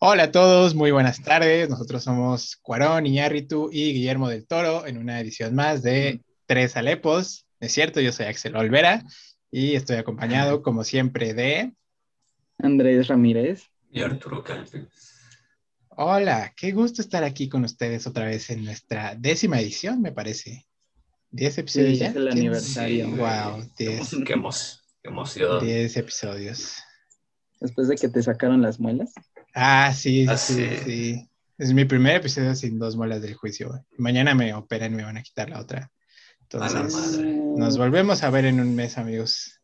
[0.00, 1.68] Hola a todos, muy buenas tardes.
[1.68, 7.46] Nosotros somos Cuarón, Iñárritu y Guillermo del Toro en una edición más de Tres Alepos.
[7.60, 9.02] Es cierto, yo soy Axel Olvera
[9.50, 11.74] y estoy acompañado, como siempre, de
[12.58, 14.86] Andrés Ramírez y Arturo Calpe.
[15.88, 20.66] Hola, qué gusto estar aquí con ustedes otra vez en nuestra décima edición, me parece.
[21.30, 22.06] ¿Diez episodios Sí, ya?
[22.10, 23.08] es el aniversario.
[23.08, 24.52] Wow, diez, Qué, emo-
[25.02, 25.64] qué emoción.
[25.66, 26.76] diez episodios.
[27.60, 29.12] Después de que te sacaron las muelas.
[29.60, 31.28] Ah, sí, sí, sí.
[31.58, 33.84] Es mi primer episodio sin dos muelas del juicio.
[33.96, 35.90] Mañana me operan y me van a quitar la otra.
[36.52, 39.60] A la Entonces, nos volvemos a ver en un mes, amigos.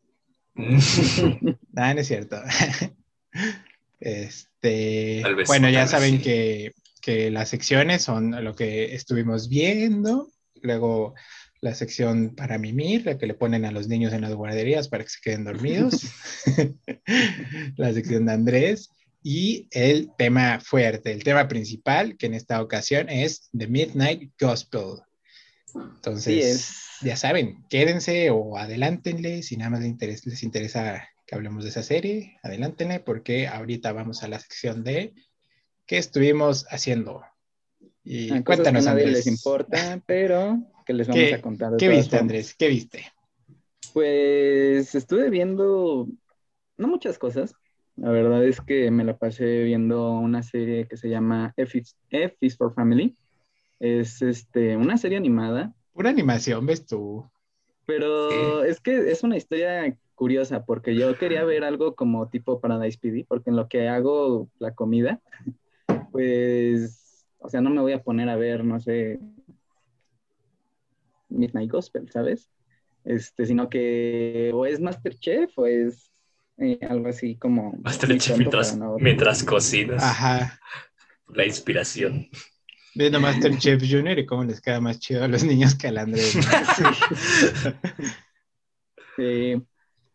[1.77, 2.41] Ah, no es cierto.
[4.01, 6.23] Este, vez, bueno, ya saben sí.
[6.23, 10.29] que, que las secciones son lo que estuvimos viendo.
[10.61, 11.15] Luego
[11.61, 15.05] la sección para mimir, la que le ponen a los niños en las guarderías para
[15.05, 16.03] que se queden dormidos.
[17.77, 18.91] la sección de Andrés.
[19.27, 25.01] Y el tema fuerte, el tema principal, que en esta ocasión es The Midnight Gospel.
[25.75, 31.35] Entonces, Sí ya saben, quédense o adelántenle si nada más les interesa, les interesa que
[31.35, 35.13] hablemos de esa serie, adelántenle porque ahorita vamos a la sección de
[35.87, 37.23] qué estuvimos haciendo.
[38.05, 39.11] Y Ah, cuéntanos, que Andrés.
[39.11, 41.71] les importa, pero que les vamos ¿Qué, a contar.
[41.73, 42.21] de ¿qué viste, formas.
[42.23, 42.55] Andrés?
[42.55, 43.13] ¿Qué viste?
[43.93, 46.09] Pues estuve viendo,
[46.77, 47.55] no muchas cosas.
[47.97, 51.97] La verdad es que me la pasé viendo una serie que se llama F is,
[52.11, 53.17] F is for Family.
[53.79, 57.25] Es este, una serie animada, Pura animación, ¿ves tú?
[57.87, 62.99] pero es que es una historia curiosa porque yo quería ver algo como tipo Paradise
[62.99, 65.21] PD, porque en lo que hago la comida,
[66.11, 69.21] pues, o sea, no me voy a poner a ver, no sé,
[71.29, 72.51] Midnight Gospel, ¿sabes?
[73.05, 76.11] Este, sino que o es Masterchef o es
[76.59, 77.73] eh, algo así como...
[77.83, 80.03] tonto mientras, no- mientras cocinas.
[80.03, 80.59] Ajá.
[81.35, 82.29] La inspiración.
[82.95, 86.37] Viendo Masterchef Junior y cómo les queda más chido a los niños que al Andrés.
[89.17, 89.63] Sí.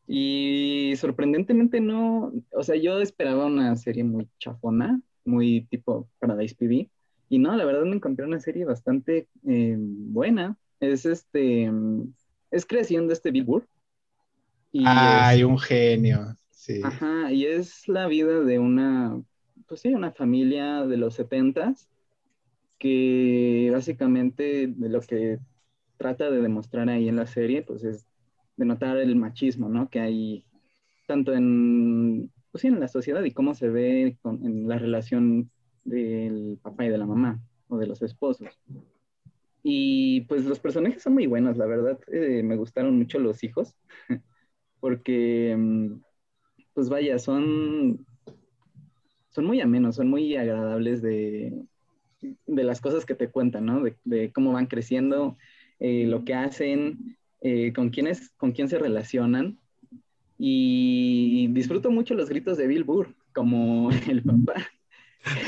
[0.07, 6.89] y sorprendentemente no, o sea, yo esperaba una serie muy chafona, muy tipo Paradise PD,
[7.29, 10.57] y no, la verdad me encontré una serie bastante eh, buena.
[10.79, 12.11] Es este, mm,
[12.51, 13.67] es creación de este Bill Burr.
[14.72, 16.35] Y Ay, es- un genio.
[16.52, 16.81] Sí.
[16.81, 19.22] Ajá, y es la vida de una,
[19.68, 21.90] pues sí, una familia de los setentas
[22.79, 25.40] que básicamente de lo que
[25.97, 28.08] trata de demostrar ahí en la serie, pues es
[28.58, 29.90] denotar el machismo, ¿no?
[29.90, 30.46] Que hay
[31.08, 35.52] tanto en, pues sí, en la sociedad y cómo se ve con- en la relación
[35.85, 38.50] del papá y de la mamá o de los esposos.
[39.63, 43.75] Y pues los personajes son muy buenos, la verdad, eh, me gustaron mucho los hijos,
[44.79, 45.94] porque, mm,
[46.73, 48.06] pues vaya, son,
[49.29, 51.63] son muy amenos, son muy agradables de,
[52.47, 53.81] de las cosas que te cuentan, ¿no?
[53.84, 55.38] De, de cómo van creciendo,
[55.79, 59.59] eh, lo que hacen, eh, con, quiénes, con quién se relacionan.
[60.38, 64.56] Y disfruto mucho los gritos de Bill Burr, como el papá.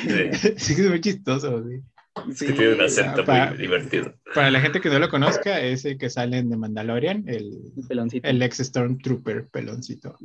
[0.05, 0.13] Sí,
[0.57, 1.63] Sí, es muy chistoso.
[1.67, 1.81] sí.
[2.29, 4.13] Es que tiene un acento pa- muy divertido.
[4.33, 7.61] Para la gente que no lo conozca, es el que sale en The Mandalorian, el,
[7.75, 8.27] El peloncito.
[8.27, 10.17] el ex Stormtrooper peloncito.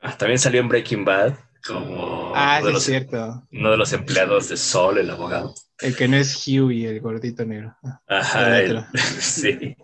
[0.00, 1.34] Ah, también salió en Breaking Bad
[1.66, 3.48] como Ah, uno, sí, de los, cierto.
[3.52, 5.54] uno de los empleados de Sol, el abogado.
[5.80, 7.76] El que no es Huey, el gordito negro.
[8.06, 8.84] Ajá, El
[9.20, 9.76] sí.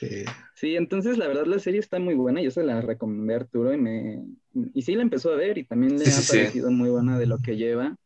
[0.00, 0.24] sí.
[0.54, 3.74] Sí, entonces la verdad la serie está muy buena, yo se la recomendé a Arturo
[3.74, 4.24] y me
[4.72, 6.28] y sí la empezó a ver y también le Sí, ha sí, sí.
[6.28, 7.96] parecido muy buena de lo que lleva.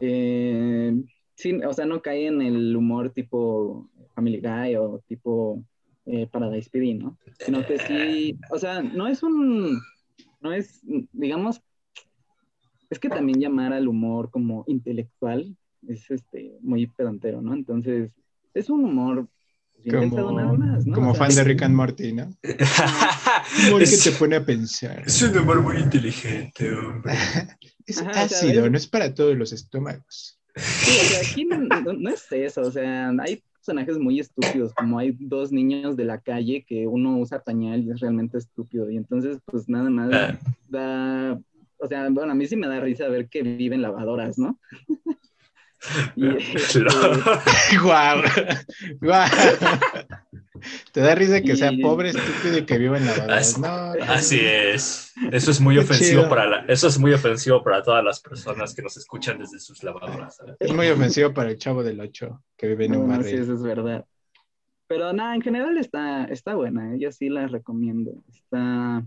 [0.00, 0.92] Eh,
[1.34, 5.62] sí, o sea, no cae en el humor tipo Family Guy o tipo
[6.06, 7.18] eh, Paradise PD, ¿no?
[7.38, 9.80] Sino que sí, o sea, no es un,
[10.40, 10.80] no es,
[11.12, 11.62] digamos,
[12.90, 15.56] es que también llamar al humor como intelectual
[15.88, 17.54] es este muy pedantero, ¿no?
[17.54, 18.10] Entonces,
[18.52, 19.28] es un humor
[19.90, 20.94] Como, nada más, ¿no?
[20.94, 22.30] como O sea, fan de Rick and Morty, ¿no?
[23.68, 25.02] Humor que te es, pone a pensar.
[25.06, 27.14] es un humor muy inteligente, hombre.
[27.86, 30.40] Es Ajá, ácido, no es para todos los estómagos.
[30.56, 34.72] Sí, o sea, aquí no, no- no es eso, o sea, hay personajes muy estúpidos,
[34.74, 38.90] como hay dos niños de la calle que uno usa pañal y es realmente estúpido,
[38.90, 41.40] y entonces pues nada más Ah, da,
[41.78, 44.58] o sea, bueno, a mí sí me da risa ver que viven lavadoras, ¿no?
[46.16, 46.80] Y, este,
[47.82, 48.22] Guau,
[49.02, 49.28] guau.
[50.92, 54.40] Te da risa que sea pobre, estúpido y que viva en la Así- No, Así
[54.42, 55.12] es.
[55.32, 56.28] Eso es muy Qué ofensivo chido.
[56.28, 59.82] para la, eso es muy ofensivo para todas las personas que nos escuchan desde sus
[59.82, 60.36] lavadoras.
[60.36, 60.56] ¿sabes?
[60.60, 63.42] es muy ofensivo para el chavo del 8 que vive en un bueno, sí, barrio.
[63.42, 64.04] eso es verdad.
[64.86, 66.98] Pero nada, en general está, está buena, ¿eh?
[66.98, 68.12] yo sí la recomiendo.
[68.28, 69.02] Está,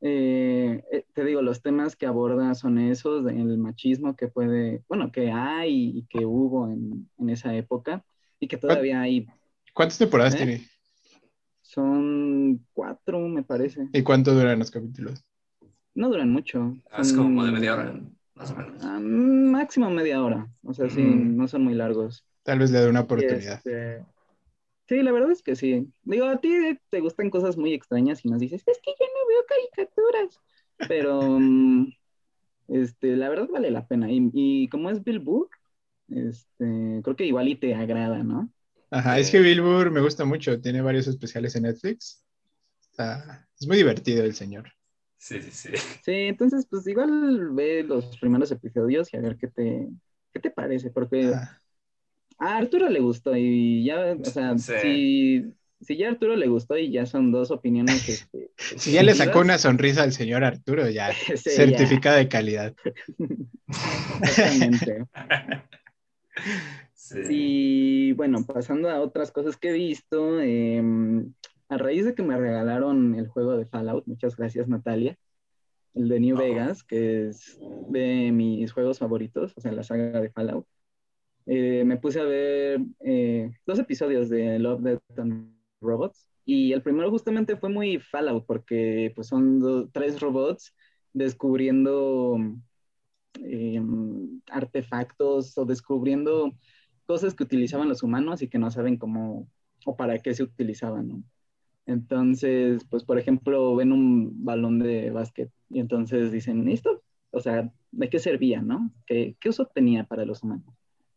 [0.00, 5.10] eh, eh, te digo, los temas que aborda son esos, el machismo que puede, bueno,
[5.12, 8.04] que hay y que hubo en, en esa época
[8.40, 9.26] y que todavía hay.
[9.78, 10.38] ¿Cuántas temporadas ¿Eh?
[10.38, 10.68] tiene?
[11.62, 13.86] Son cuatro, me parece.
[13.92, 15.24] ¿Y cuánto duran los capítulos?
[15.94, 16.76] No duran mucho.
[16.90, 17.94] Ah, Es son- como de media hora,
[18.34, 18.82] más o menos.
[18.82, 20.48] Ah, máximo media hora.
[20.64, 21.36] O sea, sí, Mm.
[21.36, 22.26] no son muy largos.
[22.42, 23.54] Tal vez le dé una oportunidad.
[23.64, 24.04] este,
[24.88, 25.86] Sí, la verdad es que sí.
[26.02, 26.50] Digo, a ti
[26.90, 30.40] te gustan cosas muy extrañas y nos dices, es que yo no veo caricaturas.
[30.88, 31.92] Pero, mm,
[32.66, 34.10] este, la verdad vale la pena.
[34.10, 35.48] Y, y como es Bill Burr,
[36.08, 38.50] este, creo que igual y te agrada, ¿no?
[38.90, 40.60] Ajá, es que Bill Burr me gusta mucho.
[40.60, 42.24] Tiene varios especiales en Netflix.
[42.90, 44.72] Está- Es muy divertido el señor.
[45.18, 45.68] Sí, sí, sí.
[46.04, 49.88] Sí, entonces, pues igual ve los primeros episodios y a ver qué te,
[50.32, 51.60] qué te parece, porque Ah,
[52.38, 54.72] a Arturo le gustó y ya, o sea, Sí.
[54.80, 58.08] si, si ya a Arturo le gustó y ya son dos opiniones.
[58.08, 61.12] Este, Si ya le sacó una sonrisa al señor Arturo, ya.
[61.26, 62.74] sí, ya, Certificado de calidad.
[64.22, 65.04] exactamente.
[67.08, 67.20] Sí.
[67.28, 71.32] Y bueno, pasando a otras cosas que he visto, em,
[71.68, 75.16] a raíz de que me regalaron el juego de Fallout, muchas gracias Natalia,
[75.94, 76.38] el de New Oh.
[76.38, 77.58] Vegas, que es
[77.90, 80.66] de mis juegos favoritos, o sea, la saga de Fallout,
[81.46, 86.82] eh, me puse a ver eh, dos episodios de Love, Death and Robots, y el
[86.82, 90.74] primero justamente fue muy Fallout, porque pues son do- tres robots
[91.12, 92.38] descubriendo
[93.40, 96.52] em, artefactos o descubriendo
[97.08, 99.48] cosas que utilizaban los humanos y que no saben cómo
[99.86, 101.22] o para qué se utilizaban, ¿no?
[101.86, 107.02] Entonces, pues por ejemplo, ven un balón de básquet y entonces dicen, ¿esto?
[107.30, 108.92] O sea, ¿de qué servía, no?
[109.06, 110.74] ¿Qué, qué uso tenía para los humanos?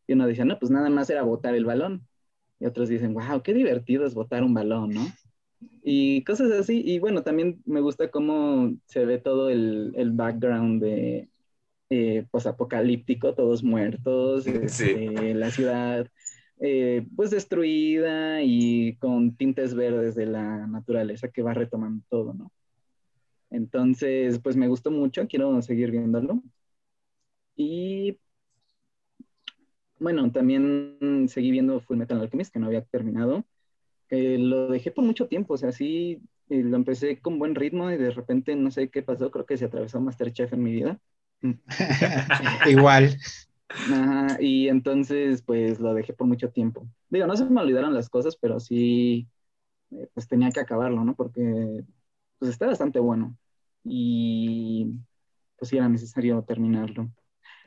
[0.07, 2.07] Y uno dice, no, pues nada más era botar el balón.
[2.61, 5.05] Y otros dicen, wow, qué divertido es botar un balón, ¿no?
[5.83, 6.81] Y cosas así.
[6.85, 11.30] Y bueno, también me gusta cómo se ve todo el, el background de,
[11.93, 14.91] eh, posapocalíptico, todos muertos, Sí.
[14.91, 16.07] este, la ciudad
[16.61, 22.49] eh, pues destruida y con tintes verdes de la naturaleza que va retomando todo, ¿no?
[23.49, 26.41] Entonces, pues me gustó mucho, quiero seguir viéndolo.
[27.57, 28.17] Y
[29.99, 33.43] bueno, también seguí viendo Full Metal Alchemist, que no había terminado.
[34.09, 37.97] lo dejé por mucho tiempo, o sea, sí, eh, lo empecé con buen ritmo y
[37.97, 41.01] de repente no sé qué pasó, creo que se atravesó Masterchef en mi vida.
[42.67, 43.17] Igual.
[43.69, 46.87] Ajá, y entonces pues lo dejé por mucho tiempo.
[47.09, 49.27] Digo, no se me olvidaron las cosas, pero sí,
[49.91, 51.15] eh, pues tenía que acabarlo, ¿no?
[51.15, 51.83] Porque
[52.39, 53.35] pues está bastante bueno
[53.83, 54.93] y
[55.57, 57.09] pues sí era necesario terminarlo.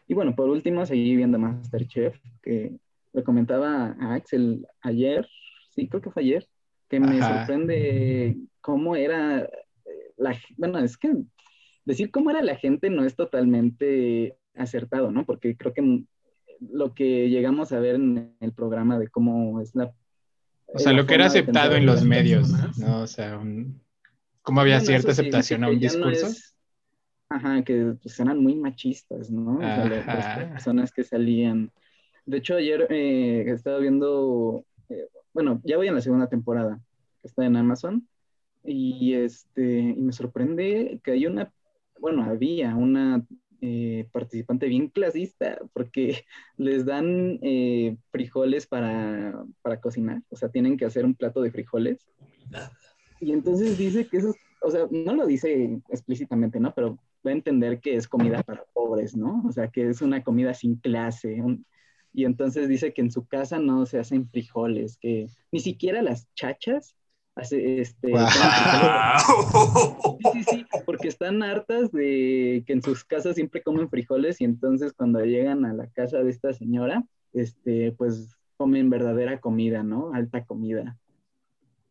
[0.06, 2.76] Y bueno, por último seguí viendo Masterchef, que
[3.12, 5.26] le comentaba a Axel ayer,
[5.70, 6.48] sí, creo que fue ayer,
[6.88, 7.38] que me Ajá.
[7.38, 9.48] sorprende cómo era eh,
[10.16, 11.14] la, bueno, es que
[11.84, 15.24] decir cómo era la gente no es totalmente acertado, ¿no?
[15.24, 16.04] Porque creo que
[16.60, 19.92] lo que llegamos a ver en el programa de cómo es la...
[20.66, 22.78] O sea, lo que era aceptado en los medios, personas.
[22.78, 23.00] ¿no?
[23.02, 23.80] O sea, un-
[24.42, 26.26] cómo había Bueno, cierta sí, aceptación a un ya no discurso.
[26.28, 26.54] es-
[27.28, 29.56] ajá, que pues, eran muy machistas, ¿no?
[29.56, 31.70] O sea, las- personas que salían.
[32.26, 36.80] De hecho, ayer eh, estaba viendo, eh, bueno, ya voy en la segunda temporada,
[37.20, 38.08] que está en Amazon,
[38.64, 41.52] y, este, y me sorprende que hay una,
[42.00, 43.24] bueno, había una
[43.60, 46.24] eh, participante bien clasista, porque
[46.58, 51.50] les dan eh, frijoles para, para cocinar, o sea, tienen que hacer un plato de
[51.50, 52.06] frijoles.
[53.20, 56.74] Y entonces dice que eso, o sea, no lo dice explícitamente, ¿no?
[56.74, 59.42] Pero va a entender que es comida para pobres, ¿no?
[59.48, 61.42] O sea, que es una comida sin clase.
[62.12, 66.28] y entonces dice que en su casa no se hacen frijoles, que ni siquiera las
[66.34, 66.96] chachas
[67.34, 68.10] hace, este.
[68.10, 68.20] ¡Wow!
[70.32, 74.44] Sí, sí, sí, porque están hartas de que en sus casas siempre comen frijoles y
[74.44, 80.12] entonces cuando llegan a la casa de esta señora, este, pues comen verdadera comida, ¿no?
[80.14, 80.98] Alta comida.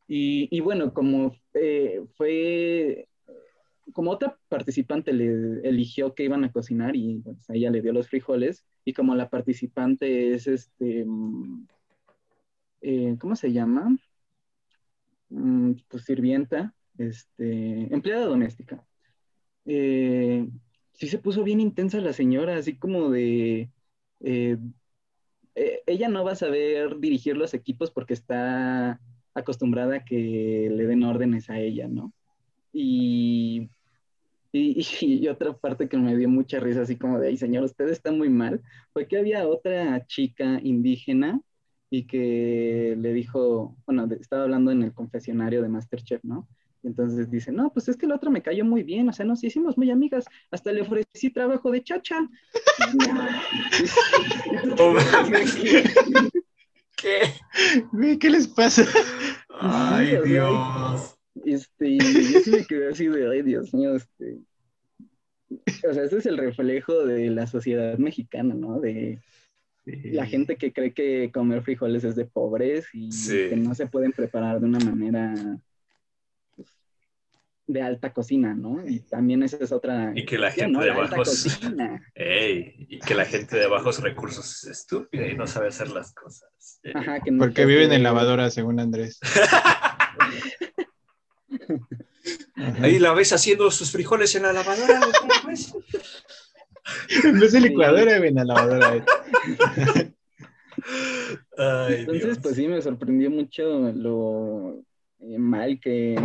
[0.08, 3.08] Y, y bueno, como eh, fue,
[3.94, 7.94] como otra participante le eligió que iban a cocinar y pues, a ella le dio
[7.94, 11.68] los frijoles y como la participante es este, mm,
[12.82, 13.96] eh, ¿cómo se llama?
[15.34, 18.86] Mm, pues sirvienta, este, empleada doméstica.
[19.66, 20.48] Eh,
[20.94, 23.72] sí se puso bien intensa la señora, así como de,
[24.22, 24.58] eh,
[25.56, 29.02] eh, ella no va a saber dirigir los equipos porque está
[29.34, 32.14] acostumbrada a que le den órdenes a ella, ¿no?
[32.74, 33.70] Y,
[34.52, 37.90] y, y otra parte que me dio mucha risa, así como de, ay señor, usted
[37.90, 38.62] está muy mal,
[38.94, 41.42] fue que había otra chica indígena
[41.96, 46.50] y que le dijo, bueno, estaba hablando en el confesionario de Masterchef, ¿no?
[46.82, 49.44] entonces dice, no, pues es que la otra me cayó muy bien, o sea, nos
[49.44, 52.28] hicimos muy amigas, hasta le ofrecí trabajo de chacha.
[56.98, 58.18] ¿Qué?
[58.20, 58.86] ¿Qué les pasa?
[59.50, 61.16] Ay, Dios.
[61.46, 64.40] Este, yo sí me quedé así de, ay, Dios mío, este.
[65.88, 68.80] O sea, ese es el reflejo de la sociedad mexicana, ¿no?
[68.80, 69.22] De
[69.86, 73.10] la gente que cree que comer frijoles es de pobres y
[73.50, 75.34] que no se pueden preparar de una manera
[76.56, 76.70] pues,
[77.68, 78.88] de alta cocina, ¿no?
[78.88, 80.12] Y también esa es otra...
[80.16, 81.60] Y que la gente de bajos...
[82.16, 86.80] y que la gente de bajos recursos es estúpida y no sabe hacer las cosas.
[86.94, 89.20] Ajá, que Porque viven en lavadora, según Andrés.
[92.56, 95.02] Ahí la ves haciendo sus frijoles en la lavadora.
[95.44, 95.74] Pues.
[97.24, 99.06] en vez de licuadora, ven a lavadora.
[101.90, 104.84] Entonces, pues sí, me sorprendió mucho lo
[105.20, 106.16] eh, mal que...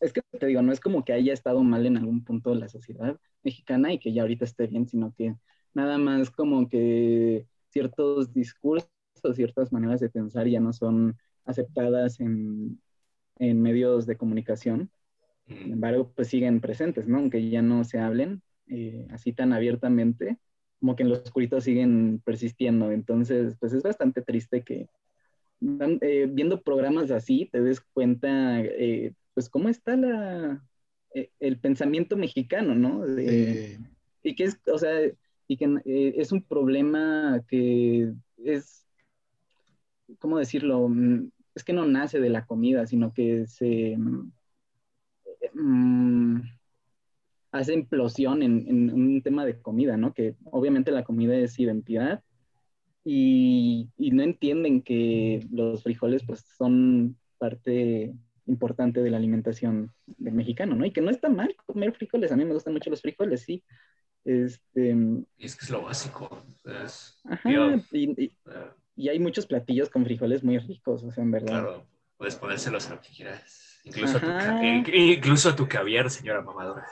[0.00, 2.68] Es que te digo, no es como que haya estado mal en algún punto la
[2.68, 5.34] sociedad mexicana y que ya ahorita esté bien, sino que
[5.74, 8.88] nada más como que ciertos discursos,
[9.34, 12.80] ciertas maneras de pensar ya no son aceptadas en,
[13.40, 14.90] en medios de comunicación.
[15.48, 17.18] Sin embargo, pues siguen presentes, ¿no?
[17.18, 20.38] Aunque ya no se hablen eh, así tan abiertamente,
[20.80, 22.92] como que en los oscurito siguen persistiendo.
[22.92, 24.88] Entonces, pues es bastante triste que
[25.60, 30.64] eh, viendo programas así te des cuenta, eh, pues cómo está la,
[31.40, 33.04] el pensamiento mexicano, ¿no?
[34.22, 34.92] Y que es, o sea,
[35.46, 38.12] y que es un problema que
[38.44, 38.86] es,
[40.18, 40.88] ¿cómo decirlo?
[40.88, 43.96] Mm, es que no nace de la comida, sino que se...
[45.54, 46.42] Mm,
[47.50, 50.12] hace implosión en, un tema de comida, ¿no?
[50.12, 52.22] Que obviamente la comida es identidad
[53.04, 58.14] y, no entienden que los frijoles pues son parte
[58.46, 60.84] importante de la alimentación del mexicano, ¿no?
[60.84, 63.62] Y que no está mal comer frijoles, a mí me gustan mucho los frijoles, sí.
[64.24, 64.96] Este,
[65.36, 66.44] y es que es lo básico.
[67.24, 67.50] ajá,
[67.92, 71.46] y, hay muchos platillos con frijoles muy ricos, o sea, en verdad.
[71.46, 71.86] Claro,
[72.16, 73.80] puedes ponérselos a lo que quieras.
[73.84, 76.86] Incluso, a tu, incluso a tu caviar, señora mamadora.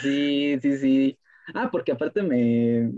[0.00, 1.18] Sí, sí, sí.
[1.54, 2.92] Ah, porque aparte me,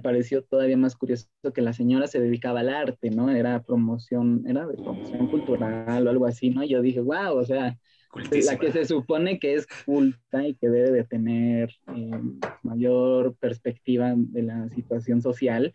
[0.00, 3.30] pareció todavía más curioso que la señora se dedicaba al arte, ¿no?
[3.30, 6.64] Era promoción, era de promoción cultural o algo así, ¿no?
[6.64, 7.76] yo dije, wow, o sea,
[8.14, 12.20] la que se supone que es culta y que debe de tener eh,
[12.62, 15.74] mayor perspectiva de la situación social,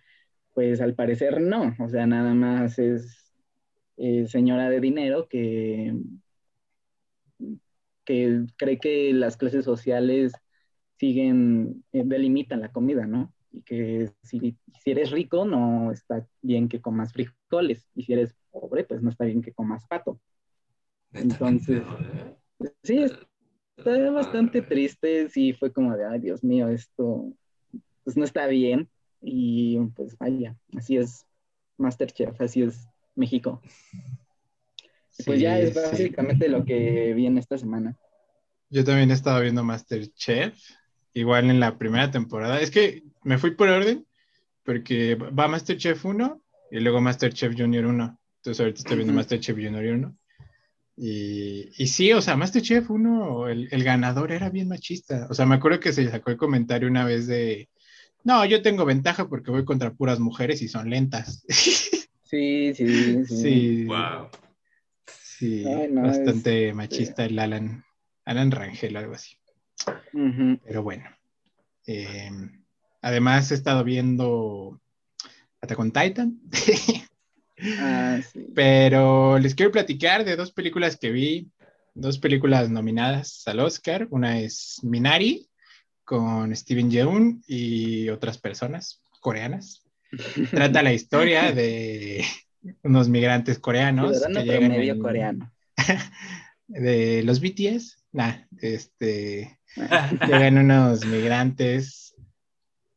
[0.53, 3.34] pues al parecer no, o sea, nada más es
[3.98, 5.94] eh, señora de dinero que,
[8.06, 10.34] que cree que las clases sociales
[11.01, 13.34] siguen, eh, delimitan la comida, ¿no?
[13.51, 18.36] Y que si, si, eres rico, no está bien que comas frijoles, y si eres
[18.51, 20.20] pobre, pues no está bien que comas pato.
[21.12, 21.81] Entonces,
[22.84, 23.03] sí,
[23.75, 27.34] está bastante triste, sí, fue como de, ay, Dios mío, esto,
[28.03, 28.88] pues no está bien,
[29.24, 31.25] y pues vaya, así es
[31.77, 33.60] Masterchef, así es México.
[35.25, 37.98] pues ya es básicamente lo que vi en esta semana.
[38.70, 40.55] Yo también estaba viendo Masterchef
[41.13, 42.60] igual en la primera temporada.
[42.60, 44.06] Es que me fui por orden,
[44.63, 46.41] porque va Masterchef 1
[46.72, 48.20] y luego Masterchef Junior 1.
[48.38, 50.18] Entonces ahorita estoy viendo Masterchef Junior 1.
[50.98, 55.27] Y, y sí, o sea, Masterchef 1, el, el, ganador era bien machista.
[55.30, 57.70] O sea, me acuerdo que se sacó el comentario una vez de,
[58.24, 61.46] no, yo tengo ventaja porque voy contra puras mujeres y son lentas.
[62.24, 63.36] Sí, sí, sí.
[63.36, 64.30] Sí, wow.
[65.06, 67.84] sí bastante machista el Alan,
[68.24, 69.36] Alan Rangel, algo así.
[70.63, 71.10] Pero bueno.
[71.86, 72.63] Em,
[73.01, 74.80] además he estado viendo
[75.62, 76.40] Attack on Titan.
[77.80, 78.20] Ah,
[78.56, 81.51] Pero les quiero platicar de dos películas que vi,
[81.94, 84.08] dos películas nominadas al Oscar.
[84.10, 85.48] Una es Minari
[86.04, 89.84] con Steven Yeun y otras personas coreanas.
[90.51, 92.25] Trata la historia de
[92.84, 95.51] unos migrantes coreanos que llegan coreano.
[96.72, 99.60] de los BTS, nah, este
[100.28, 102.16] Llegan unos migrantes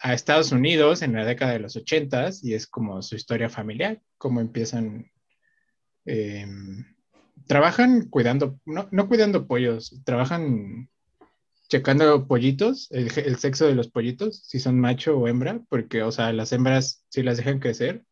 [0.01, 4.03] a Estados Unidos en la década de los ochentas y es como su historia familiar,
[4.19, 5.11] cómo empiezan,
[6.05, 6.85] em,
[7.47, 10.91] trabajan cuidando, no, no, cuidando pollos, trabajan
[11.69, 16.13] checando pollitos, el, el, sexo de los pollitos, si son macho o hembra, porque, o
[16.13, 18.05] sea, las hembras sí las dejan crecer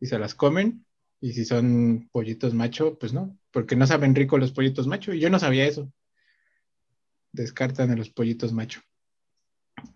[0.00, 0.86] y se las comen,
[1.20, 5.18] y si son pollitos macho, pues no, porque no saben rico los pollitos macho, y
[5.18, 5.90] yo no sabía eso
[7.32, 8.82] descartan a los pollitos macho.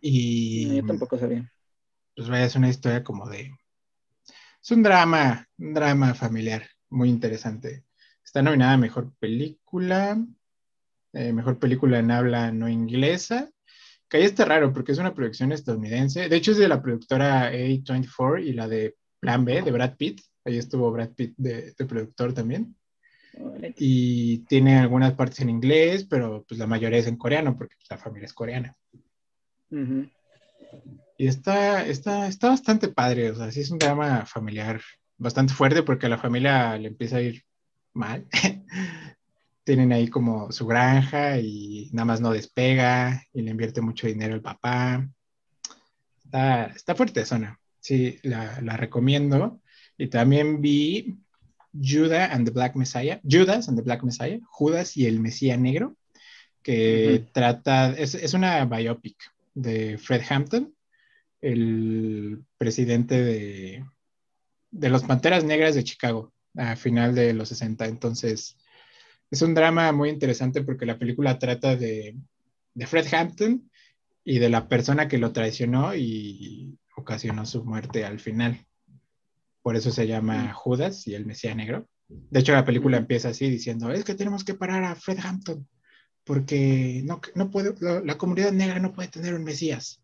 [0.00, 0.76] Y.
[0.76, 1.52] Yo tampoco sabía.
[2.16, 3.54] Pues vaya, es una historia como de.
[4.62, 7.84] Es un drama, un drama familiar muy interesante.
[8.24, 10.18] Está nominada a mejor película.
[11.12, 13.50] eh, mejor película en habla no inglesa,
[14.08, 16.30] que ahí está raro porque es una producción estadounidense.
[16.30, 20.22] De hecho, es de la productora A24 y la de Plan B, de Brad Pitt.
[20.46, 22.74] Ahí estuvo Brad Pitt de, productor también.
[23.76, 27.98] Y tiene algunas partes en inglés, pero pues la mayoría es en coreano porque la
[27.98, 28.76] familia es coreana.
[31.16, 34.80] Y está, está, está bastante padre, o sea, sí es un drama familiar
[35.18, 37.44] bastante fuerte porque a la familia le empieza a ir
[37.92, 38.26] mal.
[39.64, 44.34] Tienen ahí como su granja y nada más no despega y le invierte mucho dinero
[44.34, 45.06] el papá.
[46.24, 47.60] Está, está fuerte zona.
[47.78, 49.60] Sí, la, la recomiendo.
[49.98, 51.18] Y también vi
[51.72, 55.96] Judas and the Black Messiah, Judas and the Black Messiah, Judas y el Mesías Negro,
[56.62, 59.16] que trata, es, es, una biopic
[59.54, 60.74] de Fred Hampton,
[61.40, 63.84] el presidente de,
[64.70, 67.86] de los Panteras Negras de Chicago a final de los 60.
[67.86, 68.56] Entonces,
[69.30, 72.16] es un drama muy interesante porque la película trata de,
[72.74, 73.70] de Fred Hampton
[74.24, 78.66] y de la persona que lo traicionó y ocasionó su muerte al final.
[79.62, 80.52] Por eso se llama.
[80.52, 81.88] Judas y el Mesías Negro.
[82.08, 85.66] De hecho, la película empieza así diciendo, es que tenemos que parar a Fred Hampton
[86.24, 87.74] porque no, no puede,
[88.04, 90.00] la comunidad negra no puede tener un Mesías.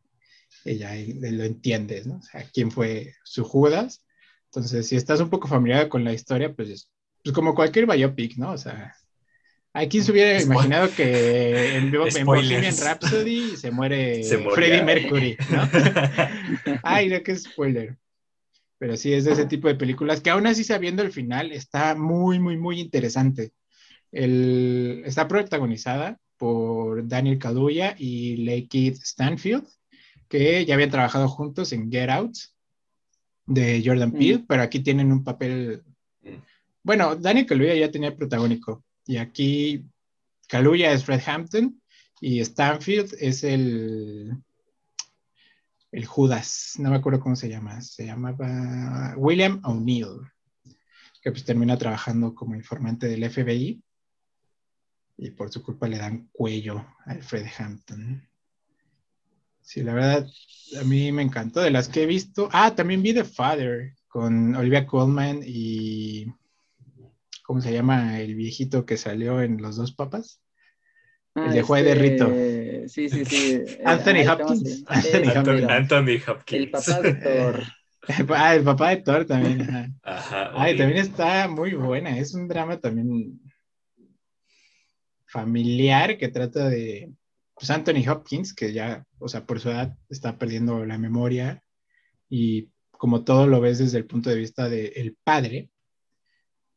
[0.65, 2.17] Ella lo entiendes, ¿no?
[2.17, 4.05] O sea, quién fue su Judas.
[4.47, 6.91] Entonces, si estás un poco familiar con la historia, pues,
[7.23, 8.53] pues como cualquier biopic, ¿no?
[8.53, 8.95] O sea,
[9.73, 15.69] ¿a quién se hubiera imaginado que en, en Bohemian Rhapsody se muere Freddie Mercury, ¿no?
[16.83, 17.97] Ay, no, qué spoiler.
[18.79, 21.95] Pero sí, es de ese tipo de películas que aún así sabiendo el final está
[21.95, 23.53] muy, muy, muy interesante.
[24.13, 29.67] El, está protagonizada por Daniel Kaluuya y Lakeith Stanfield,
[30.29, 32.37] que ya habían trabajado juntos en Get Out
[33.47, 34.19] de Jordan mm.
[34.19, 35.83] Peele, pero aquí tienen un papel.
[36.83, 39.85] Bueno, Daniel Kaluuya ya tenía protagónico, y aquí
[40.49, 41.81] Kaluuya es Fred Hampton
[42.21, 44.33] y Stanfield es el
[45.93, 50.21] el Judas, no me acuerdo cómo se llama, se llamaba William O'Neill,
[51.23, 53.83] que pues termina trabajando como informante del FBI
[55.19, 58.29] y por su culpa le dan cuello a Fred Hampton.
[59.63, 60.29] Sí, la verdad,
[60.81, 61.61] a mí me encantó.
[61.61, 62.49] De las que he visto.
[62.53, 66.27] Ah, también vi The Father con Olivia Colman y.
[67.45, 70.41] ¿Cómo se llama el viejito que salió en Los Dos Papas?
[71.37, 72.27] El de Juez de Rito.
[72.33, 73.63] Este, sí, sí, sí.
[73.85, 74.85] Anthony Hopkins.
[74.89, 76.53] Anthony, Hopkins.
[76.53, 77.63] El papá de Thor.
[78.37, 79.99] ah, el papá de Thor también.
[80.03, 80.53] Ajá.
[80.55, 82.19] Ay, también está muy buena.
[82.19, 83.41] Es un drama también
[85.27, 87.13] familiar que trata de,
[87.55, 91.63] pues Anthony Hopkins, que ya, o sea, por su edad está perdiendo la memoria
[92.29, 95.71] y como todo lo ves desde el punto de vista del padre,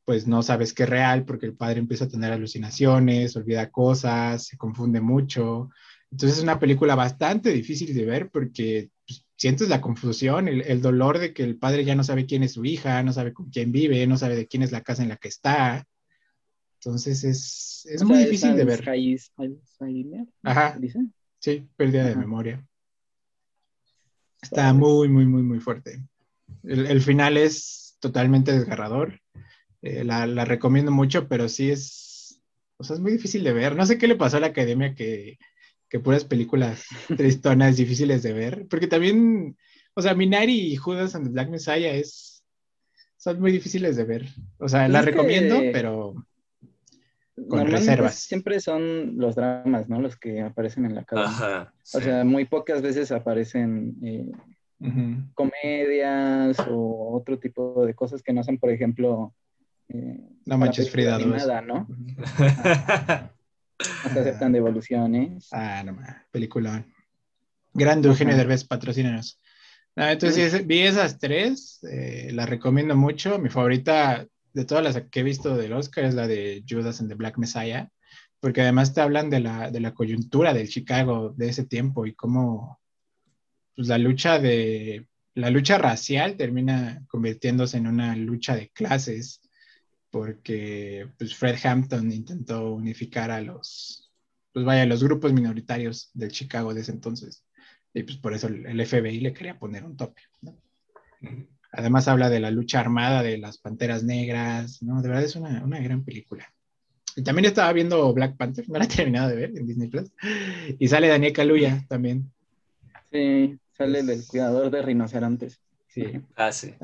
[0.09, 4.47] pues no sabes qué es real porque el padre empieza a tener alucinaciones, olvida cosas,
[4.47, 5.69] se confunde mucho.
[6.09, 10.81] Entonces es una película bastante difícil de ver porque pues, sientes la confusión, el, el,
[10.81, 13.51] dolor de que el padre ya no sabe quién es su hija, no sabe con
[13.51, 15.85] quién vive, no sabe de quién es la casa en la que está.
[16.79, 18.79] Entonces es, es muy difícil de ver.
[20.41, 20.75] Ajá.
[21.37, 22.67] Sí, pérdida de memoria.
[24.41, 26.03] Está muy, muy, muy, muy fuerte.
[26.63, 29.21] El, final es totalmente desgarrador.
[29.81, 32.41] Eh, la, la, recomiendo mucho, pero sí es,
[32.77, 33.75] o sea, es muy difícil de ver.
[33.75, 35.37] No sé qué le pasó a la academia que,
[35.87, 36.85] que puras películas
[37.17, 39.57] tristonas difíciles de ver, porque también,
[39.93, 42.43] o sea, Minari y Judas and the Black Messiah es,
[43.17, 44.25] son muy difíciles de ver.
[44.57, 46.15] O sea, la recomiendo, pero
[47.47, 48.15] con reservas.
[48.15, 50.01] Siempre son los dramas, ¿no?
[50.01, 51.73] Los que aparecen en la cara.
[51.93, 54.31] O sea, muy pocas veces aparecen eh,
[55.33, 59.33] comedias o otro tipo de cosas que no son, por ejemplo.
[59.89, 61.87] Eh, no manches Frida nada, ¿no?
[63.79, 65.49] no se aceptan devoluciones.
[65.51, 66.85] Ah, no más, película.
[67.73, 69.39] Grande Eugenio Derbez, patrocínenos.
[69.95, 73.39] entonces vi esas tres, eh, las recomiendo mucho.
[73.39, 77.09] Mi favorita de todas las que he visto del Oscar es la de Judas and
[77.09, 77.89] the Black Messiah,
[78.39, 82.13] porque además te hablan de la, de la coyuntura del Chicago de ese tiempo y
[82.13, 82.79] cómo
[83.75, 89.41] pues, la lucha de la lucha racial termina convirtiéndose en una lucha de clases,
[90.11, 94.11] porque pues, Fred Hampton intentó unificar a los,
[94.53, 97.45] pues vaya, los grupos minoritarios del Chicago de ese entonces.
[97.93, 100.21] Y pues por eso el FBI le quería poner un tope.
[101.71, 105.01] Además habla de la lucha armada de las Panteras Negras, ¿no?
[105.01, 106.51] De verdad es una, una gran película.
[107.15, 110.11] Y también estaba viendo Black Panther, no la he terminado de ver en Disney Plus.
[110.77, 112.31] Y sale Daniel Kaluuya también.
[113.11, 115.59] Sí, sale el cuidador de rinocerontes.
[115.87, 116.03] Sí.
[116.35, 116.75] Ah, sí.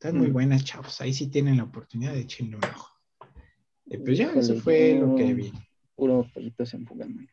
[0.00, 0.32] Están, muy mm.
[0.32, 1.00] buenas, chavos.
[1.00, 2.96] Ahí sí tienen la oportunidad de echarle un ojo.
[4.04, 5.52] pues ya, eso fue lo que vi.
[5.96, 7.28] puro pollitos en man.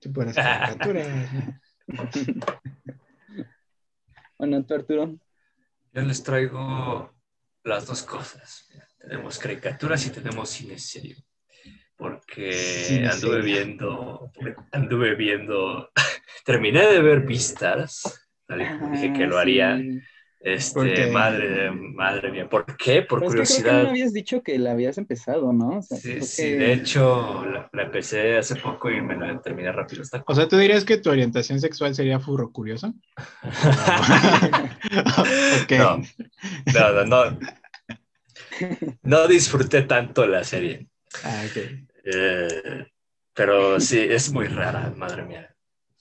[0.00, 1.06] Tú puras caricaturas.
[4.38, 5.16] bueno, tú, Arturo.
[5.92, 7.14] Yo les traigo
[7.62, 8.68] las dos cosas.
[8.98, 11.16] Tenemos caricaturas y tenemos cine serio.
[11.96, 13.44] Porque Cine anduve serio.
[13.44, 14.32] viendo,
[14.72, 15.92] anduve viendo,
[16.44, 18.02] terminé de ver Vistas,
[18.48, 19.78] y como dije que lo Ah, haría.
[19.78, 20.00] sí.
[20.46, 23.00] Este, madre, madre mía, ¿por qué?
[23.00, 23.82] Por Pero es que creo que curiosidad.
[23.84, 25.78] no habías dicho que la habías empezado, ¿no?
[25.78, 29.40] O sea, Sí, sí, que- de hecho la, la empecé hace poco y me la
[29.40, 30.02] terminé rápido.
[30.02, 32.92] Está O sea, ¿tú dirías que tu orientación sexual sería furro curioso?
[35.62, 35.72] ok.
[35.78, 36.02] No,
[36.74, 37.38] no, no, no.
[39.02, 40.88] No disfruté tanto la serie.
[41.24, 41.56] Ah, ok.
[42.04, 42.86] Eh,
[43.32, 45.53] pero sí, es muy rara, madre mía.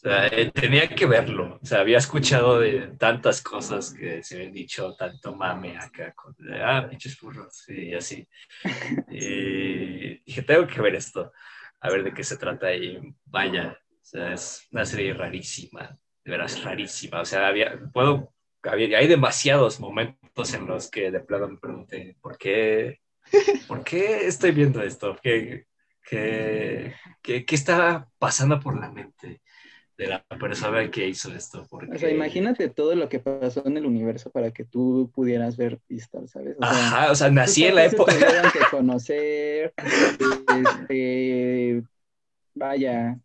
[0.04, 1.60] Sea, eh, tenía que verlo.
[1.62, 6.36] O sea, había escuchado de tantas cosas que se habían dicho, tanto mame acá, con,
[6.62, 8.28] ah, pinches furros, y así.
[9.10, 11.32] Y dije, tengo que ver esto,
[11.80, 12.74] a ver de qué se trata.
[12.76, 17.22] Y vaya, o sea, es una serie rarísima, de veras rarísima.
[17.22, 22.18] O sea, había, puedo, había, hay demasiados momentos en los que de plano me pregunté,
[22.22, 23.00] ¿por qué?
[23.70, 25.18] ¿Por qué estoy viendo esto?
[25.24, 25.68] ¿Qué,
[26.04, 29.42] qué, qué, qué está pasando por la mente
[29.98, 31.66] de la persona que hizo esto?
[31.70, 31.96] Porque...
[31.96, 35.80] O sea, imagínate todo lo que pasó en el universo para que tú pudieras ver
[35.88, 36.56] pistas, ¿sabes?
[36.60, 38.14] O sea, Ajá, o sea, nací en la época.
[38.18, 41.84] que conocer, este,
[42.56, 43.18] vaya,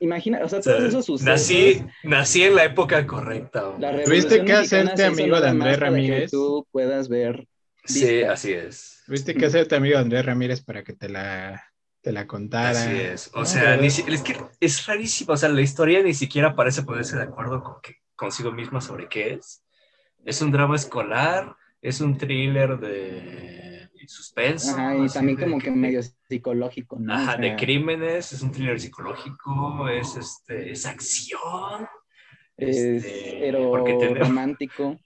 [0.00, 1.30] imagina, o sea, O sea, todos esos sucesos.
[1.32, 3.74] nací, nací en la época correcta.
[3.78, 6.30] La ¿Tuviste que hacerte amigo de Andrés más para que Ramírez?
[6.30, 7.46] tú puedas ver.
[7.84, 9.02] Sí, así es.
[9.08, 11.62] ¿Viste que hacerte amigo de Andrés Ramírez para que te la,
[12.02, 12.70] te la contara?
[12.70, 13.30] Así es.
[13.34, 15.32] O No, sea, ni si- es que es rarísimo.
[15.32, 19.08] O sea, la historia ni siquiera parece ponerse de acuerdo con que, consigo misma sobre
[19.08, 19.64] qué es.
[20.24, 24.72] Es un drama escolar, es un thriller de suspenso.
[24.72, 27.14] Ajá, y también como que medio psicológico, ¿no?
[27.14, 31.86] Ajá, O de crímenes, es un thriller psicológico, es, este, es acción.
[32.56, 34.98] Es este, pero porque tenemos- romántico.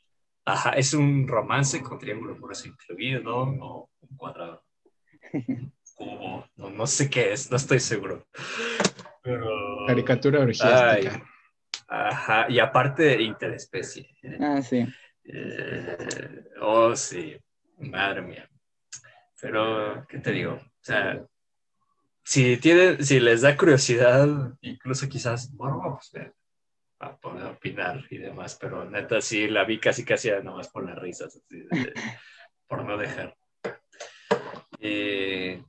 [0.47, 3.43] Ajá, es un romance con triángulo por eso incluido, ¿no?
[3.65, 4.65] O un cuadrado.
[5.97, 8.27] Cubo, no, no sé qué es, no estoy seguro.
[9.23, 9.87] Pero...
[9.87, 11.25] Caricatura orgiástica.
[11.89, 14.09] Ajá, y aparte interespecie.
[14.23, 14.39] ¿eh?
[14.41, 14.87] Ah, sí.
[15.25, 17.37] Eh, oh, sí,
[17.79, 18.49] madre mía.
[19.41, 20.53] Pero, ¿qué te digo?
[20.55, 21.25] O sea,
[22.23, 24.29] si, tienen, si les da curiosidad,
[24.61, 26.33] incluso quizás, bueno, pues vean,
[26.99, 30.99] para poder opinar y demás, pero neta sí la vi casi casi nomás por las
[30.99, 31.95] risas, así de-
[32.67, 33.37] por no dejar.
[34.81, 35.63] Eh,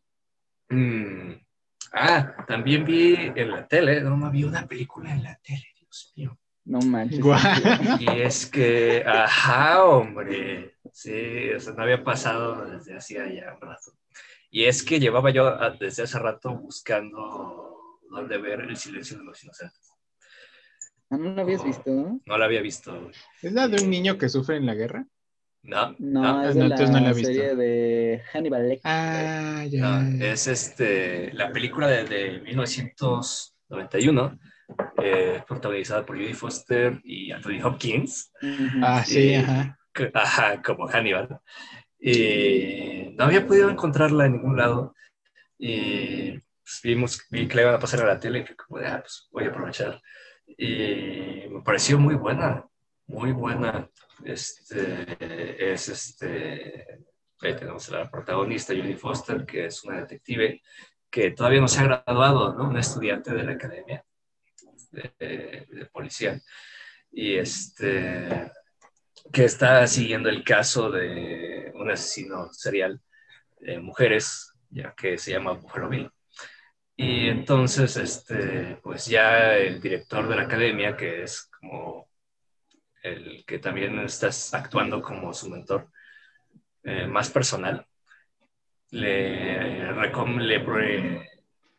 [0.69, 1.32] mm,
[1.93, 6.13] ah, también vi en la tele, no, no vi una película en la tele, Dios
[6.15, 6.38] mío.
[6.65, 7.21] No manches.
[7.21, 7.39] Guau.
[7.99, 13.62] Y es que, ajá, hombre, sí, o sea, no había pasado desde hacía ya un
[13.62, 13.93] rato.
[14.49, 19.23] Y es que llevaba yo ah, desde hace rato buscando dónde ver El silencio de
[19.23, 19.93] los inocentes.
[21.10, 21.89] Ah, ¿No lo habías visto?
[21.89, 23.12] No, No la había visto.
[23.41, 25.08] ¿Es la de un niño que sufre en la guerra?
[25.63, 27.28] No, no, no, es no, de entonces no la la he visto.
[27.28, 28.91] serie de Hannibal Lecter.
[28.91, 30.00] Ah, ya.
[30.02, 34.39] no, es este, la película de, de 1991,
[35.04, 38.32] eh, protagonizada por Judy Foster y Anthony Hopkins.
[38.41, 38.80] Ujú.
[38.84, 39.78] Ah, sí, y- ajá.
[39.93, 41.39] que- Ajá, como Hannibal.
[42.00, 44.93] Y no había podido encontrarla en ningún lado.
[45.58, 46.32] Y
[46.63, 48.56] pues, vimos, vi que la iban a pasar a la tele y de,
[48.88, 50.02] ah, pues voy a aprovechar.
[50.58, 52.65] Y me pareció muy buena,
[53.08, 53.89] muy buena.
[54.24, 57.06] Este, es este,
[57.41, 60.62] ahí tenemos a la protagonista, Judy Foster, que es una detective
[61.10, 62.70] que todavía no se ha graduado, ¿no?
[62.70, 64.04] Una estudiante de la academia
[64.91, 66.39] de, de policía.
[67.12, 68.52] Y este,
[69.32, 73.02] que está siguiendo el caso de un asesino serial
[73.60, 76.12] de mujeres, ya que se llama Buffalo Bill.
[76.96, 81.96] Y entonces, este, pues ya el director de la academia, que es como
[83.13, 85.88] el que también está actuando como su mentor
[86.84, 87.86] eh, más personal,
[88.91, 91.28] le, recom- le,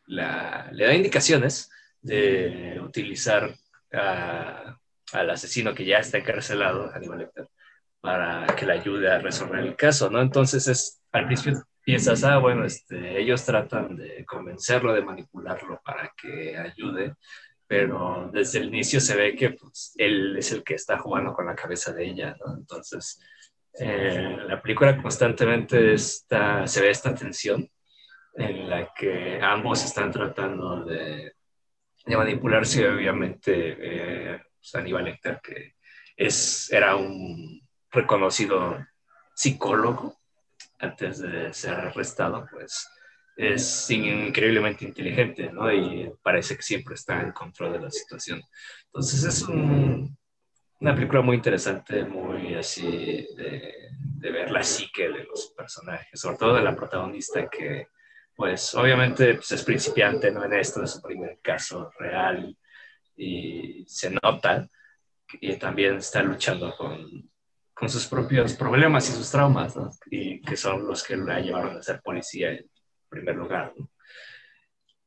[0.07, 3.53] la- le da indicaciones de utilizar
[3.93, 4.77] a-
[5.13, 7.47] al asesino que ya está encarcelado, Hannibal Lecter,
[8.01, 10.21] para que le ayude a resolver el caso, ¿no?
[10.21, 16.13] Entonces es, al principio piensas, ah, bueno, este, ellos tratan de convencerlo, de manipularlo para
[16.15, 17.15] que ayude,
[17.69, 21.45] pero desde el inicio se ve que pues, él es el que está jugando con
[21.45, 22.57] la cabeza de ella, ¿no?
[22.57, 23.21] Entonces,
[23.79, 27.69] eh, la película constantemente está, se ve esta tensión
[28.33, 31.35] en la que ambos están tratando de,
[32.07, 35.75] manipularse, obviamente, eh, pues, Aníbal Lecter, que
[36.17, 38.83] es, era un reconocido
[39.35, 40.17] psicólogo
[40.79, 42.89] antes de ser arrestado, pues
[43.39, 45.71] es increíblemente inteligente, ¿no?
[45.71, 48.41] Y parece que siempre está en control de la situación.
[48.87, 52.83] Entonces es una película muy interesante, muy así
[53.37, 57.87] de, de, ver la psique de los personajes, sobre todo de la protagonista que,
[58.35, 60.43] pues obviamente pues, es principiante, ¿no?
[60.43, 62.57] En esto es su primer caso real
[63.15, 64.67] y se nota
[65.39, 67.31] y también está luchando con,
[67.73, 69.91] con sus propios problemas y sus traumas, ¿no?
[70.11, 72.59] Y que son los que la llevaron a ser policía
[73.09, 73.73] primer lugar.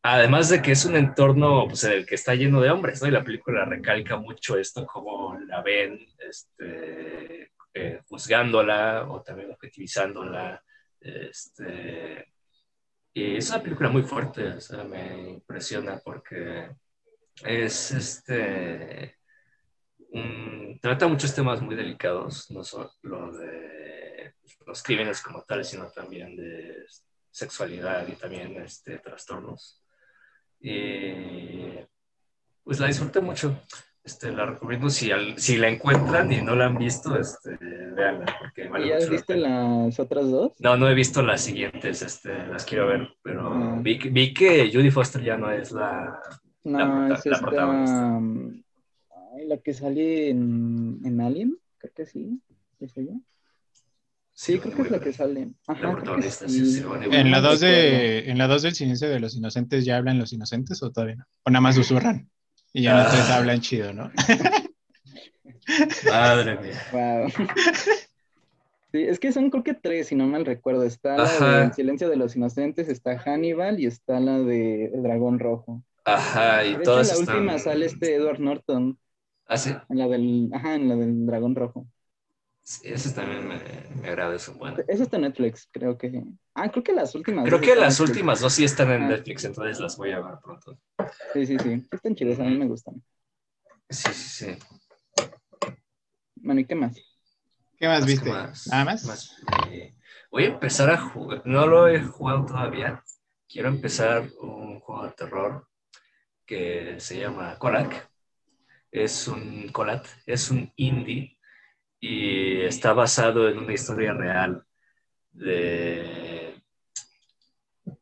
[0.05, 3.09] Además de que es un entorno pues, en el que está lleno de hombres, ¿no?
[3.09, 10.63] Y la película recalca mucho esto, como la ven este, eh, juzgándola o también objetivizándola.
[11.01, 12.33] Este,
[13.15, 14.55] y es una película muy fuerte,
[14.89, 16.71] me impresiona porque
[17.45, 19.19] es este.
[20.81, 24.35] trata muchos temas muy delicados, no solo de
[24.67, 26.85] los crímenes como tales, sino también de
[27.33, 29.83] sexualidad y también este, trastornos.
[30.61, 31.13] Y
[32.63, 33.61] pues la disfruté mucho.
[34.05, 38.37] Este, la recomiendo si, si la encuentran y no la han visto, este, véanla.
[38.41, 40.53] Porque ¿Ya has visto las otras dos?
[40.59, 43.79] No, no he visto las siguientes, este, las quiero ver, pero ah.
[43.81, 46.21] vi, vi, que Judy Foster ya no es la,
[46.65, 48.21] no, la, es la protagonista.
[49.47, 52.41] la que sale en, en, Alien, creo que sí,
[52.81, 53.15] ¿es ella?
[54.43, 55.53] Sí, creo que es la que sale.
[55.69, 55.97] Ajá,
[57.13, 60.33] en la 2 de, en la 2 del silencio de los inocentes ya hablan los
[60.33, 61.25] inocentes o todavía no?
[61.45, 62.29] O nada más susurran.
[62.73, 63.37] Y ya no ah.
[63.37, 64.11] hablan chido, ¿no?
[66.11, 66.83] Madre mía.
[66.91, 67.47] Wow.
[68.91, 70.83] Sí, es que son creo que tres, si no mal recuerdo.
[70.83, 75.39] Está la de Silencio de los Inocentes, está Hannibal y está la de El Dragón
[75.39, 75.85] Rojo.
[76.05, 78.99] Ajá, y todas En la última sale este Edward Norton.
[79.47, 79.71] ¿Ah, sí?
[79.89, 81.87] En la del, ajá, en la del Dragón Rojo.
[82.65, 83.59] Sí, ese también me,
[84.01, 84.79] me agrada, eso bueno.
[84.87, 86.23] Eso está en Netflix, creo que.
[86.55, 87.45] Ah, creo que las últimas.
[87.45, 90.79] Creo que las últimas dos sí están en Netflix, entonces las voy a ver pronto.
[91.33, 91.89] Sí, sí, sí.
[91.91, 93.03] Están chidas, a mí me gustan.
[93.91, 94.59] Sí, sí, sí.
[96.37, 96.97] Bueno, ¿y qué más?
[97.77, 98.31] ¿Qué más, viste?
[98.31, 99.37] ¿Nada más?
[99.69, 99.95] Eh,
[100.31, 101.43] voy a empezar a jugar.
[101.45, 103.03] No lo he jugado todavía.
[103.49, 105.69] Quiero empezar un juego de terror
[106.47, 108.09] que se llama Colac.
[108.93, 111.32] Es un Colat, es un indie
[112.03, 114.65] y está basado en una historia real
[115.31, 116.61] de,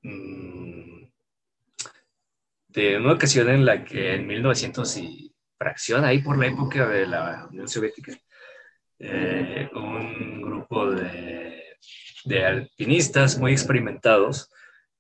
[0.03, 1.05] mm,
[2.69, 7.07] de una ocasión en la que en 1900 y fracción, ahí por la época de
[7.07, 8.17] la Unión Soviética,
[8.99, 11.63] eh, un grupo de,
[12.25, 14.51] de alpinistas muy experimentados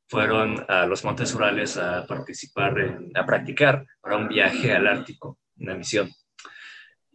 [0.08, 2.74] fueron a los Montes Urales a participar,
[3.14, 6.10] a practicar para un viaje al Ártico, una misión.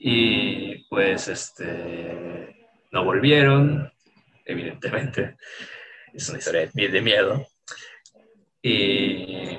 [0.08, 3.92] Y pues este, no volvieron,
[4.46, 5.36] evidentemente.
[6.14, 7.48] Es una historia de miedo.
[8.62, 9.58] Y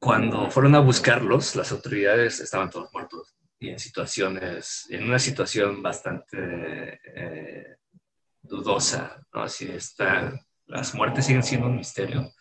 [0.00, 5.80] cuando fueron a buscarlos, las autoridades estaban todos muertos y en situaciones, en una situación
[5.80, 7.76] bastante eh,
[8.42, 9.24] dudosa.
[9.30, 12.32] Así está, las muertes siguen siendo un misterio.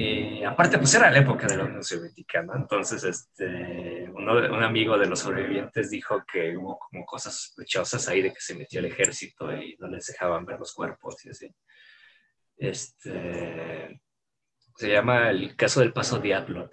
[0.00, 2.54] Y aparte, pues era la época de la Unión Soviética, ¿no?
[2.54, 8.22] Entonces, este, uno, un amigo de los sobrevivientes dijo que hubo como cosas sospechosas ahí
[8.22, 11.52] de que se metió el ejército y no les dejaban ver los cuerpos y así.
[12.56, 14.00] Este,
[14.76, 16.70] se llama el caso del paso Diablo.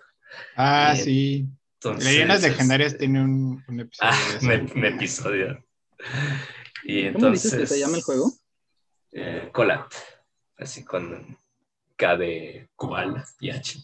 [0.55, 1.47] Ah, sí.
[1.79, 4.11] Entonces, Leyendas legendarias este, tiene un, un episodio.
[4.11, 4.39] Ah,
[4.75, 5.65] un, episodio.
[6.83, 8.31] Y entonces, ¿Cómo dices que se llama el juego?
[9.13, 9.91] Eh, Colat.
[10.57, 11.39] Así con
[11.95, 13.79] K de Kubal y H.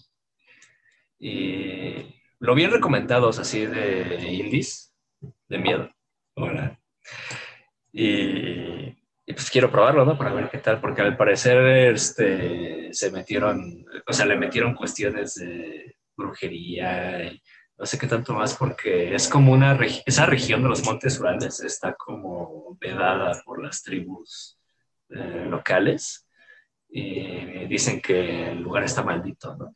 [1.19, 4.93] Y lo bien recomendados así de indies,
[5.47, 5.89] de miedo.
[7.93, 8.91] Y,
[9.33, 10.17] pues quiero probarlo, ¿no?
[10.17, 11.57] Para ver qué tal, porque al parecer
[11.93, 17.41] este, se metieron, o sea, le metieron cuestiones de brujería y
[17.77, 21.61] no sé qué tanto más, porque es como una, esa región de los Montes Urales
[21.61, 24.59] está como vedada por las tribus
[25.09, 26.20] eh, locales
[26.91, 29.75] y dicen que el lugar está maldito, ¿no?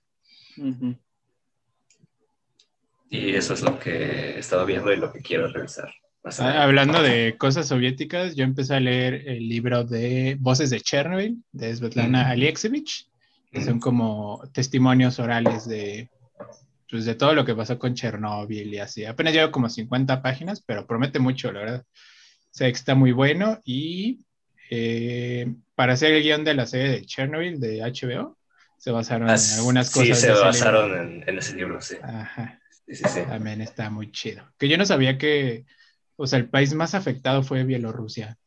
[3.10, 5.94] Y eso es lo que he estado viendo y lo que quiero revisar.
[6.40, 11.38] Ah, hablando de cosas soviéticas, yo empecé a leer el libro de Voces de Chernobyl
[11.52, 13.08] de Svetlana Alexievich,
[13.52, 16.10] que son como testimonios orales de,
[16.90, 19.06] pues, de todo lo que pasó con Chernobyl y así.
[19.06, 21.84] Apenas llevo como 50 páginas, pero promete mucho, la verdad.
[21.86, 24.26] O sea, que está muy bueno y
[24.70, 28.38] eh, para hacer el guion de la serie de Chernobyl de HBO,
[28.78, 30.20] se basaron en algunas cosas.
[30.20, 31.96] Sí, se basaron en, ese libro, sí.
[32.02, 32.60] Ajá.
[32.88, 34.48] Sí, sí, También está muy chido.
[34.60, 35.66] Que yo no sabía que,
[36.18, 38.38] o sea, el país más afectado fue Bielorrusia.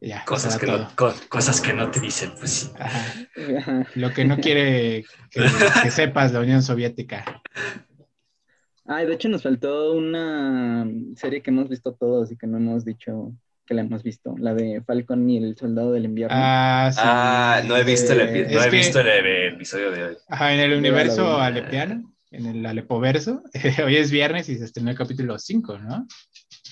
[0.00, 0.90] Ya, Cosas que, no, todo.
[0.96, 2.70] co- cosas que no te dicen, pues sí.
[2.78, 3.86] Ajá.
[3.94, 5.42] Lo que no quiere que,
[5.82, 7.42] que sepas la Unión Soviética.
[8.86, 12.84] Ay, de hecho nos faltó una serie que hemos visto todos y que no hemos
[12.84, 13.32] dicho
[13.66, 16.36] que la hemos visto, la de Falcon y el Soldado del Invierno.
[16.38, 17.00] Ah, sí.
[17.02, 20.16] Ah, no he visto el, epi- no he que- visto el, el episodio de hoy.
[20.28, 23.42] Ajá, en el universo alepiano, en el alepoverso,
[23.84, 26.06] hoy es viernes y se estrenó el capítulo 5, ¿no?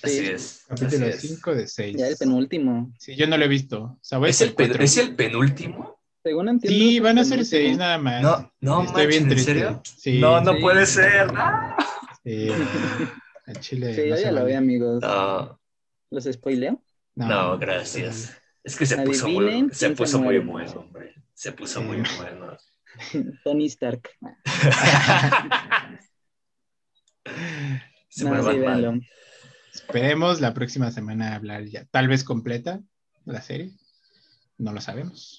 [0.02, 0.26] Así Sí.
[0.26, 0.64] es.
[0.68, 1.20] así Capítulo es.
[1.20, 1.96] 5 de 6.
[1.96, 2.92] Ya el penúltimo.
[2.98, 3.82] Sí, yo no lo he visto.
[3.84, 4.82] O sea, ¿Es el, cuatro.
[4.82, 5.98] ¿Es el penúltimo?
[6.24, 6.78] Según entiendo.
[6.78, 7.62] Sí, van a ser penúltimo.
[7.68, 8.22] 6 nada más.
[8.22, 9.52] No, no, Estoy bien manches, ¿en triste.
[9.52, 9.82] serio?
[9.84, 10.60] Sí, no, no sí.
[10.60, 11.32] puede ser.
[11.32, 11.76] No.
[12.24, 12.48] sí,
[13.46, 13.94] a Chile.
[13.94, 15.00] Sí, no yo se ya lo vi, amigos.
[15.02, 15.58] No,
[16.10, 16.81] ¿Los spoileo?
[17.14, 18.36] No, gracias.
[18.64, 21.14] Es que se puso muy, se puso muy bueno, hombre.
[21.34, 21.86] Se puso Sí.
[21.86, 22.56] muy bueno.
[23.44, 24.08] Tony Stark.
[28.08, 28.94] Se No, sí, véanlo.
[29.72, 32.80] Esperemos la próxima semana hablar ya, tal vez completa
[33.24, 33.72] la serie.
[34.58, 35.38] No lo sabemos.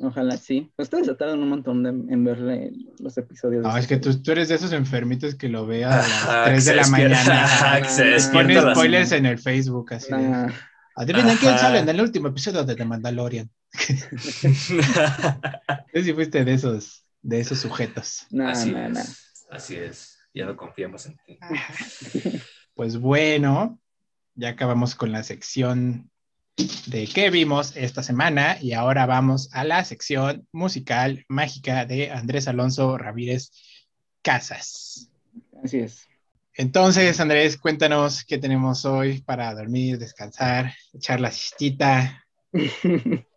[0.00, 0.72] Ojalá sí.
[0.76, 3.62] Ustedes se tardan un montón de- en verle los episodios.
[3.62, 5.90] de No, esa es que tú, tú eres de esos enfermitos que lo ve a
[5.90, 7.14] las Ajá, 3 que de la mañana.
[7.88, 10.12] se Ah, despierta Pone a las- spoilers en el Facebook así.
[10.12, 10.48] de, Nah.
[10.96, 11.58] Adivinen quién Ajá.
[11.60, 13.50] sale en el último episodio de The Mandalorian.
[15.92, 18.26] Tú sí fuiste de esos, de esos sujetos.
[18.30, 19.46] Nah, Así es.
[19.50, 20.18] Así es.
[20.32, 21.38] Ya no confiamos en ti.
[22.74, 23.78] Pues bueno,
[24.34, 26.10] ya acabamos con la sección
[26.86, 32.48] de qué vimos esta semana y ahora vamos a la sección musical mágica de Andrés
[32.48, 33.52] Alonso Ramírez
[34.22, 35.08] Casas.
[35.62, 36.08] Así es.
[36.56, 42.24] Entonces, Andrés, cuéntanos qué tenemos hoy para dormir, descansar, echar la siestita.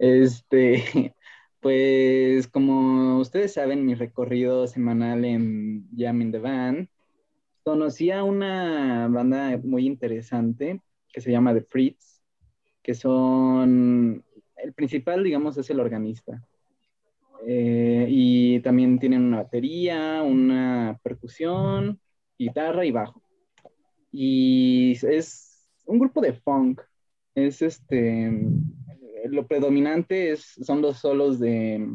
[0.00, 1.12] Este,
[1.58, 6.88] pues como ustedes saben, mi recorrido semanal en Jam in the Van,
[7.64, 10.80] conocí a una banda muy interesante
[11.12, 12.22] que se llama The Fritz,
[12.80, 14.24] que son,
[14.54, 16.46] el principal, digamos, es el organista.
[17.44, 21.98] Eh, y también tienen una batería, una percusión,
[22.38, 23.22] guitarra y bajo.
[24.12, 26.80] Y es un grupo de funk.
[27.34, 28.30] Es este,
[29.26, 31.86] lo predominante es, son los solos de,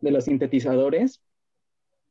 [0.00, 1.22] de los sintetizadores.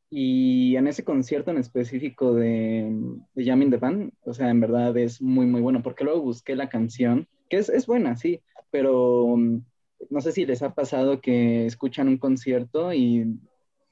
[0.10, 2.90] Y en ese concierto en específico de,
[3.34, 6.22] de Jam in the Band, o sea, en verdad es muy, muy bueno, porque luego
[6.22, 9.64] busqué la canción, que es, es buena, sí, pero um,
[10.10, 13.40] no sé si les ha pasado que escuchan un concierto y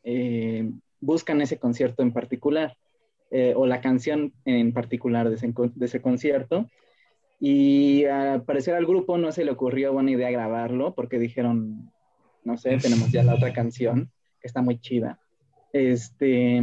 [0.04, 2.78] eh, buscan ese concierto en particular,
[3.34, 6.70] eh, o la canción en particular de ese, de ese concierto,
[7.40, 11.92] y al parecer al grupo no se le ocurrió buena idea grabarlo, porque dijeron,
[12.44, 15.20] no sé, tenemos ya la otra canción, que está muy chida.
[15.74, 16.62] Este,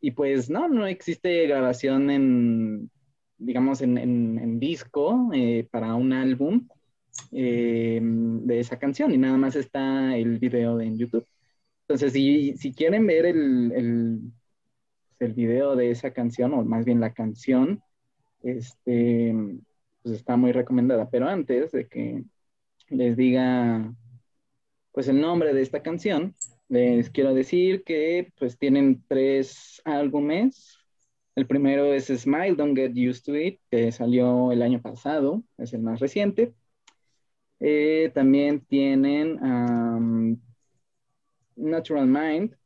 [0.00, 2.90] y pues no, no existe grabación en,
[3.38, 6.68] digamos, en, disco eh, para un álbum
[7.32, 11.26] eh, de esa canción y nada más está el video en YouTube.
[11.82, 14.20] Entonces, si, si quieren ver el,
[15.24, 17.82] el, video de esa canción, o más bien la canción,
[18.42, 19.34] este,
[20.02, 21.08] pues está muy recomendada.
[21.10, 22.24] Pero antes de que
[22.88, 23.94] les diga
[24.92, 26.34] pues el nombre de esta canción,
[26.68, 30.78] les quiero decir que pues tienen tres álbumes.
[31.34, 35.72] El primero es Smile, Don't Get Used to It, que salió el año pasado, es
[35.72, 36.52] el más reciente.
[37.60, 40.36] Eh, también tienen um,
[41.56, 42.56] Natural Mind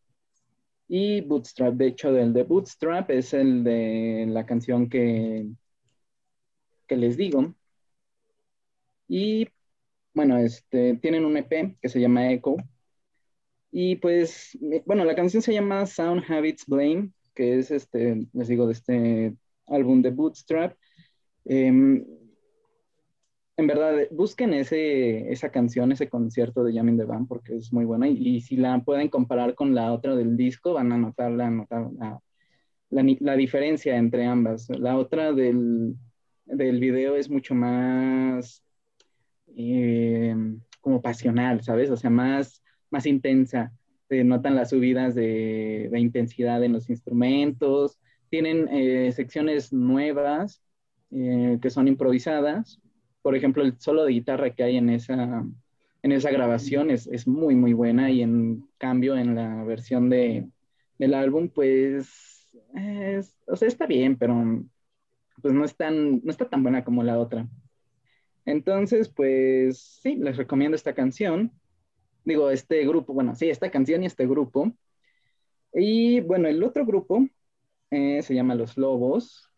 [0.89, 1.75] y Bootstrap.
[1.75, 5.49] De hecho, el de Bootstrap es el de la canción que,
[6.87, 7.55] que les digo.
[9.09, 9.49] Y
[10.15, 12.57] bueno, este, tienen un EP que se llama Echo.
[13.71, 18.67] Y pues, bueno, la canción se llama Sound Habits Blame, que es este, les digo,
[18.67, 20.77] de este álbum de Bootstrap.
[21.45, 22.03] Eh,
[23.59, 28.09] en verdad, busquen ese, esa canción, ese concierto de the Band, porque es muy buena.
[28.09, 31.51] Y, y, si la pueden comparar con la otra del disco, van a notar la,
[31.51, 32.21] notar la,
[32.91, 34.69] la, la diferencia entre ambas.
[34.69, 35.97] La otra del,
[36.45, 38.63] del video es mucho más
[39.57, 40.35] eh,
[40.81, 41.91] como pasional, ¿sabes?
[41.91, 43.73] O sea, más, más intensa.
[44.09, 47.99] Se notan las subidas de, de intensidad en los instrumentos.
[48.29, 50.63] Tienen eh, secciones nuevas
[51.11, 52.81] eh, que son improvisadas.
[53.27, 55.45] Por ejemplo, el solo de guitarra que hay en esa,
[56.05, 58.09] en esa grabación es, es muy, muy buena.
[58.09, 60.49] Y en cambio, en la versión de,
[60.97, 64.63] del álbum, pues, es, o sea, está bien, pero
[65.43, 67.49] pues no, es tan, no está tan buena como la otra.
[68.45, 71.51] Entonces, pues sí, les recomiendo esta canción.
[72.25, 74.71] Digo, este grupo, bueno, sí, esta canción y este grupo.
[75.75, 77.27] Y bueno, el otro grupo
[77.91, 79.51] eh, se llama Los Lobos.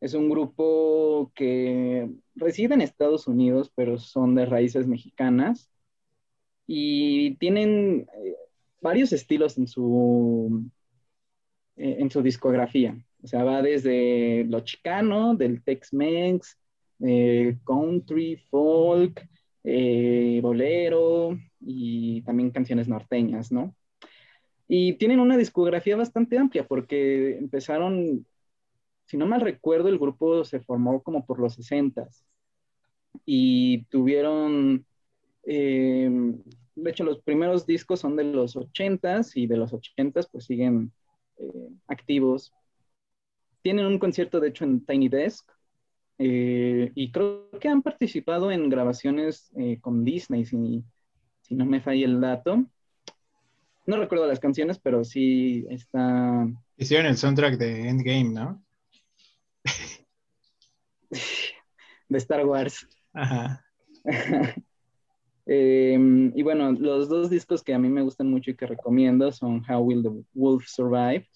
[0.00, 5.70] Es un grupo que reside en Estados Unidos, pero son de raíces mexicanas
[6.66, 8.34] y tienen eh,
[8.80, 10.68] varios estilos en su,
[11.76, 12.96] eh, en su discografía.
[13.22, 16.58] O sea, va desde lo chicano, del Tex-Mex,
[17.00, 19.26] eh, country, folk,
[20.42, 23.74] bolero y también canciones norteñas, ¿no?
[24.68, 28.26] Y tienen una discografía bastante amplia porque empezaron,
[29.06, 32.08] si no mal recuerdo, el grupo se formó como por los 60
[33.24, 34.84] y tuvieron,
[35.44, 36.10] eh,
[36.74, 40.92] de hecho los primeros discos son de los 80s y de los 80s pues siguen
[41.38, 42.52] eh, activos.
[43.62, 45.48] Tienen un concierto de hecho en Tiny Desk
[46.18, 50.82] eh, y creo que han participado en grabaciones con Disney, si,
[51.42, 52.64] si no me falla el dato.
[53.86, 56.48] No recuerdo las canciones, pero sí está.
[56.76, 58.65] Hicieron el soundtrack de Endgame, ¿no?
[62.08, 62.88] de Star Wars.
[63.12, 63.64] Ajá.
[65.48, 69.30] Em, y bueno, los dos discos que a mí me gustan mucho y que recomiendo
[69.30, 71.28] son How Will the Wolf Survive,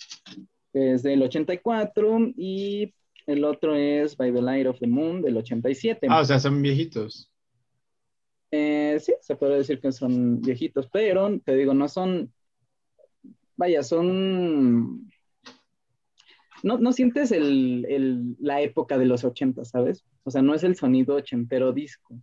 [0.72, 2.93] que es del 84, y
[3.28, 6.09] el otro es By the Light of the Moon del 87.
[6.11, 7.31] Ah, o sea, son viejitos.
[8.51, 12.33] Eh, sí, se puede decir que son viejitos, pero te digo, no son
[13.61, 15.12] vaya, son...
[16.63, 20.05] No, sientes la época de los 80, ¿sabes?
[20.25, 22.15] O sea, no es el sonido ochentero disco,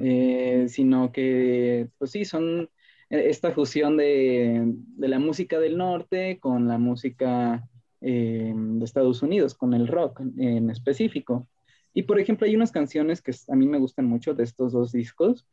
[0.00, 2.68] eh, sino que, pues sí, son
[3.10, 7.68] esta fusión de, la música del norte con la música
[8.00, 11.48] eh, de Estados Unidos, con el rock en específico.
[11.92, 14.92] Y por ejemplo, hay unas canciones que a mí me gustan mucho de estos dos
[14.92, 15.46] discos,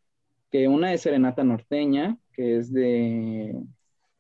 [0.52, 3.56] que una es Serenata Norteña, que es de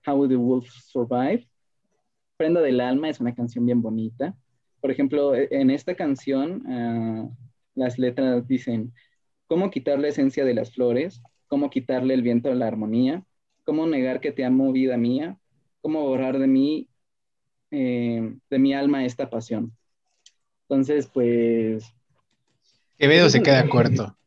[0.06, 1.48] How the Wolf Survive.
[2.42, 4.36] Prenda del Alma es una canción bien bonita.
[4.80, 7.30] Por ejemplo, e, en esta canción, ah,
[7.76, 8.96] las letras dicen,
[9.46, 11.22] ¿cómo quitar la esencia de las flores?
[11.46, 13.24] ¿Cómo quitarle el viento a la armonía?
[13.64, 15.38] ¿Cómo negar que te amo, vida mía?
[15.82, 16.90] ¿Cómo borrar de mí,
[17.70, 19.78] eh, de mi alma esta pasión?
[20.64, 21.94] Entonces, pues...
[22.98, 24.18] Quevedo se queda corto.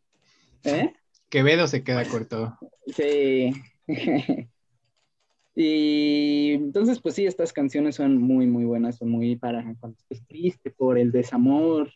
[0.62, 0.92] ¿Eh?
[1.30, 2.56] Quevedo se queda corto.
[2.94, 3.52] Sí.
[5.54, 10.26] Y entonces, pues sí, estas canciones son muy, muy buenas, son muy para cuando estés
[10.26, 11.90] triste por el desamor,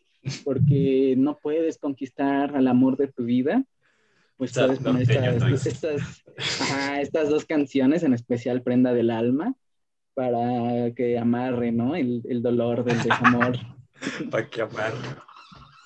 [0.44, 3.64] porque no puedes conquistar al amor de tu vida.
[4.36, 6.22] Pues puedes poner estas,
[7.00, 9.56] estas, dos canciones, en especial Prenda del Alma,
[10.14, 11.96] para que amarre, ¿no?
[11.96, 13.58] El, el dolor del desamor.
[14.30, 15.18] para que amarre.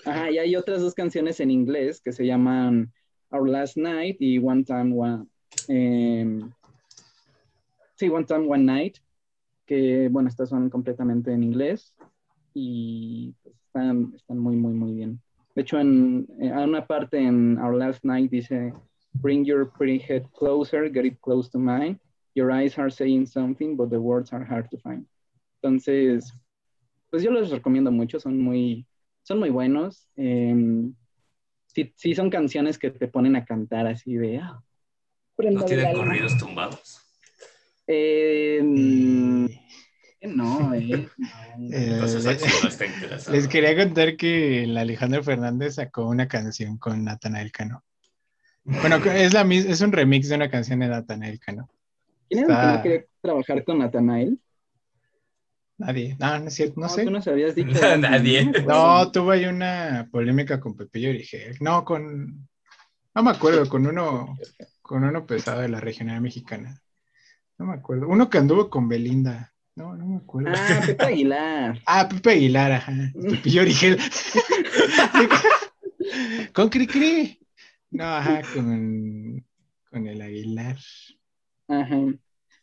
[0.05, 2.93] Ajá, y hay otras dos canciones en inglés que se llaman
[3.31, 5.27] Our Last Night y One Time One.
[5.69, 6.41] Eh,
[8.03, 8.97] Sí, One Time, One Night,
[9.65, 11.95] que bueno, estas son completamente en inglés
[12.53, 15.21] y pues, están, están muy, muy, muy bien.
[15.55, 18.75] De hecho, en, en, una parte en Our Last Night dice,
[19.13, 22.01] Bring your pretty head closer, get it close to mine.
[22.35, 25.07] Your eyes are saying something, but the words are hard to find.
[25.63, 26.35] Entonces,
[27.09, 28.85] pues yo los recomiendo mucho, son muy,
[29.23, 30.09] son muy buenos.
[30.17, 30.91] Eh,
[31.67, 34.39] sí, sí, son canciones que te ponen a cantar así de...
[34.39, 34.61] Ah,
[35.39, 37.02] ¿No tienen corridos tumbados?
[37.95, 38.61] Eh,
[40.23, 41.09] no, eh.
[43.31, 47.85] les quería contar que el Alejandro Fernández sacó una canción con Natanael Cano.
[48.65, 51.69] Bueno, es, la, es un remix de una canción de Natanael Cano.
[52.29, 54.39] ¿Quién era el que quería trabajar con Natanael?
[55.77, 56.17] Nadie.
[56.19, 57.05] No, no es cierto, no, sé.
[57.05, 57.69] Tú nos habías dicho.
[57.99, 58.45] Nadie.
[58.67, 61.57] No, tuve ahí una polémica con Pepillo Origel.
[61.61, 62.49] No, con.
[63.15, 64.39] No me acuerdo, con uno,
[64.81, 66.82] con uno pesado de la regional mexicana.
[67.59, 68.09] No me acuerdo.
[68.09, 69.53] Uno que anduvo con Belinda.
[69.75, 70.53] No, no me acuerdo.
[70.55, 71.81] Ah, Pepe Aguilar.
[71.87, 72.93] ah, Pepe Aguilar, ajá.
[73.15, 73.99] Pepillo Origel.
[76.53, 77.39] con Cricri.
[77.91, 79.45] No, ajá, con,
[79.91, 80.77] con el Aguilar.
[81.69, 82.01] Ajá.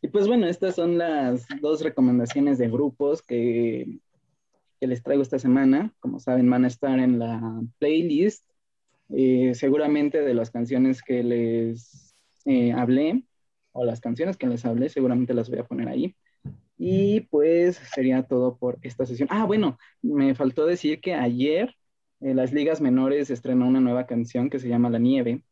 [0.02, 4.00] Y pues bueno, estas son las dos recomendaciones de grupos que,
[4.80, 5.94] que les traigo esta semana.
[6.00, 8.46] Como saben, van a estar en la playlist.
[9.12, 12.16] Eh, seguramente de las canciones que les
[12.46, 13.24] eh, hablé,
[13.72, 16.16] o las canciones que les hablé, seguramente las voy a poner ahí.
[16.78, 19.28] Y pues sería todo por esta sesión.
[19.32, 21.76] Ah, bueno, me faltó decir que ayer
[22.22, 25.44] en las ligas menores estrenó una nueva canción que se llama La Nieve.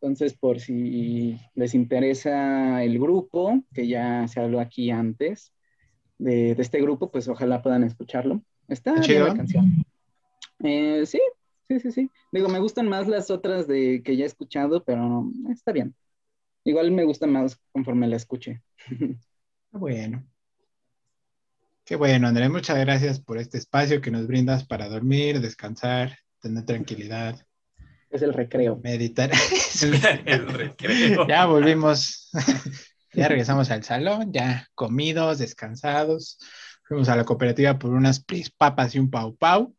[0.00, 5.52] Entonces, por si les interesa el grupo, que ya se habló aquí antes
[6.18, 8.42] de, este grupo, pues ojalá puedan escucharlo.
[8.68, 9.84] Está bien la canción.
[10.60, 11.20] Eh, sí,
[11.68, 12.10] sí, sí, sí.
[12.32, 15.94] Digo, me gustan más las otras de que ya he escuchado, pero está bien.
[16.64, 18.62] Igual me gusta más conforme la escuche.
[19.74, 20.22] Bueno.
[21.82, 26.66] Qué bueno, Andrés, muchas gracias por este espacio que nos brindas para dormir, descansar, tener
[26.66, 27.44] tranquilidad.
[28.10, 28.78] Es el recreo.
[28.84, 29.30] Meditar.
[30.26, 31.26] el recreo.
[31.26, 32.30] Ya volvimos,
[33.14, 36.38] ya regresamos al salón, ya comidos, descansados.
[36.84, 38.22] Fuimos a la cooperativa por unas
[38.58, 39.74] papas y un pau pau.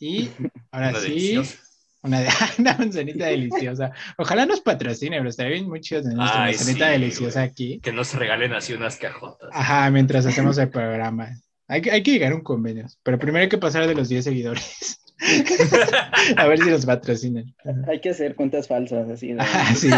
[0.00, 0.30] Y
[0.72, 1.58] ahora Una sí, deliciosa.
[2.02, 2.28] Una, de,
[2.58, 3.92] una manzanita deliciosa.
[4.16, 7.50] Ojalá nos patrocine, pero estaría bien muy chido tener nuestra Ay, manzanita sí, deliciosa güey.
[7.50, 7.80] aquí.
[7.80, 9.50] Que nos regalen así unas cajotas.
[9.52, 11.30] Ajá, mientras hacemos el programa.
[11.66, 14.08] Hay que, hay que llegar a un convenio, pero primero hay que pasar de los
[14.08, 15.00] 10 seguidores.
[16.36, 17.54] a ver si nos patrocinan.
[17.88, 19.32] Hay que hacer cuentas falsas, así.
[19.34, 19.90] de- Ajá, sí.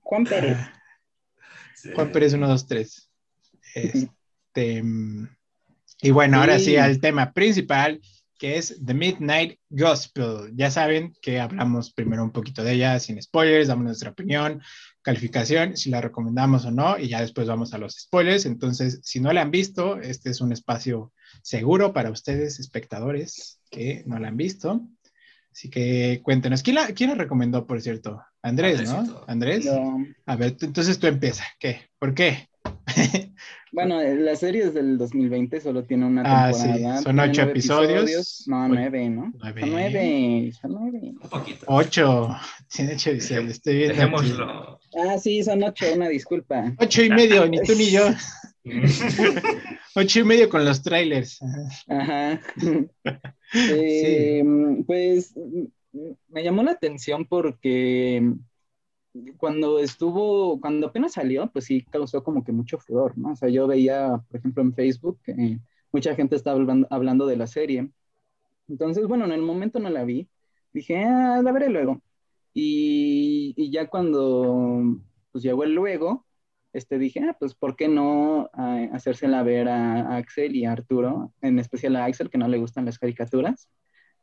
[0.00, 0.56] Juan Pérez.
[1.74, 1.90] Sí.
[1.94, 3.10] Juan Pérez 123.
[3.74, 4.82] Este,
[6.02, 6.76] y bueno, ahora sí Sí.
[6.76, 8.00] al tema principal,
[8.40, 10.50] que es The Midnight Gospel.
[10.54, 14.62] Ya saben que hablamos primero un poquito de ella, sin spoilers, damos nuestra opinión,
[15.02, 18.46] calificación, si la recomendamos o no, y ya después vamos a los spoilers.
[18.46, 21.12] Entonces, si no la han visto, este es un espacio
[21.42, 24.88] seguro para ustedes, espectadores, que no la han visto.
[25.52, 28.22] Así que cuéntenos, ¿quién la, quién la recomendó, por cierto?
[28.40, 29.22] Andrés, ¿no?
[29.26, 29.66] Andrés.
[29.66, 30.02] No.
[30.24, 31.44] A ver, entonces tú empieza.
[31.58, 31.90] ¿Qué?
[31.98, 32.48] ¿Por qué?
[33.72, 36.96] Bueno, la serie es del 2020, solo tiene una Ah, temporada.
[36.98, 38.44] sí, son ocho nueve episodios.
[38.48, 39.32] No, nueve, ¿no?
[39.38, 39.60] Nueve.
[39.60, 41.00] Son nueve, son nueve.
[41.22, 41.66] Un poquito.
[41.68, 42.36] Ocho.
[42.74, 43.50] Tiene ocho episodios.
[43.52, 43.94] Estoy viendo.
[43.94, 44.80] Dejémoslo.
[44.98, 46.74] Ah, sí, son ocho, una disculpa.
[46.78, 48.08] Ocho y medio, ni tú ni yo.
[49.94, 51.40] Ocho y medio con los trailers.
[51.88, 52.40] Ajá.
[53.04, 53.34] Ajá.
[53.54, 54.42] Eh,
[54.86, 55.32] Pues
[56.28, 58.32] me llamó la atención porque
[59.36, 63.32] cuando estuvo, cuando apenas salió, pues sí causó como que mucho furor, ¿no?
[63.32, 65.58] O sea, yo veía, por ejemplo, en Facebook que
[65.92, 67.90] mucha gente estaba hablando, hablando de la serie.
[68.68, 70.28] Entonces, bueno, en el momento no la vi.
[70.72, 72.00] Dije, ah, la veré luego.
[72.54, 74.98] Y, y ya cuando
[75.32, 76.26] pues llegó el luego,
[76.72, 81.32] este, dije, ah, pues, ¿por qué no ah, hacérsela ver a Axel y a Arturo?
[81.42, 83.68] En especial a Axel, que no le gustan las caricaturas.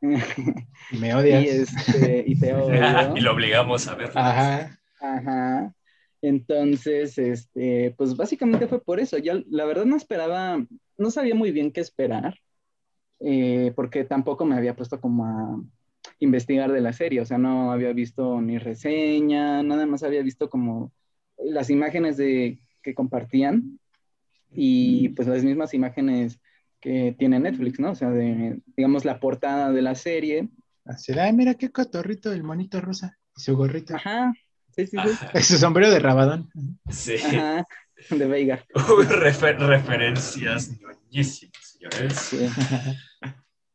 [0.00, 1.44] Me odias.
[1.44, 3.16] y, este, y te odio.
[3.16, 4.12] y lo obligamos a ver.
[4.14, 4.77] Ajá.
[5.00, 5.74] Ajá.
[6.20, 9.18] Entonces, este, pues básicamente fue por eso.
[9.18, 10.64] Yo la verdad no esperaba,
[10.96, 12.38] no sabía muy bien qué esperar,
[13.20, 15.62] eh, porque tampoco me había puesto como a
[16.18, 20.50] investigar de la serie, o sea, no había visto ni reseña, nada más había visto
[20.50, 20.92] como
[21.38, 23.78] las imágenes de, que compartían
[24.52, 26.40] y pues las mismas imágenes
[26.80, 27.92] que tiene Netflix, ¿no?
[27.92, 30.48] O sea, de, digamos, la portada de la serie.
[30.84, 33.18] Así, ay, mira qué cotorrito el monito rosa.
[33.36, 33.94] Y su gorrito.
[33.94, 34.32] Ajá,
[34.86, 34.96] sí, sí,
[35.32, 35.42] sí.
[35.42, 36.50] Su sombrero de rabadón.
[36.90, 37.14] Sí.
[37.16, 37.66] Ajá,
[38.10, 38.64] de Veiga.
[38.74, 42.14] Uy, refer- referencias ñoñísimas, señores.
[42.14, 42.46] Sí.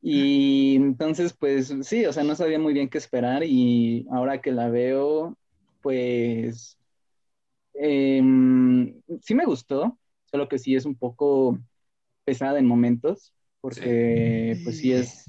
[0.01, 4.51] Y entonces, pues sí, o sea, no sabía muy bien qué esperar y ahora que
[4.51, 5.37] la veo,
[5.81, 6.77] pues
[7.73, 11.57] em, sí me gustó, solo que sí es un poco
[12.25, 15.25] pesada en momentos, porque pues sí es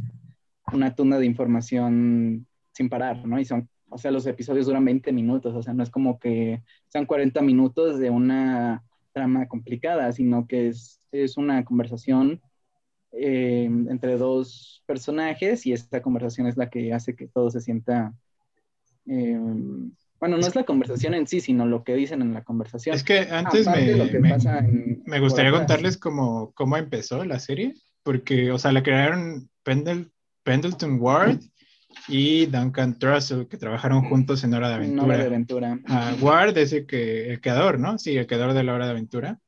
[0.73, 3.39] una tunda de información sin parar, ¿no?
[3.39, 6.63] Y son, o sea, los episodios duran 20 minutos, o sea, no es como que
[6.89, 8.83] sean 40 minutos de una
[9.13, 12.41] trama complicada, sino que es, es una conversación
[13.13, 18.13] eh, entre dos personajes y esta conversación es la que hace que todo se sienta...
[19.07, 19.39] eh,
[20.21, 22.95] bueno, no es la conversación en sí, sino lo que dicen en la conversación.
[22.97, 27.25] Es que antes Aparte me, que me- pasa en- me gustaría contarles cómo, cómo empezó
[27.25, 30.11] la serie, porque, o sea, la crearon Pendle-
[30.43, 31.41] Pendleton Ward
[32.09, 35.69] y Duncan Trussell, que trabajaron juntos en Hora de en Hora de Aventura.
[35.73, 35.95] aventura.
[35.97, 37.99] Ah, Ward es el, que, el creador, ¿no?
[37.99, 39.39] Sí, el creador de la Hora de Aventura.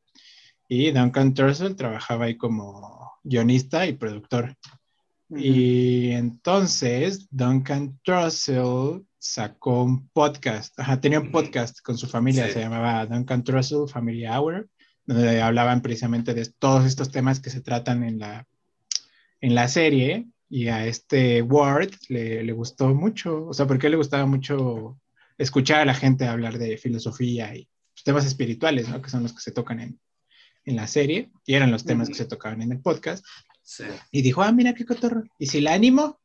[0.69, 4.55] Y Duncan Trussell trabajaba ahí como guionista y productor.
[5.29, 5.41] Ujú.
[5.41, 10.79] Y entonces Duncan Trussell sacó un podcast.
[10.79, 12.55] Ajá, tenía un podcast con su familia, Sí.
[12.55, 14.69] se llamaba Duncan Trussell Family Hour,
[15.05, 18.47] donde hablaban precisamente de todos estos temas que se tratan en la,
[19.41, 20.27] en la serie.
[20.49, 25.01] Y a este Ward le, le gustó mucho, o sea, porque le gustaba mucho
[25.39, 27.69] escuchar a la gente hablar de filosofía y
[28.05, 29.03] temas espirituales, ¿no?
[29.03, 30.01] Que son los que se tocan en,
[30.65, 33.25] en la serie y eran los temas que se tocaban en el podcast.
[33.63, 33.85] Sí.
[34.13, 35.25] Y dijo, ah, mira qué cotorro.
[35.39, 36.21] ¿Y si la animo?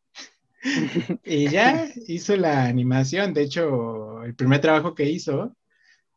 [1.23, 3.33] Y ya hizo la animación.
[3.33, 5.57] De hecho, el primer trabajo que hizo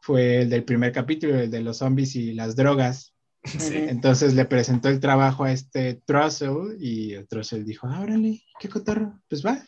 [0.00, 3.13] fue el del primer capítulo, el de los zombies y las drogas.
[3.58, 3.76] Sí.
[3.76, 8.68] Entonces le presentó el trabajo a este Trussell y el Trussell dijo, ah, órale, qué
[8.68, 9.20] cotorro.
[9.28, 9.62] Pues va,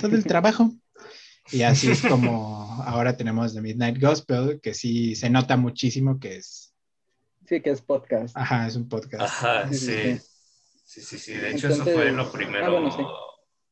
[0.00, 0.70] todo el trabajo.
[1.50, 6.36] Y así es como ahora tenemos The Midnight Gospel, que sí se nota muchísimo que
[6.36, 6.72] es,
[7.46, 8.36] Sí, que es podcast.
[8.36, 9.22] ajá, es un podcast.
[9.24, 10.18] Ajá, Sí,
[10.84, 11.18] sí, sí.
[11.18, 11.32] sí.
[11.34, 12.66] De hecho, Entonces- eso fue lo primero.
[12.66, 13.02] Ah, bueno, sí.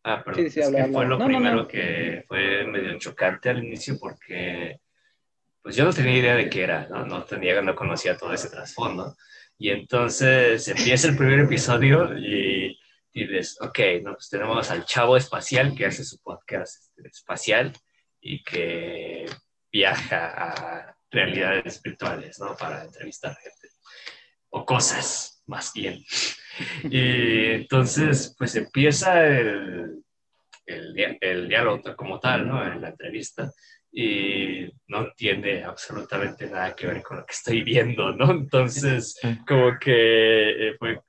[0.02, 0.44] Ah, perdón.
[0.44, 0.98] Sí, sí, es habla, que habla.
[0.98, 1.68] fue lo No, no, primero no.
[1.68, 4.80] que fue medio chocante al inicio porque
[5.62, 8.48] pues yo no tenía idea de qué era, no, no tenía, no conocía todo ese
[8.48, 9.16] trasfondo.
[9.58, 12.78] Y entonces empieza el primer episodio y
[13.12, 17.72] dices, ok, no, pues tenemos al chavo espacial que hace su podcast este, espacial
[18.20, 19.26] y que
[19.70, 22.56] viaja a realidades virtuales, ¿no?
[22.56, 23.68] Para entrevistar gente
[24.50, 26.02] o cosas, más bien.
[26.90, 30.04] Y entonces, pues empieza el,
[30.66, 32.66] el, el diálogo como tal, ¿no?
[32.66, 33.50] En la entrevista
[33.92, 38.30] y no tiene absolutamente nada que ver con lo que estoy viendo, ¿no?
[38.30, 41.00] Entonces, como que eh, fue,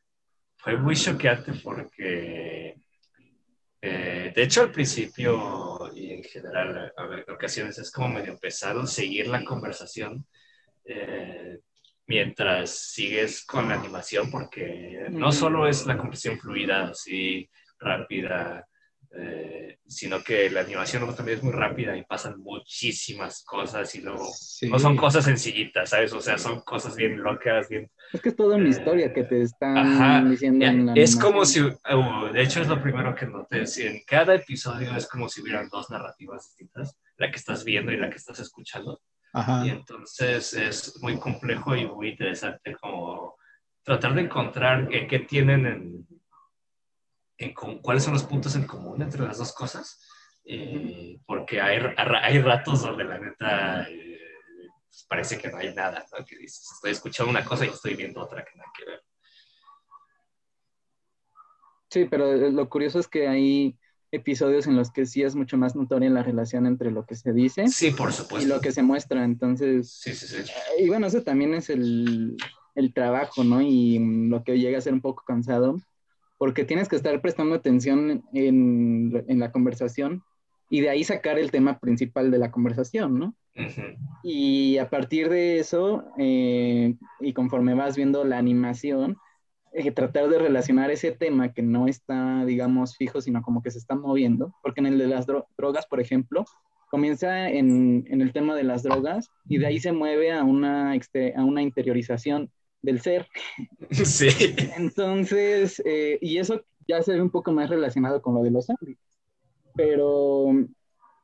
[0.57, 2.75] fue muy choqueante porque,
[3.81, 8.85] eh, de hecho, al principio y en general, a ver, ocasiones es como medio pesado
[8.87, 10.25] seguir la conversación
[10.85, 11.59] eh,
[12.07, 18.67] mientras sigues con la animación, porque no solo es la conversación fluida, así rápida,
[19.13, 24.25] eh, sino que la animación también es muy rápida y pasan muchísimas cosas y luego
[24.69, 26.13] no son cosas sencillitas, ¿sabes?
[26.13, 27.91] O sea, son cosas bien locas, bien...
[28.13, 30.65] Es que es toda una historia que te están diciendo.
[30.65, 31.73] En la es como si, uh,
[32.31, 35.67] de hecho es lo primero que noté, si en cada episodio es como si hubieran
[35.67, 39.01] dos narrativas distintas, la que estás viendo y la que estás escuchando.
[39.65, 43.35] Y entonces es muy complejo y muy interesante como
[43.83, 46.07] tratar de encontrar qué tienen en
[47.81, 49.99] cuáles son los puntos en común entre las dos cosas,
[50.45, 54.19] eh, porque hay, hay ratos donde la neta eh,
[54.87, 58.21] pues, parece que no hay nada, que dices, estoy escuchando una cosa y estoy viendo
[58.21, 59.03] otra que nada que ver.
[61.89, 63.77] Sí, pero lo curioso es que hay
[64.11, 67.31] episodios en los que sí es mucho más notoria la relación entre lo que se
[67.31, 68.45] dice sí, por supuesto.
[68.45, 69.23] y lo que se muestra.
[69.23, 70.51] Entonces, sí, sí, sí.
[70.79, 72.37] y bueno, eso también es el,
[72.75, 73.61] el trabajo, ¿no?
[73.61, 75.77] Y lo que llega a ser un poco cansado,
[76.41, 80.23] porque tienes que estar prestando atención en, en la conversación
[80.71, 83.35] y de ahí sacar el tema principal de la conversación, ¿no?
[84.23, 89.17] Y a partir de eso, eh, y conforme vas viendo la animación,
[89.71, 93.77] eh, tratar de relacionar ese tema que no está, digamos, fijo, sino como que se
[93.77, 96.45] está moviendo, porque en el de las drogas, por ejemplo,
[96.89, 100.93] comienza en, en, el tema de las drogas y de ahí se mueve a una,
[100.93, 102.49] a una interiorización
[102.81, 103.27] del ser.
[103.91, 104.29] Sí.
[104.77, 108.65] Entonces, eh, y eso ya se ve un poco más relacionado con lo de los
[108.65, 108.97] zombies.
[109.75, 110.47] Pero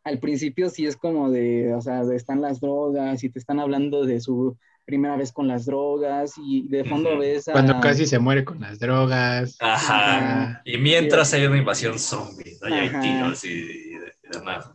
[0.04, 4.06] al principio sí es como de, o sea, están las drogas y te están hablando
[4.06, 7.52] de su primera vez con las drogas y de fondo ves a...
[7.52, 9.58] Cuando casi se muere con las drogas.
[9.60, 10.62] Ajá.
[10.64, 12.70] y mientras hay una invasión zombie, ¿no?
[12.70, 13.98] Y hay tiros y,
[14.32, 14.72] demás.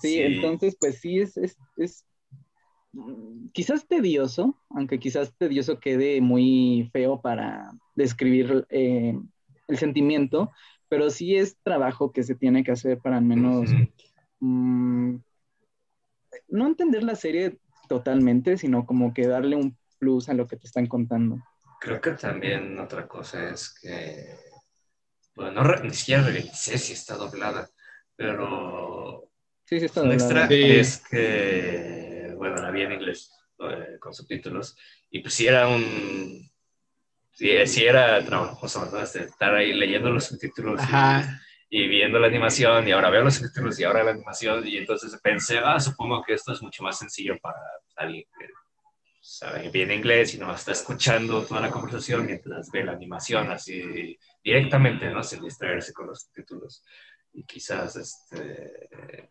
[0.00, 2.04] Sí, entonces pues sí es, es, es
[3.52, 9.18] quizás tedioso, aunque quizás tedioso quede muy feo para describir eh,
[9.68, 10.50] el sentimiento,
[10.88, 13.70] pero sí es trabajo que se tiene que hacer para al menos
[14.40, 15.16] mm,
[16.48, 20.66] no entender la serie totalmente, sino como que darle un plus a lo que te
[20.66, 21.38] están contando.
[21.80, 24.36] Creo que también otra cosa es que,
[25.34, 27.68] bueno, no, ni siquiera sé si está doblada,
[28.16, 29.30] pero
[29.64, 30.48] sí, sí está doblada.
[30.50, 31.99] es que
[32.40, 34.74] bueno, la vi en inglés eh, con subtítulos,
[35.10, 36.50] y pues sí era un,
[37.32, 38.98] sí, era trabajoso, ¿no?
[38.98, 40.80] Este, estar ahí leyendo los subtítulos
[41.68, 45.14] y, viendo la animación, y ahora veo los subtítulos y ahora la animación, y entonces
[45.22, 47.60] pensé, ah, supongo que esto es mucho más sencillo para
[47.96, 48.46] alguien que
[49.20, 54.18] sabe bien inglés y no está escuchando toda la conversación mientras ve la animación así
[54.42, 55.22] directamente, ¿no?
[55.22, 56.82] Sin distraerse con los subtítulos.
[57.34, 59.28] Y quizás, este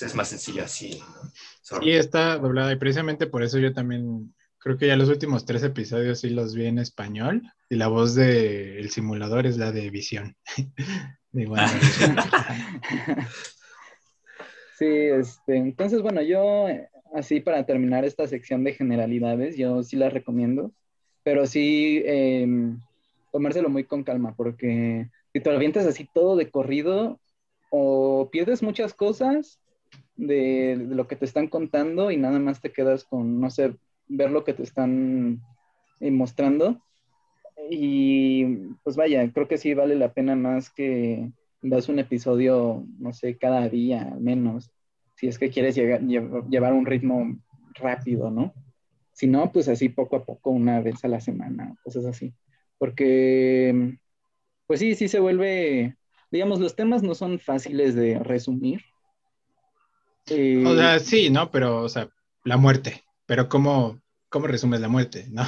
[0.00, 1.00] es más sencillo así.
[1.00, 1.80] ¿no?
[1.80, 5.62] Sí, está doblada y precisamente por eso yo también creo que ya los últimos tres
[5.62, 9.90] episodios sí los vi en español y la voz del el simulador es la de
[9.90, 10.36] Visión.
[14.78, 16.66] sí, este, entonces bueno, yo
[17.14, 20.72] así para terminar esta sección de generalidades, yo sí la recomiendo,
[21.22, 22.80] pero sí em,
[23.30, 27.18] tomárselo muy con calma porque si te lo avientas así todo de corrido
[27.70, 29.58] o pierdes muchas cosas
[30.26, 33.76] de, lo que te están contando y nada más te quedas con, no sé,
[34.08, 35.42] ver lo que te están
[36.00, 36.80] eh, mostrando.
[37.70, 38.44] Y
[38.82, 41.30] pues vaya, creo que sí vale la pena más que
[41.62, 44.70] das un episodio, no sé, cada día al menos,
[45.14, 47.38] si es que quieres llevar un ritmo
[47.74, 48.52] rápido, ¿no?
[49.12, 52.34] Si no, pues así poco a poco, una vez a la semana, cosas así.
[52.78, 53.96] Porque,
[54.66, 55.96] pues sí, sí se vuelve,
[56.30, 58.82] digamos, los temas no son fáciles de resumir,
[60.30, 61.50] o sea, sí, ¿no?
[61.50, 62.08] Pero, o sea,
[62.44, 63.04] la muerte.
[63.26, 65.42] Pero ¿cómo, cómo resumes la muerte, no?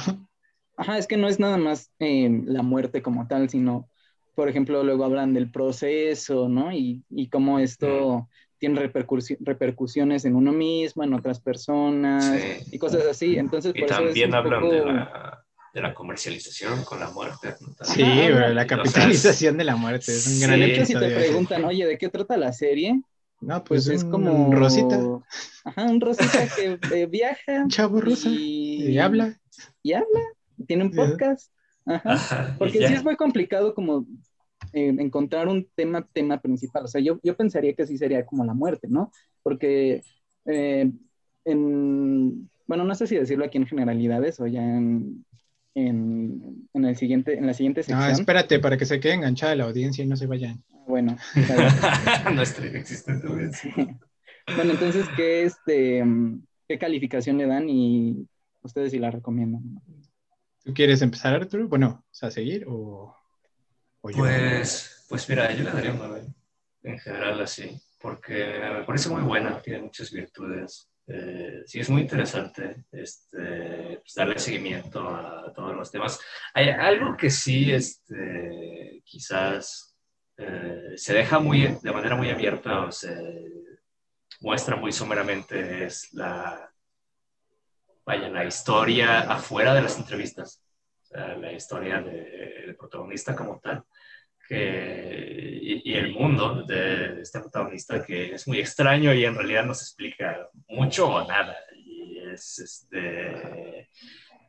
[0.77, 3.89] Ajá, es que no es nada más eh, la muerte como tal, sino,
[4.35, 6.71] por ejemplo, luego hablan del proceso, ¿no?
[6.71, 8.91] Y, y cómo esto tiene
[9.39, 12.33] repercusiones en uno mismo, en otras personas
[12.71, 13.37] y cosas así.
[13.37, 17.55] Entonces, y también hablan de, la, de la comercialización con la muerte.
[17.81, 20.85] Sí, pero la capitalización de la muerte es un gran hecho.
[20.85, 23.01] Si te preguntan, oye, ¿de qué trata la serie?
[23.41, 24.99] No, pues, pues es como un Rosita.
[25.65, 27.63] Ajá, un Rosita que eh, viaja.
[27.63, 28.29] Un chavo rosa.
[28.29, 28.97] Y...
[28.97, 29.37] habla.
[29.83, 30.21] Y habla.
[30.67, 31.51] Tiene un podcast.
[31.85, 32.55] Ajá.
[32.57, 34.05] Porque sí es muy complicado como
[34.73, 36.85] eh, encontrar un tema, tema principal.
[36.85, 39.11] O sea, yo, yo pensaría que sí sería como la muerte, ¿no?
[39.43, 40.01] Porque
[40.45, 40.91] eh,
[41.43, 45.25] en, bueno, no sé si decirlo aquí en generalidades o ya en,
[45.75, 47.99] en, en, el siguiente, en la siguiente sección.
[47.99, 50.63] No, espérate, para que se quede enganchada la audiencia y no se vayan.
[50.87, 51.17] Bueno.
[52.33, 53.73] Nuestra inexistente audiencia.
[54.55, 56.03] bueno, entonces, ¿qué, este,
[56.67, 58.27] ¿qué calificación le dan y
[58.61, 59.81] ustedes si la recomiendan?
[60.63, 61.67] ¿Tú quieres empezar, Arturo?
[61.67, 63.15] Bueno, o sea, seguir o,
[64.01, 66.27] pues, pues mira, yo le daría un 9
[66.83, 70.87] en general así, porque me parece muy buena, tiene muchas virtudes.
[71.07, 76.19] Eh, sí, es muy interesante este, pues, darle seguimiento a todos los temas.
[76.53, 79.95] Hay algo que sí, este, quizás
[80.37, 83.15] eh, se deja muy, de manera muy abierta o se
[84.41, 86.71] muestra muy someramente es la,
[88.05, 90.61] vaya, la historia afuera de las entrevistas,
[91.03, 93.83] o sea, la historia del protagonista como tal.
[94.47, 99.73] Que, y, el mundo de este protagonista que es muy extraño y en realidad no
[99.73, 101.55] se explica mucho o nada.
[101.75, 103.89] Y es, este,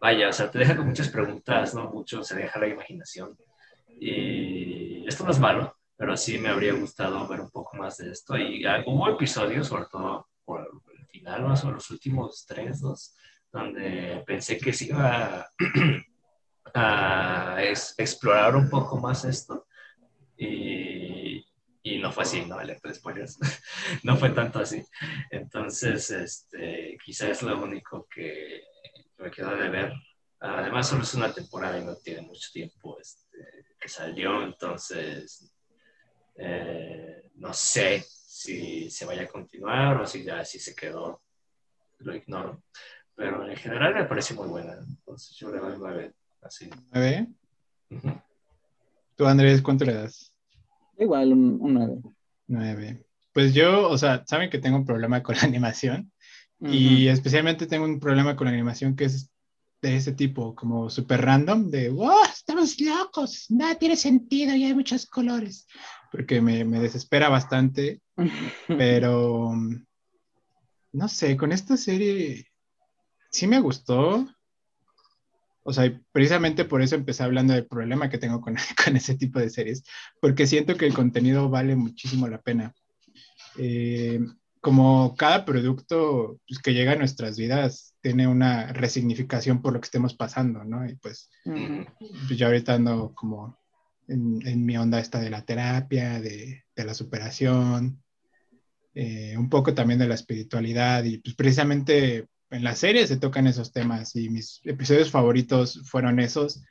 [0.00, 1.90] vaya, o sea, te deja con muchas preguntas, ¿no?
[1.90, 3.36] Mucho se deja la imaginación.
[3.98, 8.10] Y esto no es malo, pero sí me habría gustado ver un poco más de
[8.10, 8.36] esto.
[8.36, 13.14] Y ah, hubo episodios, sobre todo por el final, más o los últimos tres, dos,
[13.50, 15.50] donde pensé que se iba
[16.74, 19.65] a, explorar un poco más esto.
[20.36, 21.46] Y,
[21.82, 23.38] y no fue así, no vale, spoilers.
[24.02, 24.84] no fue tanto así.
[25.30, 28.62] Entonces, este, quizás es lo único que
[29.18, 29.92] me quedó de ver.
[30.40, 33.38] Además, solo es una temporada y no tiene mucho tiempo este,
[33.80, 35.52] que salió, entonces
[36.36, 41.22] eh, no sé si se vaya a continuar o si ya así se quedó.
[41.98, 42.62] Lo ignoro.
[43.14, 44.74] Pero en general me parece muy buena.
[44.74, 46.12] Entonces yo le doy nueve.
[46.42, 46.68] Así.
[46.92, 47.28] ¿Nueve?
[49.16, 50.32] ¿Tú, Andrés, cuánto le das?
[50.98, 52.00] Igual, un, nueve.
[52.46, 53.06] Nueve.
[53.32, 56.12] Pues yo, o sea, saben que tengo un problema con la animación.
[56.58, 59.30] Y especialmente tengo un problema con la animación que es
[59.82, 64.74] de ese tipo, como súper random, de, wow, estamos locos, nada tiene sentido y hay
[64.74, 65.66] muchos colores
[66.10, 68.00] porque me, me desespera bastante,
[68.68, 69.52] pero
[70.92, 72.46] no sé, con esta serie
[73.30, 74.26] sí me gustó.
[75.66, 79.40] O sea, precisamente por eso empecé hablando del problema que tengo con, con ese tipo
[79.40, 79.82] de series,
[80.20, 82.72] porque siento que el contenido vale muchísimo la pena.
[83.58, 84.20] Eh,
[84.60, 89.86] como cada producto pues, que llega a nuestras vidas tiene una resignificación por lo que
[89.86, 90.88] estemos pasando, ¿no?
[90.88, 93.58] Y pues, pues yo ahorita ando como
[94.08, 98.02] en, mi onda esta de la terapia, de, de la superación,
[98.94, 103.46] eh, un poco también de la espiritualidad y pues precisamente en la serie se tocan
[103.46, 106.62] esos temas y mis episodios favoritos fueron esos.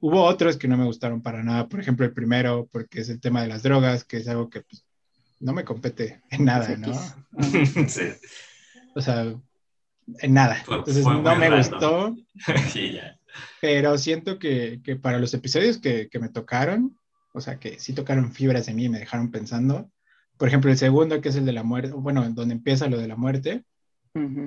[0.00, 3.20] Hubo otros que no me gustaron para nada, por ejemplo el primero, porque es el
[3.20, 4.84] tema de las drogas, que es algo que pues,
[5.40, 6.94] no me compete en nada, ¿no?
[7.88, 8.02] sí.
[8.94, 9.34] O sea,
[10.20, 10.62] en nada.
[10.68, 12.16] Entonces no me gustó.
[12.72, 13.18] sí, ya.
[13.60, 16.96] Pero siento que, que para los episodios que, que, me tocaron,
[17.34, 19.90] o sea, que sí tocaron fibras de mí y me dejaron pensando.
[20.36, 23.08] Por ejemplo, el segundo, que es el de la muerte, bueno, donde empieza lo de
[23.08, 23.64] la muerte,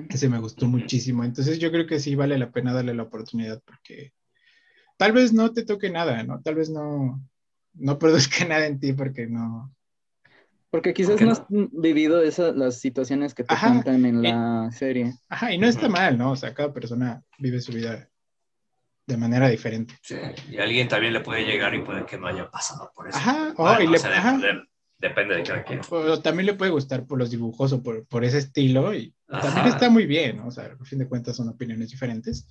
[0.08, 1.24] ese me gustó muchísimo.
[1.24, 4.12] Entonces yo creo que sí vale la pena darle la oportunidad porque
[4.96, 6.40] tal vez no te toque nada, ¿no?
[6.42, 7.22] Tal vez no,
[7.74, 9.74] no produzca nada en ti porque no,
[10.72, 15.12] porque quizás no has vivido esas las situaciones que te cuentan en la serie.
[15.28, 16.30] Ajá, y no está mal, ¿no?
[16.30, 18.08] O sea, cada persona vive su vida
[19.06, 19.94] de manera diferente.
[20.00, 20.16] Sí,
[20.50, 23.18] y alguien también le puede llegar y puede que no haya pasado por eso.
[23.18, 23.98] Ajá, oh, y le,
[24.98, 25.80] Depende, de cada quien.
[25.90, 29.66] O también le puede gustar por los dibujos o por, por ese estilo y también
[29.66, 30.48] está muy bien, ¿no?
[30.48, 32.46] o sea, a fin de cuentas son opiniones diferentes.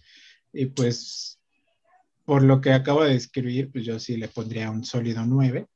[0.53, 1.39] Y pues,
[2.25, 5.67] por lo que acabo de describir, pues yo sí le pondría un sólido 9.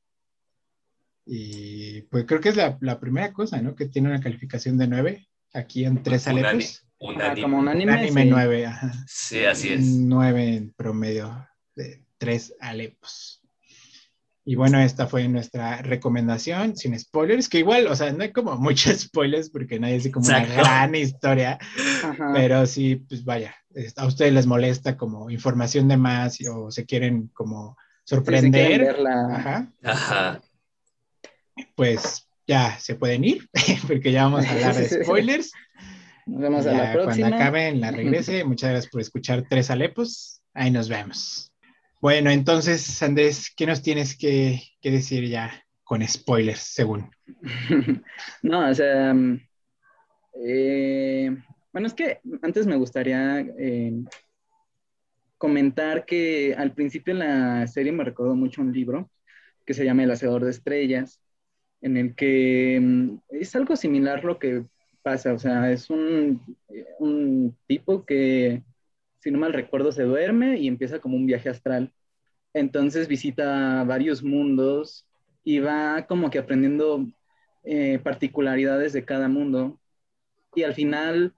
[1.26, 3.74] Y pues creo que es la, la primera cosa, ¿no?
[3.74, 6.86] Que tiene una calificación de 9 aquí en tres alepos.
[6.98, 8.92] Un anime, como un anime, anime 9, ajá.
[9.06, 9.84] Sí, así es.
[9.84, 13.42] 9 en promedio de 3 Alepos.
[14.48, 18.56] Y bueno, esta fue nuestra recomendación, sin spoilers, que igual, o sea, no hay como
[18.58, 21.58] muchos spoilers porque nadie dice como una gran historia,
[22.32, 23.56] pero sí, pues vaya,
[23.96, 28.96] a ustedes les molesta como información de más o se quieren como sorprender.
[29.32, 29.72] Ajá.
[29.82, 30.40] Ajá.
[31.74, 33.48] Pues ya se pueden ir,
[33.88, 35.50] porque ya vamos a hablar de spoilers.
[36.24, 37.28] Nos vemos a la próxima.
[37.30, 38.44] Cuando acaben, la regrese.
[38.44, 40.40] Muchas gracias por escuchar Tres Alepos.
[40.54, 41.52] Ahí nos vemos.
[42.06, 45.50] Bueno, entonces, Andrés, ¿qué nos tienes que, decir ya
[45.82, 47.10] con spoilers, según?
[48.44, 49.12] no, o sea,
[50.40, 51.36] eh,
[51.72, 53.92] bueno, es que antes me gustaría eh,
[55.36, 59.10] comentar que al principio la serie me recordó mucho un libro
[59.64, 61.20] que se llama El Hacedor de Estrellas,
[61.80, 64.64] en el que mm, es algo similar lo que
[65.02, 66.56] pasa, o sea, es un,
[67.00, 68.62] un tipo que,
[69.20, 71.92] si no mal recuerdo, se duerme y empieza como un viaje astral.
[72.54, 75.06] Entonces visita varios mundos
[75.44, 77.06] y va como que aprendiendo
[77.64, 79.80] eh, particularidades de cada mundo.
[80.54, 81.34] Y al final,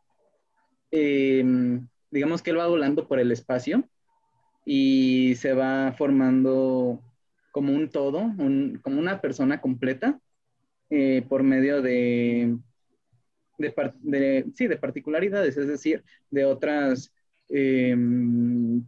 [0.90, 3.88] em, digamos que él va volando por el espacio
[4.64, 7.02] y se va formando
[7.52, 8.32] como un todo,
[8.82, 10.20] como una persona completa
[10.90, 12.58] eh, por medio de,
[13.58, 17.12] de, sí, de particularidades, es decir, de otras
[17.48, 18.82] em,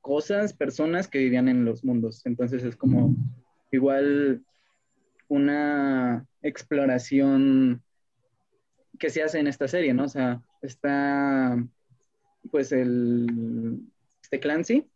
[0.00, 2.24] cosas, personas que vivían en los mundos.
[2.26, 3.14] Entonces es como
[3.70, 4.42] igual
[5.28, 7.82] una exploración
[8.98, 10.04] que se hace en esta serie, ¿no?
[10.04, 11.56] O sea, está
[12.50, 13.80] pues el
[14.22, 14.86] este Clancy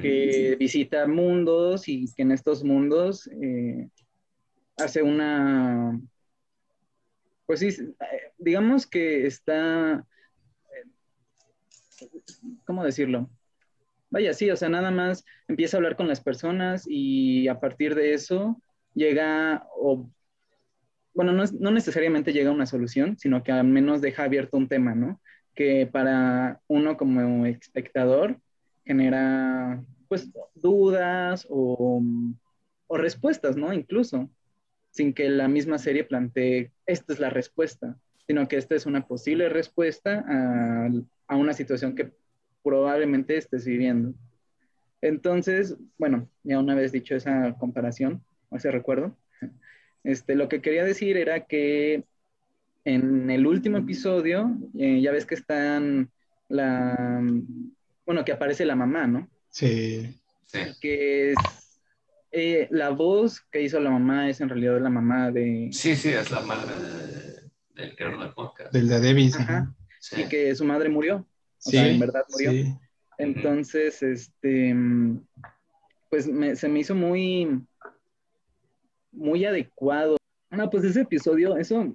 [0.00, 3.88] que visita mundos y que en estos mundos eh,
[4.76, 6.00] hace una,
[7.46, 7.68] pues sí,
[8.38, 10.04] digamos que está,
[12.64, 13.30] ¿cómo decirlo?
[14.10, 17.94] Vaya, sí, o sea, nada más empieza a hablar con las personas y a partir
[17.94, 18.60] de eso
[18.94, 20.08] llega, o,
[21.14, 24.68] bueno, no, no necesariamente llega a una solución, sino que al menos deja abierto un
[24.68, 25.20] tema, ¿no?
[25.54, 28.40] Que para uno como espectador
[28.84, 32.02] genera, pues, dudas o,
[32.86, 33.72] o respuestas, ¿no?
[33.72, 34.30] Incluso
[34.90, 37.96] sin que la misma serie plantee, esta es la respuesta,
[38.26, 40.88] sino que esta es una posible respuesta a,
[41.28, 42.10] a una situación que
[42.64, 44.14] probablemente estés viviendo.
[45.00, 49.16] Entonces, bueno, ya una vez dicho esa comparación, o ese recuerdo,
[50.04, 52.04] este, lo que quería decir era que
[52.84, 56.10] en el último episodio, eh, ya ves que están
[56.48, 57.22] la,
[58.06, 59.28] bueno, que aparece la mamá, ¿no?
[59.50, 60.18] Sí.
[60.46, 60.60] sí.
[60.80, 61.38] Que es
[62.32, 65.68] eh, la voz que hizo la mamá es en realidad la mamá de...
[65.72, 66.74] Sí, sí, es la madre
[67.74, 68.72] del creador del podcast.
[68.72, 69.38] Del de Davis.
[70.16, 71.26] Y que su madre murió.
[71.64, 72.52] O sea, en verdad murió.
[73.18, 74.74] Entonces, este,
[76.10, 77.60] pues se me hizo muy,
[79.10, 80.16] muy adecuado.
[80.50, 81.94] No, pues ese episodio, eso,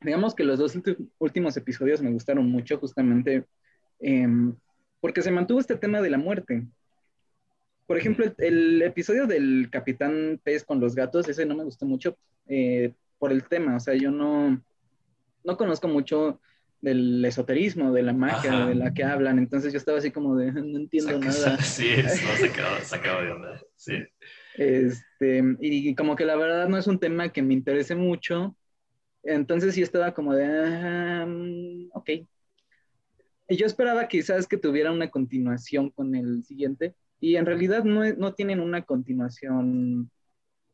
[0.00, 0.78] digamos que los dos
[1.18, 3.44] últimos episodios me gustaron mucho justamente
[3.98, 4.54] em,
[5.00, 6.66] porque se mantuvo este tema de la muerte
[7.90, 12.16] por ejemplo, el, episodio del Capitán Pez con los gatos, ese no me gustó mucho
[12.46, 13.74] eh, por el tema.
[13.74, 14.62] O sea, yo no,
[15.42, 16.40] no conozco mucho
[16.80, 19.38] del esoterismo, de la magia, de la que hablan.
[19.38, 21.56] Entonces yo estaba así como de, no entiendo nada.
[21.62, 22.46] Sí, no, se
[22.96, 23.60] acabó, de onda.
[23.76, 23.94] Sí.
[24.56, 28.56] Este, y como que la verdad no es un tema que me interese mucho.
[29.22, 32.10] Entonces sí estaba como de, mm, ok.
[33.48, 38.04] Y yo esperaba quizás que tuviera una continuación con el siguiente, y en realidad no,
[38.14, 40.10] no tienen una continuación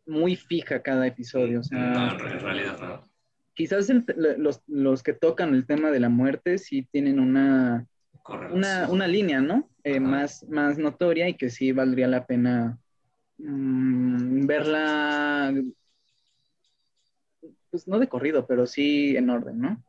[0.06, 1.60] muy fija cada episodio.
[1.60, 3.15] O sea, no, en realidad no.
[3.56, 3.90] Quizás
[4.36, 7.86] los, los, que tocan el tema de la muerte sí tienen una,
[8.52, 9.68] una, una, línea, ¿no?
[9.82, 12.78] Eh, más, más notoria y que sí valdría la pena
[13.38, 15.54] mm, verla,
[17.70, 19.82] pues no de corrido, pero sí en orden, ¿no?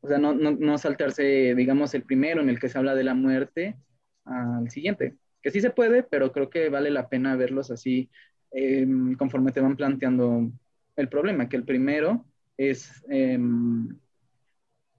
[0.00, 3.04] O sea, no, no, no saltarse, digamos, el primero en el que se habla de
[3.04, 3.76] la muerte
[4.24, 8.10] al siguiente que sí se puede, pero creo que vale la pena verlos así
[8.50, 10.50] em, conforme te van planteando
[10.96, 12.26] el problema, que el primero
[12.56, 13.88] es em,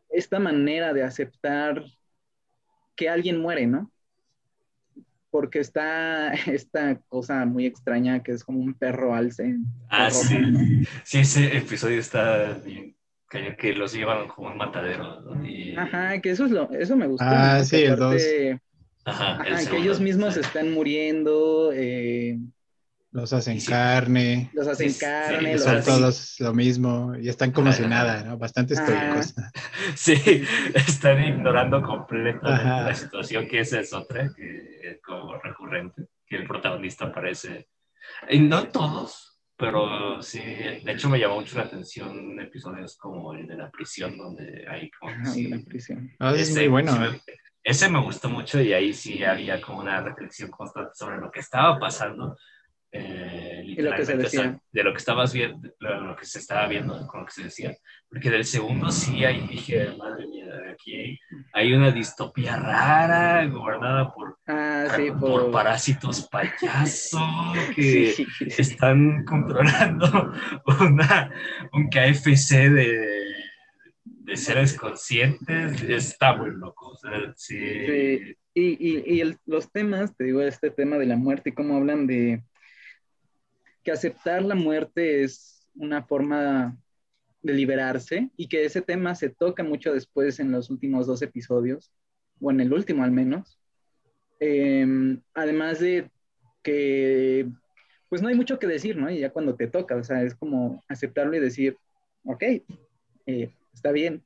[0.09, 1.83] esta manera de aceptar
[2.95, 3.91] que alguien muere, ¿no?
[5.29, 9.57] Porque está esta cosa muy extraña que es como un perro alce.
[9.89, 10.83] Ah, sí.
[11.03, 12.97] Sí, ese episodio está bien
[13.29, 15.23] que los llevan como un matadero.
[15.77, 17.25] Ajá, que eso es lo, eso me gustó.
[17.27, 18.21] Ah, sí, el dos.
[19.05, 21.71] Ajá, que ellos mismos están muriendo.
[21.73, 22.39] Eh,
[23.11, 24.49] los hacen carne.
[24.53, 25.57] Los hacen carne.
[25.57, 28.37] son todos lo mismo y están como si nada, ¿no?
[28.37, 29.33] Bastante estoicos.
[29.95, 30.43] Sí,
[30.73, 36.47] están ignorando completamente la situación que esa es otra, que es como recurrente, que el
[36.47, 37.69] protagonista aparece.
[38.29, 43.47] Y no todos, pero sí, de hecho me llamó mucho la atención episodios como el
[43.47, 45.11] de la prisión, donde hay como...
[45.11, 46.11] la prisión.
[46.19, 46.93] Ah, es muy bueno.
[47.63, 51.41] Ese me gustó mucho y ahí sí había como una reflexión constante sobre lo que
[51.41, 52.37] estaba pasando.
[52.91, 54.59] Eh, y lo que se decía.
[54.71, 57.75] de lo que estabas viendo, lo que se estaba viendo, con lo que se decía.
[58.09, 61.19] Porque del segundo sí ahí dije, madre mía, aquí
[61.53, 65.19] hay una distopía rara gobernada por, Ah, sí, por...
[65.43, 65.51] por...
[65.51, 67.19] parásitos payaso
[67.75, 68.45] que Sí, sí.
[68.61, 70.31] están controlando
[70.79, 71.31] una,
[71.73, 73.25] un KFC de,
[74.05, 75.83] de seres conscientes.
[75.83, 76.89] Está muy loco.
[76.91, 77.59] o sea, sí.
[77.59, 78.35] Sí.
[78.53, 81.75] Y, y, y el- los temas, te digo, este tema de la muerte y cómo
[81.77, 82.41] hablan de
[83.87, 86.77] que aceptar la muerte es una forma
[87.41, 91.89] de liberarse y que ese tema se toca mucho después en los últimos dos episodios,
[92.41, 93.57] o en el último al menos.
[94.41, 94.85] Eh,
[95.33, 96.11] además de
[96.63, 97.47] que,
[98.09, 99.09] pues no hay mucho que decir, ¿no?
[99.09, 101.77] Y ya cuando te toca, o sea, es como aceptarlo y decir,
[102.25, 102.43] ok,
[103.25, 104.21] eh, está bien,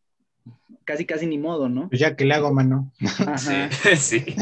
[0.85, 1.87] casi, casi ni modo, ¿no?
[1.87, 2.91] Pues ya que le hago, mano.
[3.27, 3.69] Ajá.
[3.69, 4.35] Sí, sí.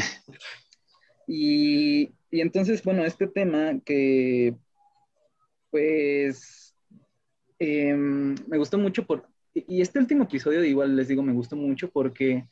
[1.26, 4.56] Y, y entonces, bueno, este tema que,
[5.70, 6.74] pues,
[7.58, 11.90] em, me gustó mucho por, y este último episodio, igual les digo, me gustó mucho
[11.90, 12.46] porque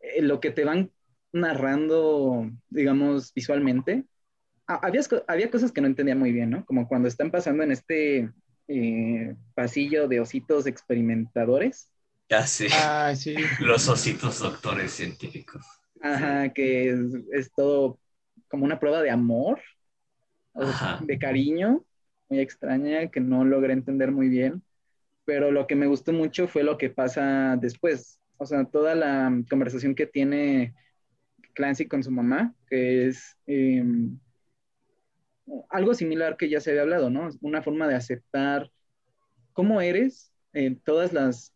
[0.00, 0.92] eh, lo que te van
[1.32, 4.04] narrando, digamos, visualmente,
[4.68, 6.64] ha- había, había cosas que no entendía muy bien, ¿no?
[6.66, 8.30] Como cuando están pasando en este
[8.68, 11.90] eh, pasillo de ositos experimentadores.
[12.30, 12.68] Ya sí.
[12.70, 13.34] Ah, sí.
[13.60, 15.64] Los ositos doctores científicos.
[16.02, 16.98] Ajá, que es,
[17.32, 17.98] es todo
[18.48, 19.60] como una prueba de amor,
[20.54, 21.84] o de cariño,
[22.30, 24.62] muy extraña, que no logré entender muy bien.
[25.24, 28.20] Pero lo que me gustó mucho fue lo que pasa después.
[28.38, 30.74] O sea, toda la conversación que tiene
[31.54, 33.84] Clancy con su mamá, que es eh,
[35.68, 37.28] algo similar que ya se había hablado, ¿no?
[37.42, 38.70] Una forma de aceptar
[39.52, 41.52] cómo eres en todas las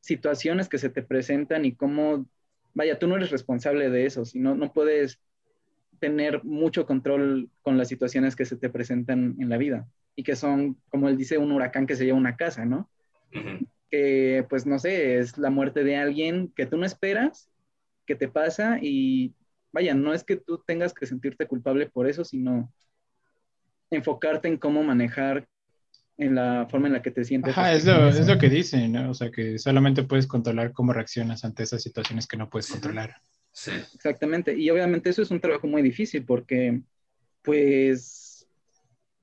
[0.00, 2.26] situaciones que se te presentan y cómo,
[2.74, 5.20] vaya, tú no eres responsable de eso, sino no puedes
[6.00, 9.88] tener mucho control con las situaciones que se te presentan en la vida
[10.18, 12.90] y que son, como él dice, un huracán que se lleva una casa, ¿no?
[13.88, 17.48] Que, pues, no sé, es la muerte de alguien que tú no esperas,
[18.04, 19.32] que te pasa y,
[19.70, 22.68] vaya, no es que tú tengas que sentirte culpable por eso, sino
[23.92, 25.46] enfocarte en cómo manejar
[26.16, 27.56] en la forma en la que te sientes.
[27.56, 29.10] Ajá, es lo, es lo que dicen, ¿no?
[29.10, 33.14] O sea, que solamente puedes controlar cómo reaccionas ante esas situaciones que no puedes controlar.
[33.52, 33.70] Sí.
[33.94, 34.52] Exactamente.
[34.58, 36.82] Y obviamente eso es un trabajo muy difícil porque,
[37.40, 38.27] pues,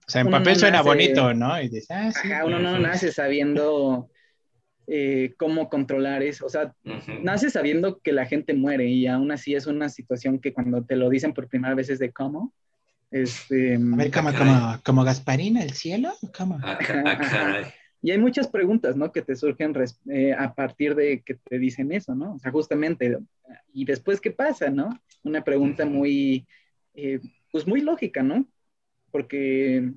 [0.08, 1.62] O sea, en Uno papel no suena nace- bonito, ¿no?
[1.62, 2.32] Y dices, ah, sí.
[2.32, 4.10] ajá, uno no nace sabiendo
[4.88, 6.46] eh, cómo controlar eso.
[6.46, 6.74] O sea,
[7.24, 10.96] nace sabiendo que la gente muere y aún así es una situación que cuando te
[10.96, 12.54] lo dicen por primera vez es de cómo.
[13.12, 16.60] Este, A ver, como, Ah, como, como Gasparina, el cielo, ¿cómo?
[16.62, 17.62] Ah, ah,
[18.02, 19.12] y hay muchas preguntas, ¿no?
[19.12, 19.74] Que te surgen
[20.12, 22.36] eh, a partir de que te dicen eso, ¿no?
[22.36, 23.18] O sea, justamente,
[23.74, 24.90] ¿y después qué pasa, no?
[25.24, 26.46] Una pregunta muy,
[26.94, 27.20] eh,
[27.52, 28.46] pues muy lógica, ¿no?
[29.16, 29.94] Porque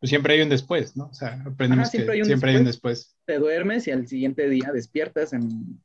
[0.00, 1.04] Pues siempre hay un después, ¿no?
[1.06, 3.16] O sea, aprendemos Ajá, siempre que hay un siempre hay un después.
[3.24, 5.80] te duermes y al siguiente día despiertas en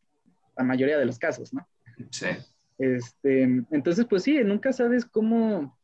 [0.57, 1.67] la mayoría de los casos, ¿no?
[2.09, 2.25] Sí.
[2.79, 5.77] Este, entonces, pues sí, nunca sabes cómo,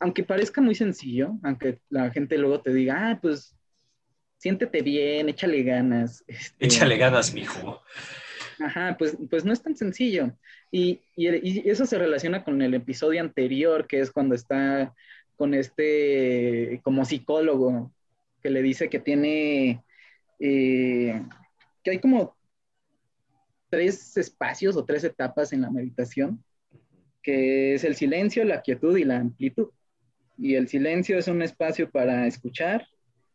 [0.00, 3.56] aunque parezca muy sencillo, aunque la gente luego te diga, ah, pues
[4.36, 6.22] siéntete bien, échale ganas.
[6.26, 7.80] este, Échale ganas, mijo.
[8.58, 10.36] Ajá, pues, pues no es tan sencillo.
[10.70, 14.92] Y, y, y eso se relaciona con el episodio anterior, que es cuando está
[15.36, 17.92] con este, como psicólogo,
[18.42, 19.82] que le dice que tiene,
[20.38, 21.22] eh,
[21.82, 22.36] que hay como
[23.70, 26.44] tres espacios o tres etapas en la meditación,
[27.22, 29.70] que es el silencio, la quietud y la amplitud.
[30.36, 32.86] Y el silencio es un espacio para escuchar,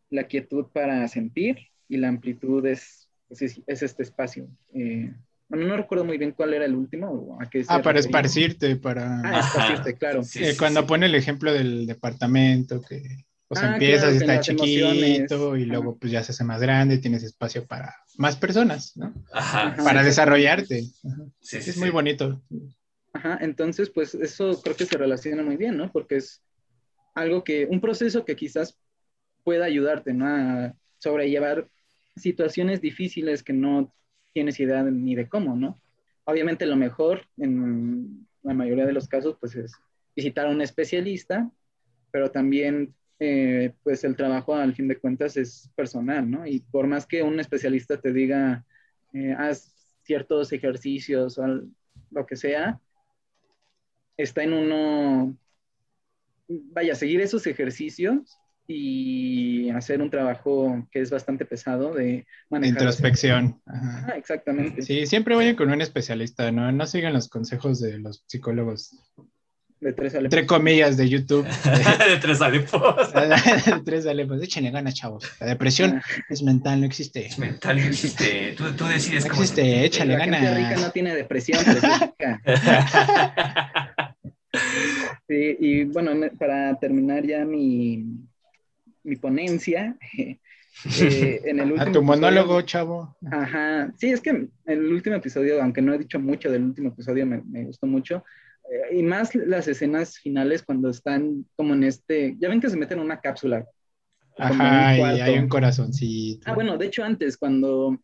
[0.09, 4.47] la quietud para sentir y la amplitud es, es este espacio.
[4.73, 5.11] Eh,
[5.49, 7.37] bueno, no recuerdo muy bien cuál era el último.
[7.41, 9.19] a qué se Ah, para esparcirte, para...
[9.23, 10.23] Ah, esparcirte, claro.
[10.23, 10.87] Sí, Eh, sí, cuando sí.
[10.87, 15.31] pone el ejemplo del departamento, que o sea, Ah, empiezas claro, y está chiquito emociones.
[15.61, 19.13] y luego pues ya se hace más grande, tienes espacio para más personas, ¿no?
[19.33, 19.75] Ajá.
[19.83, 20.05] Para sí.
[20.07, 20.83] desarrollarte.
[21.03, 21.23] Ajá.
[21.51, 21.79] Es sí.
[21.79, 22.41] muy bonito.
[23.13, 25.91] Ajá, entonces, pues eso creo que se relaciona muy bien, ¿no?
[25.91, 26.43] Porque es
[27.15, 28.77] algo que, un proceso que quizás
[29.43, 30.27] pueda ayudarte, ¿no?
[30.27, 31.67] A sobrellevar
[32.15, 33.91] situaciones difíciles que no
[34.33, 35.81] tienes idea ni de cómo, ¿no?
[36.25, 39.73] Obviamente lo mejor en la mayoría de los casos, pues es
[40.15, 41.49] visitar a un especialista,
[42.11, 46.45] pero también, eh, pues el trabajo al fin de cuentas es personal, ¿no?
[46.45, 48.65] Y por más que un especialista te diga,
[49.13, 49.73] eh, haz
[50.03, 51.45] ciertos ejercicios o
[52.11, 52.79] lo que sea,
[54.17, 55.37] está en uno,
[56.47, 58.39] vaya, seguir esos ejercicios
[58.71, 62.73] y hacer un trabajo que es bastante pesado de De manejar.
[62.83, 63.59] introspección.
[63.65, 64.05] Ajá.
[64.09, 64.83] Ah, exactamente.
[64.83, 66.71] Sí, siempre vayan con un especialista, ¿no?
[66.71, 68.95] No sigan los consejos de los psicólogos.
[69.81, 70.25] De tres Alepos.
[70.35, 71.45] Entre comillas de YouTube.
[72.09, 73.11] de tres Alepos.
[73.13, 74.43] de tres Alepos.
[74.43, 75.23] Échenle ganas, chavos.
[75.39, 76.01] La depresión Ah.
[76.29, 77.25] es mental, no existe.
[77.25, 78.53] Es mental, no existe.
[78.55, 80.69] Tú, tú decides No cómo existe, échale La gente ganas.
[80.69, 82.41] rica no tiene depresión, pero es rica.
[85.27, 88.03] Sí, y bueno, para terminar ya mi,
[89.09, 89.97] mi ponencia,
[90.99, 93.17] eh, en el último A tu episodio- monólogo, chavo.
[93.31, 96.89] Ajá, sí, es que en el último episodio, aunque no he dicho mucho del último
[96.89, 98.23] episodio, me, me gustó mucho.
[98.71, 102.77] eh, y más las escenas finales cuando están como en este, ya ven que se
[102.77, 103.65] meten en una cápsula.
[104.37, 106.43] en un Ajá, y hay un corazoncito.
[106.49, 107.99] Ah, bueno, de hecho antes, cuando,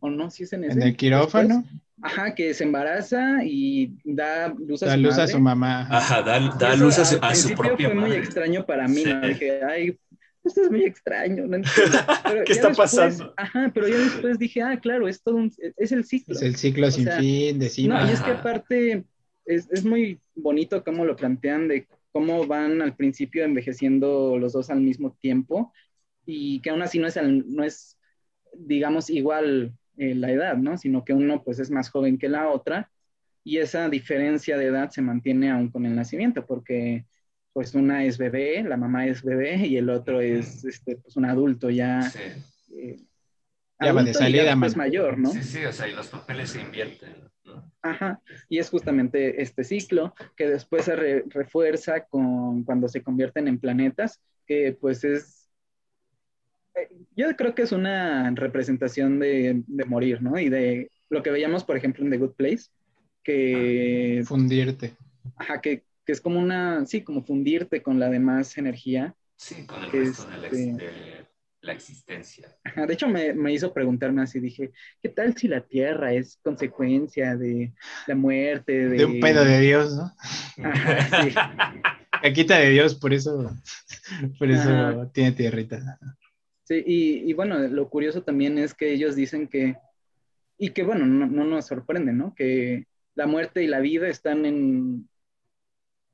[0.00, 0.72] o no, sí es en ese.
[0.74, 5.14] En el quirófano, después, ajá, que se embaraza y da luz a da su luz
[5.14, 5.32] a madre.
[5.32, 5.86] su mamá.
[5.88, 8.18] Ajá, da, da eso luz a su, a su propia fue muy madre.
[8.18, 9.22] extraño para mí, ¿no?
[9.22, 9.28] Sí.
[9.28, 9.98] Dije, ay,
[10.44, 11.98] esto es muy extraño, no entiendo.
[12.24, 13.34] Pero ¿Qué está después- pasando?
[13.36, 16.34] Ajá, pero ya después dije, ah, claro, es todo un, es el ciclo.
[16.34, 18.00] Es el ciclo O sin sea, fin, decimos.
[18.02, 19.04] No, y es que aparte
[19.44, 24.70] es, es muy bonito cómo lo plantean de cómo van al principio envejeciendo los dos
[24.70, 25.72] al mismo tiempo
[26.24, 27.98] y que aún así no es, al- no es
[28.54, 30.76] digamos, igual eh, la edad, ¿no?
[30.78, 32.90] Sino que uno pues es más joven que la otra
[33.44, 37.04] y esa diferencia de edad se mantiene aún con el nacimiento porque
[37.52, 41.24] pues una es bebé, la mamá es bebé y el otro es este, pues, un
[41.24, 42.02] adulto ya.
[42.02, 42.20] Sí.
[42.76, 42.96] eh,
[43.80, 44.74] Ya va de salida, mano.
[44.76, 45.30] mayor, ¿no?
[45.30, 47.72] sí, sí, o sea, y los papeles se invierten, ¿no?
[47.82, 53.46] Ajá, y es justamente este ciclo que después se re- refuerza con cuando se convierten
[53.48, 55.48] en planetas, que pues es,
[56.74, 60.38] eh, yo creo que es una representación de, de morir, ¿no?
[60.38, 62.64] Y de lo que veíamos, por ejemplo, en The Good Place,
[63.22, 64.96] que, Fundirte.
[65.36, 69.14] ajá, que, que es como una, sí, como fundirte con la demás energía.
[69.36, 71.26] Sí, con el resto de la, ex- Este- de
[71.60, 72.56] la existencia.
[72.64, 74.70] Ajá, de hecho, me, me hizo preguntarme así, dije,
[75.02, 77.74] ¿qué tal si la Tierra es consecuencia de
[78.06, 78.88] la muerte?
[78.88, 80.64] De, De un pedo de Dios, ¿no?
[80.64, 81.34] Ajá, sí.
[82.22, 83.54] Caquita de Dios, por eso,
[84.38, 85.12] por eso Ajá.
[85.12, 85.98] tiene tierrita.
[86.64, 89.76] Sí, y, y bueno, lo curioso también es que ellos dicen que,
[90.56, 92.34] y que bueno, no, no nos sorprende, ¿no?
[92.34, 95.06] Que la muerte y la vida están en,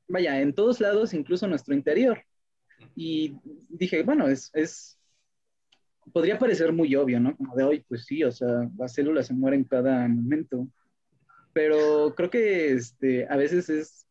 [0.09, 2.23] vaya, en todos lados, incluso nuestro interior.
[2.95, 3.37] Y
[3.69, 4.99] dije, bueno, es, es,
[6.13, 7.37] podría parecer muy obvio, ¿no?
[7.37, 10.69] Como de hoy, pues sí, o sea, las células se mueren cada momento.
[11.53, 14.07] Pero creo que este, a veces es,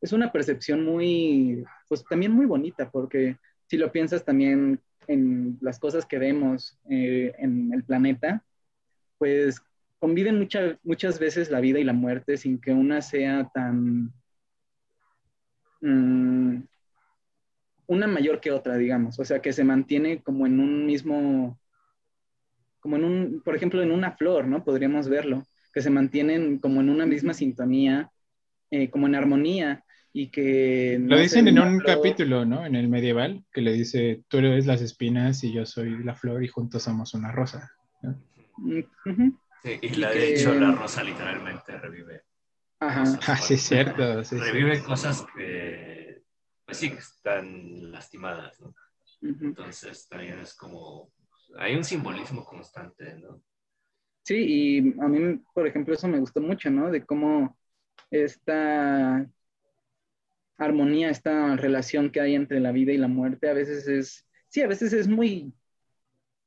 [0.00, 3.36] es una percepción muy, pues también muy bonita, porque
[3.66, 8.44] si lo piensas también en las cosas que vemos eh, en el planeta,
[9.18, 9.60] pues
[9.98, 14.12] conviven mucha- muchas veces la vida y la muerte sin que una sea tan...
[15.80, 16.62] mm,
[17.86, 19.18] una mayor que otra, digamos.
[19.18, 21.58] O sea, que se mantiene como en un mismo...
[22.80, 24.64] Como en un, por ejemplo, en una flor, ¿no?
[24.64, 28.10] Podríamos verlo, que se mantienen como en una misma sintonía,
[28.70, 30.96] eh, como en armonía, y que...
[30.98, 32.64] Lo no dicen sé, en un flor- capítulo, ¿no?
[32.64, 36.42] En el medieval, que le dice, tú eres las espinas y yo soy la flor
[36.42, 37.70] y juntos somos una rosa.
[38.56, 38.80] Mm.
[39.62, 42.22] Sí, y Y la, que- de hecho, la rosa literalmente revive.
[42.80, 43.00] Ajá.
[43.04, 43.28] cosas.
[43.28, 44.24] Ah, sí, es cierto.
[44.24, 44.42] sí, sí.
[44.42, 46.22] revive cosas que,
[46.64, 48.74] pues sí, que están lastimadas, ¿no?
[49.22, 51.12] Entonces también es como,
[51.58, 53.42] hay un simbolismo constante, ¿no?
[54.22, 56.90] Sí, y a mí, por ejemplo, eso me gustó mucho, ¿no?
[56.90, 57.58] De cómo
[58.10, 59.26] esta
[60.56, 64.62] armonía, esta relación que hay entre la vida y la muerte, a veces es, sí,
[64.62, 65.52] a veces es muy,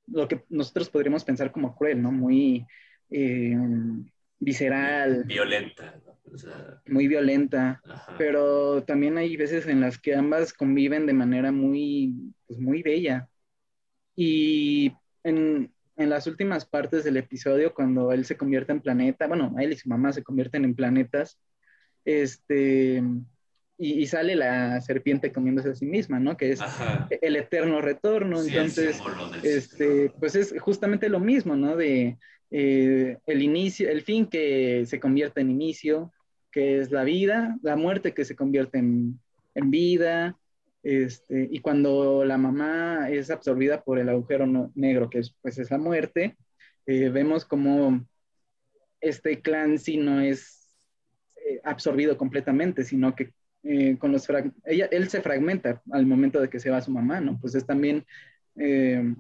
[0.08, 2.12] lo que nosotros podríamos pensar como cruel, ¿no?
[2.12, 2.66] Muy
[3.10, 3.58] eh,
[4.40, 6.13] visceral, Violenta, ¿no?
[6.32, 8.16] O sea, muy violenta, ajá.
[8.18, 13.30] pero también hay veces en las que ambas conviven de manera muy, pues muy bella.
[14.16, 14.94] Y
[15.24, 19.74] en, en las últimas partes del episodio, cuando él se convierte en planeta, bueno, él
[19.74, 21.40] y su mamá se convierten en planetas,
[22.06, 23.04] este,
[23.84, 26.38] y, y sale la serpiente comiéndose a sí misma, ¿no?
[26.38, 27.08] Que es Ajá.
[27.10, 28.42] el eterno retorno.
[28.42, 29.02] Sí, Entonces,
[29.42, 31.76] este, pues es justamente lo mismo, ¿no?
[31.76, 32.18] De
[32.52, 36.14] eh, el inicio, el fin que se convierte en inicio,
[36.52, 39.20] que es la vida, la muerte que se convierte en,
[39.56, 40.38] en vida,
[40.84, 45.58] este, y cuando la mamá es absorbida por el agujero no- negro, que es, pues
[45.58, 46.38] es la muerte,
[46.86, 48.06] eh, vemos como
[49.02, 50.70] este clan sí no es
[51.36, 53.34] eh, absorbido completamente, sino que
[53.64, 54.28] eh, con los
[54.66, 57.40] ella, él se fragmenta al momento de que se va su mamá, ¿no?
[57.40, 58.06] Pues es también
[58.56, 59.16] eh,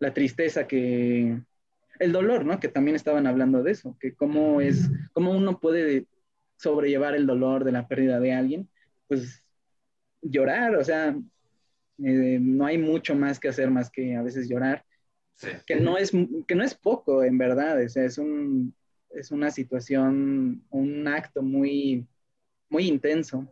[0.00, 1.40] la tristeza que,
[1.98, 2.58] el dolor, ¿no?
[2.58, 6.06] Que también estaban hablando de eso, que cómo es, cómo uno puede
[6.56, 8.68] sobrellevar el dolor de la pérdida de alguien,
[9.08, 9.44] pues
[10.20, 11.16] llorar, o sea,
[11.98, 14.84] eh, no hay mucho más que hacer más que a veces llorar,
[15.34, 15.48] Sí.
[15.66, 16.12] que no es,
[16.46, 18.74] que no es poco, en verdad, o sea, es, un,
[19.10, 22.06] es una situación, un acto muy,
[22.72, 23.46] muy intenso.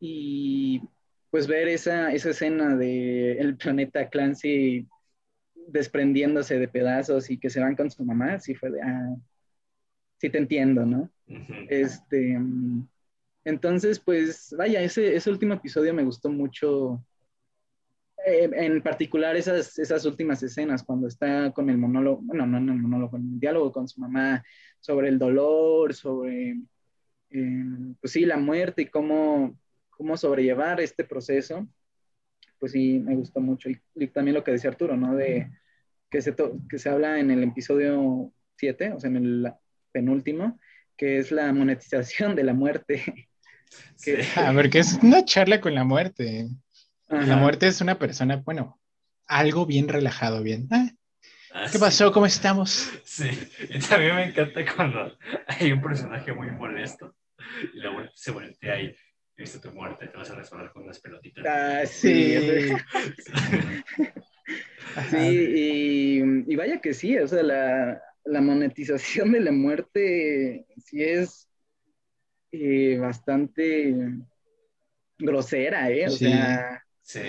[0.00, 0.82] Y
[1.30, 4.86] pues ver esa, esa escena de el planeta Clancy
[5.68, 9.16] desprendiéndose de pedazos y que se van con su mamá, sí fue de, ah,
[10.18, 11.10] sí te entiendo, ¿no?
[11.68, 12.38] Este,
[13.44, 17.02] entonces, pues, vaya, ese, ese último episodio me gustó mucho,
[18.26, 22.68] eh, en particular esas, esas últimas escenas, cuando está con el monólogo, bueno, no en
[22.68, 24.44] el monólogo, con el diálogo con su mamá
[24.80, 26.58] sobre el dolor, sobre,
[27.34, 29.58] eh, pues sí, la muerte y cómo
[29.96, 31.66] cómo sobrellevar este proceso,
[32.58, 33.68] pues sí, me gustó mucho.
[33.70, 35.14] Y, también lo que decía Arturo, ¿no?
[35.14, 35.50] De
[36.10, 36.34] que se,
[36.68, 39.52] que se habla en el episodio 7, o sea, en el
[39.92, 40.58] penúltimo,
[40.96, 43.28] que es la monetización de la muerte.
[44.04, 46.48] que, A ver, que es una charla con la muerte.
[47.08, 48.80] La muerte es una persona, bueno,
[49.26, 50.66] algo bien relajado, bien.
[50.70, 50.88] Ah,
[51.52, 52.10] ah, ¿Qué pasó?
[52.10, 52.90] ¿Cómo estamos?
[53.04, 53.30] Sí,
[53.68, 55.16] y también me encanta cuando
[55.46, 57.14] hay un personaje muy molesto
[57.72, 58.94] y la muerte se voltea ahí
[59.36, 61.44] viste tu muerte, te vas a resolver con unas pelotitas.
[61.46, 62.38] Ah, sí.
[65.10, 65.18] sí,
[66.46, 71.48] y, vaya que sí, o sea, la, monetización de la muerte sí es
[72.52, 73.94] eh, bastante
[75.18, 76.06] grosera, ¿eh?
[76.06, 76.82] O sea.
[77.02, 77.20] Sí.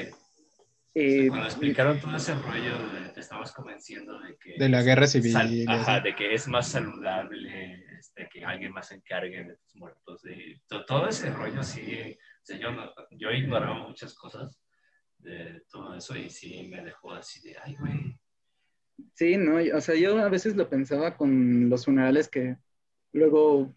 [0.97, 2.77] Eh, cuando explicaron todo ese rollo,
[3.13, 4.55] te estabas convenciendo de que...
[4.57, 5.35] De la guerra civil.
[5.67, 10.21] ajá, de que es más saludable este, que alguien más encargue de tus muertos.
[10.21, 12.17] De, todo, ese rollo, sí.
[12.59, 12.69] Yo,
[13.11, 14.61] yo ignoraba muchas cosas
[15.17, 18.19] de todo eso y sí me dejó así de, ay, güey.
[19.13, 22.57] Sí, no, o sea, yo a veces lo pensaba con los funerales que
[23.11, 23.73] luego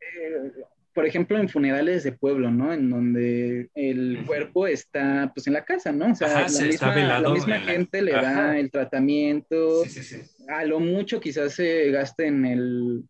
[0.00, 0.52] eh,
[0.94, 2.72] por ejemplo, en funerales de pueblo, ¿no?
[2.72, 6.12] En donde el cuerpo está, pues, en la casa, ¿no?
[6.12, 9.84] O sea, la, misma, gente le da el tratamiento.
[9.86, 13.04] Sí, sí, a lo mucho quizás se gaste en el,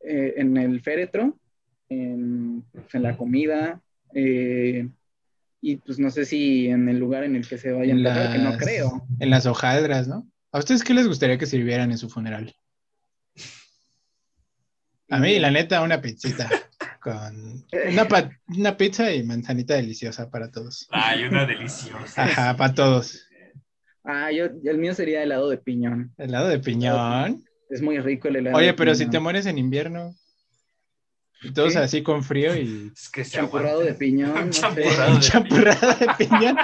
[0.00, 1.38] eh, en el féretro,
[1.88, 3.80] en, la comida,
[4.14, 4.88] eh,
[5.60, 8.32] y pues no sé si en el lugar en el que se vayan a enterrar,
[8.32, 9.06] que no creo.
[9.20, 10.28] En las hojaldras, ¿no?
[10.50, 12.52] ¿A ustedes qué les gustaría que sirvieran en su funeral?
[15.08, 16.50] A mí, la neta, una pizzita
[17.02, 17.66] con
[18.46, 20.86] una, pizza y manzanita deliciosa para todos.
[20.90, 22.22] Ay, una deliciosa.
[22.22, 23.26] Ajá, para todos.
[24.04, 26.14] Ah, yo, el mío sería helado de piñón.
[26.16, 27.44] ¿Helado de piñón?
[27.70, 28.56] Es muy rico el helado.
[28.56, 30.14] Oye, pero si te mueres en invierno,
[31.54, 32.92] todos así con frío y...
[32.94, 34.50] Es que champurrado de piñón.
[34.50, 36.56] champurrado, de, piñón.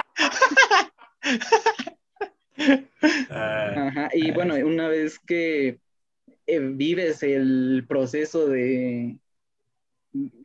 [3.29, 5.79] Ajá, y bueno, una vez que
[6.47, 9.17] eh, vives el proceso de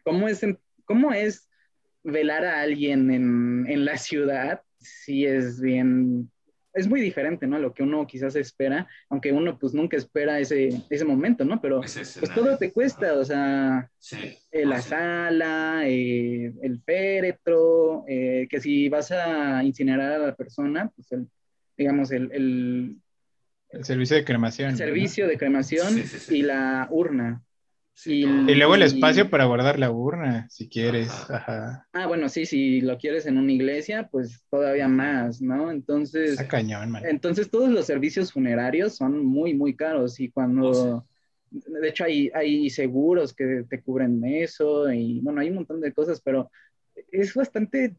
[0.03, 0.45] cómo es,
[0.85, 1.49] cómo es
[2.03, 6.31] velar a alguien en, la ciudad, sí es bien,
[6.75, 7.59] es muy diferente, ¿no?
[7.59, 11.61] Lo que uno quizás espera, aunque uno pues nunca espera ese, ese momento, ¿no?
[11.61, 13.91] Pero pues, todo te cuesta, o sea,
[14.51, 21.11] eh, la sala, eh, el féretro, que si vas a incinerar a la persona, pues
[21.13, 21.27] el,
[21.77, 23.01] digamos, el,
[23.75, 24.77] el servicio de cremación.
[24.77, 27.43] servicio de cremación y la urna.
[28.07, 31.11] Y, luego el espacio para guardar la urna, si quieres.
[31.31, 31.87] Ajá.
[31.93, 35.71] Ah, bueno, sí, si lo quieres en una iglesia, pues todavía más, ¿no?
[35.71, 36.37] Entonces.
[36.49, 37.05] cañón, man.
[37.07, 40.71] Entonces todos los servicios funerarios son muy, muy caros y cuando.
[40.71, 41.07] Oh,
[41.51, 45.93] de hecho, hay, hay seguros que te cubren eso y bueno, hay un montón de
[45.93, 46.51] cosas, pero
[47.13, 47.95] es bastante,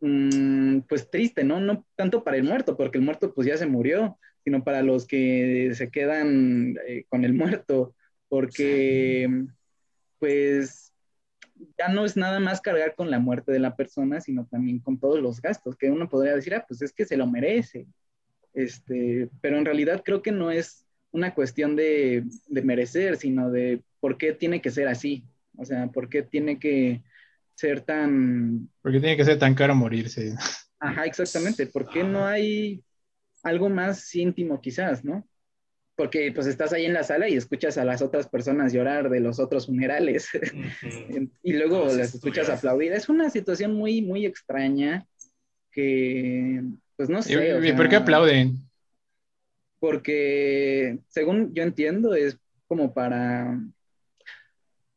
[0.00, 1.60] mm, pues triste, ¿no?
[1.60, 5.06] No tanto para el muerto, porque el muerto pues ya se murió, sino para los
[5.06, 7.94] que se quedan eh, con el muerto,
[8.28, 9.46] porque
[10.18, 10.92] pues
[11.78, 14.98] ya no es nada más cargar con la muerte de la persona, sino también con
[14.98, 17.86] todos los gastos, que uno podría decir, ah, pues es que se lo merece.
[18.52, 23.82] Este, pero en realidad creo que no es una cuestión de, de merecer, sino de
[24.00, 25.24] por qué tiene que ser así.
[25.56, 27.02] O sea, por qué tiene que
[27.54, 28.68] ser tan...
[28.82, 30.34] ¿Por qué tiene que ser tan caro morirse?
[30.78, 31.66] Ajá, exactamente.
[31.66, 32.82] ¿Por qué no hay
[33.42, 35.26] algo más íntimo quizás, ¿no?
[35.96, 39.20] Porque pues estás ahí en la sala y escuchas a las otras personas llorar de
[39.20, 40.28] los otros funerales
[41.42, 42.92] y luego las escuchas aplaudir.
[42.92, 45.06] Es una situación muy, muy extraña
[45.70, 46.62] que,
[46.96, 47.60] pues no sé.
[47.62, 48.56] ¿Y, por qué aplauden?
[49.78, 53.60] Porque, según yo entiendo, es como para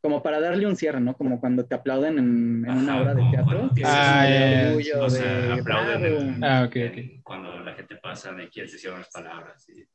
[0.02, 1.18] como para darle un cierre, ¿no?
[1.18, 3.70] Como cuando te aplauden en, una obra de teatro.
[3.84, 4.68] Ah, yeah.
[4.70, 9.68] orgullo de, aplauden ah, okay, cuando la gente pasa de quién se cierran las palabras.
[9.68, 9.86] Y...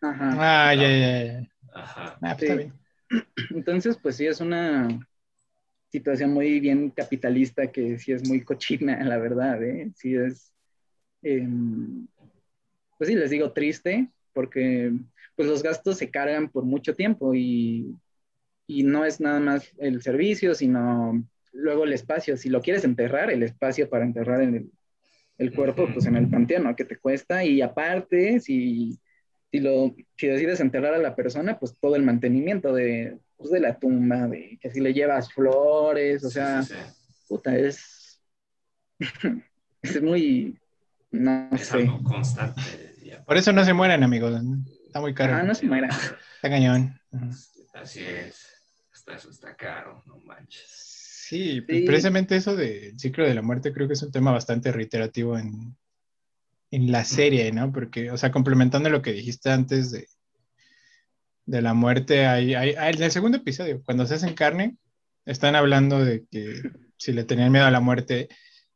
[0.00, 0.38] Ajá.
[0.40, 1.46] Ah, ya, ya, ya.
[1.74, 2.18] Ajá.
[2.22, 2.72] Ah, pues, está bien.
[3.50, 4.88] Entonces, pues sí, es una
[5.90, 9.90] situación muy bien capitalista que sí es muy cochina, la verdad, ¿eh?
[9.96, 10.52] Sí es,
[11.22, 12.06] em,
[12.98, 14.92] pues sí, les digo triste, porque
[15.36, 17.96] pues los gastos se cargan por mucho tiempo y
[18.66, 23.30] y no es nada más el servicio, sino luego el espacio, si lo quieres enterrar,
[23.30, 24.70] el espacio para enterrar el,
[25.38, 26.76] el cuerpo, pues en el panteón, ¿no?
[26.76, 27.44] Que te cuesta.
[27.44, 28.98] Y aparte, si,
[29.50, 33.60] si, lo, si decides enterrar a la persona, pues todo el mantenimiento de, pues, de
[33.60, 36.62] la tumba, de que si le llevas flores, o sea,
[37.28, 38.20] puta, es,
[39.82, 40.58] es muy,
[41.10, 41.78] no es sé.
[41.78, 42.60] algo constante.
[43.26, 44.40] Por eso no se mueren, amigos.
[44.86, 45.34] Está muy caro.
[45.34, 45.88] Ah, no se muera.
[45.88, 46.98] Está cañón.
[47.12, 47.28] Ajá.
[47.74, 48.46] Así es.
[48.92, 50.64] Hasta eso está caro, no manches.
[51.28, 51.82] Sí, Sí.
[51.82, 55.76] precisamente eso del ciclo de la muerte creo que es un tema bastante reiterativo en,
[56.70, 57.72] en la serie, ¿no?
[57.72, 60.06] Porque, o sea, complementando lo que dijiste antes de,
[61.46, 64.76] de la muerte, hay, hay, hay- en el segundo episodio, cuando se hacen carne,
[65.24, 66.62] están hablando de que
[66.96, 68.28] si le tenían miedo a la muerte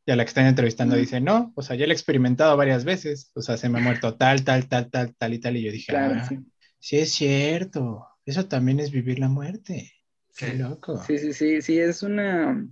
[0.06, 2.84] y a la que están entrevistando dice, no, o sea, ya lo he experimentado varias
[2.84, 5.62] veces, o sea, se me ha muerto tal, tal, tal, tal, tal y tal, y
[5.64, 6.38] yo dije, Claro, ah, sí.
[6.78, 9.92] sí es cierto, eso también es vivir la muerte,
[10.36, 10.58] qué Sí.
[10.58, 10.98] loco.
[10.98, 12.66] Sí, sí, sí, sí, es una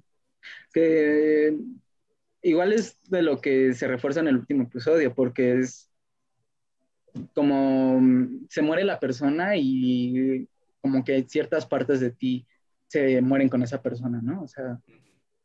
[0.72, 1.56] que
[2.42, 5.90] igual es de lo que se refuerza en el último episodio, porque es
[7.34, 10.48] como mm, se muere la persona y
[10.80, 12.46] como que ciertas partes de ti
[12.86, 14.42] se mueren con esa persona, ¿no?
[14.42, 14.80] O sea,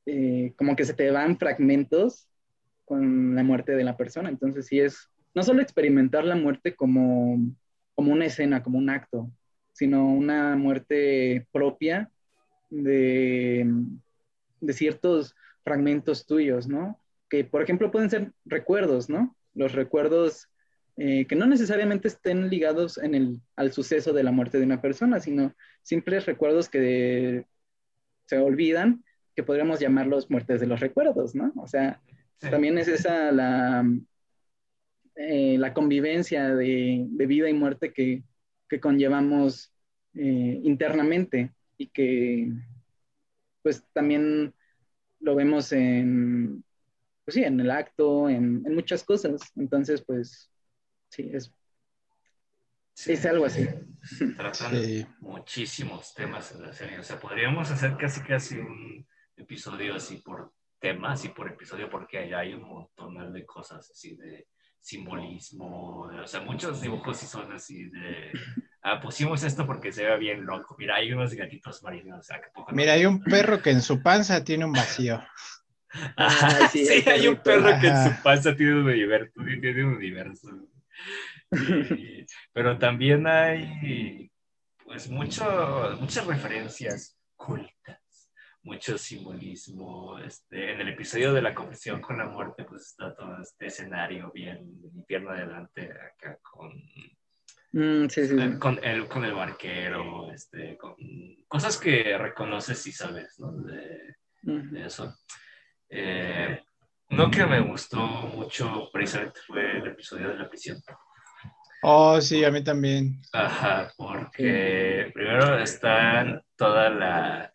[0.05, 2.27] eh, como que se te van fragmentos
[2.85, 4.29] con la muerte de la persona.
[4.29, 7.37] Entonces sí es no solo experimentar la muerte como,
[7.93, 9.29] como una escena, como un acto,
[9.73, 12.09] sino una muerte propia
[12.69, 13.69] de,
[14.61, 15.35] de ciertos
[15.65, 17.01] fragmentos tuyos, ¿no?
[17.29, 19.35] Que, por ejemplo, pueden ser recuerdos, ¿no?
[19.53, 20.47] Los recuerdos
[20.95, 24.81] eh, que no necesariamente estén ligados en el, al suceso de la muerte de una
[24.81, 27.45] persona, sino simples recuerdos que
[28.27, 29.03] se olvidan,
[29.35, 31.51] que podríamos llamarlos muertes de los recuerdos, ¿no?
[31.57, 32.01] O sea,
[32.37, 32.49] Sí.
[32.49, 33.85] también es esa la,
[35.15, 38.23] eh, la convivencia de, de vida y muerte que,
[38.67, 39.71] que conllevamos
[40.13, 42.51] eh, internamente y que
[43.61, 44.53] pues también
[45.19, 46.63] lo vemos en,
[47.23, 49.41] pues sí, en el acto, en, en muchas cosas.
[49.55, 50.49] Entonces, pues
[51.09, 51.51] sí, es,
[52.97, 53.11] Sí.
[53.11, 53.67] es algo así.
[54.37, 55.05] Tratan Sí.
[55.19, 56.97] muchísimos temas en la serie.
[56.99, 59.05] O sea, podríamos hacer casi casi un
[59.35, 64.15] episodio así por temas y por episodio porque allá hay un montón de cosas así
[64.15, 64.47] de
[64.85, 66.01] simbolismo.
[66.23, 68.31] O sea, muchos dibujos sí son así de...
[68.83, 70.75] Ah, pusimos esto porque se ve bien loco.
[70.77, 72.19] Mira, hay unos gatitos marinos.
[72.19, 75.23] O sea, que poco Mira, hay un perro que en su panza tiene un vacío.
[76.15, 79.33] Ajá, Ay, sí, hay un perro que en su panza tiene un universo.
[79.61, 80.49] Tiene un universo.
[81.51, 84.29] Y- pero también hay
[84.83, 87.99] pues mucho, muchas referencias cultas,
[88.65, 90.19] mucho simbolismo.
[90.19, 94.31] Este, en el episodio de la confesión con la muerte, pues está todo este escenario
[94.33, 96.71] bien infierno adelante acá con
[97.75, 98.35] Mm, sí, sí.
[98.39, 100.95] eh, con el, con el barquero, este, con
[101.45, 103.51] cosas que reconoces y sabes, ¿no?
[103.51, 104.15] De,
[104.85, 105.13] eso.
[105.89, 106.61] Eh,
[107.09, 110.77] uno que me gustó mucho precisamente fue el episodio de la prisión.
[111.83, 113.21] Oh, sí, a mí también.
[113.33, 117.53] Ajá, porque primero está toda la,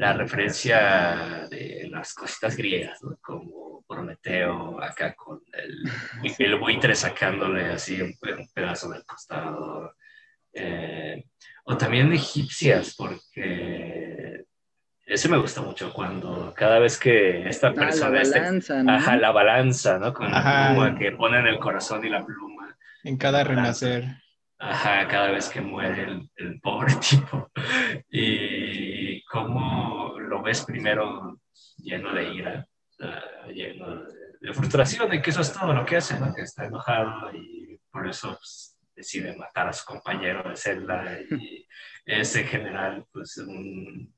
[0.00, 3.18] la referencia de las cositas griegas, ¿no?
[3.20, 5.84] Como Prometeo acá con el,
[6.38, 9.94] el buitre sacándole así un, pe- un pedazo del costado.
[10.54, 11.24] Eh,
[11.64, 14.44] o también egipcias, porque
[15.06, 18.22] ese me gusta mucho cuando cada vez que esta Ah, la persona...
[18.22, 18.92] este- balanza, ¿no?
[18.92, 20.14] Ajá, la balanza, ¿no?
[20.14, 20.70] Con Ajá.
[20.70, 22.74] la pluma que ponen el corazón y la pluma.
[23.04, 24.04] En cada renacer.
[24.58, 27.50] Ajá, cada vez que muere el, el pobre tipo.
[28.10, 28.99] Y
[29.30, 31.40] cómo lo ves primero
[31.76, 32.66] lleno de ira,
[33.48, 36.34] lleno de, de frustración y que eso es todo lo que hace, ¿no?
[36.34, 41.66] Que está enojado y por eso pues, decide matar a su compañero de celda y
[42.04, 44.14] es en general pues un...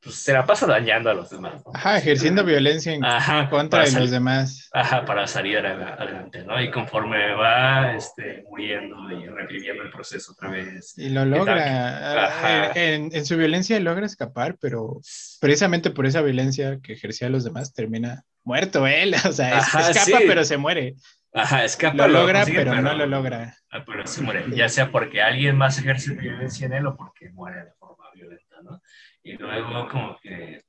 [0.00, 1.54] Pues se la pasa dañando a los demás.
[1.66, 1.72] ¿no?
[1.74, 4.68] Ajá, ejerciendo violencia en Ajá, contra de los demás.
[4.72, 6.60] Ajá, para salir ad- adelante, ¿no?
[6.62, 10.94] Y conforme va este, muriendo y reviviendo el proceso otra vez.
[10.96, 12.26] Y lo logra.
[12.26, 12.72] Ajá.
[12.74, 15.00] En, en su violencia logra escapar, pero
[15.40, 19.14] precisamente por esa violencia que ejercía a los demás termina muerto él.
[19.28, 20.24] O sea, Ajá, escapa, sí.
[20.26, 20.94] pero se muere.
[21.34, 21.96] Ajá, escapa.
[21.96, 23.54] Lo logra, consigue, pero no lo logra.
[23.70, 27.28] Ah, pero se muere, ya sea porque alguien más ejerce violencia en él o porque
[27.30, 28.80] muere de forma violenta, ¿no?
[29.22, 30.62] Y luego como que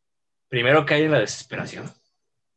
[0.48, 1.91] primero cae en la desesperación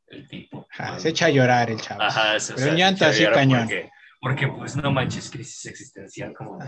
[0.08, 0.66] el tipo.
[0.72, 1.00] Ajá, ¿no?
[1.00, 2.02] se echa a llorar el chavo.
[2.02, 3.60] Ajá, se- o Pero sea, un llanto se echa a así cañón.
[3.60, 3.90] Porque,
[4.20, 6.58] porque pues no manches, crisis existencial como...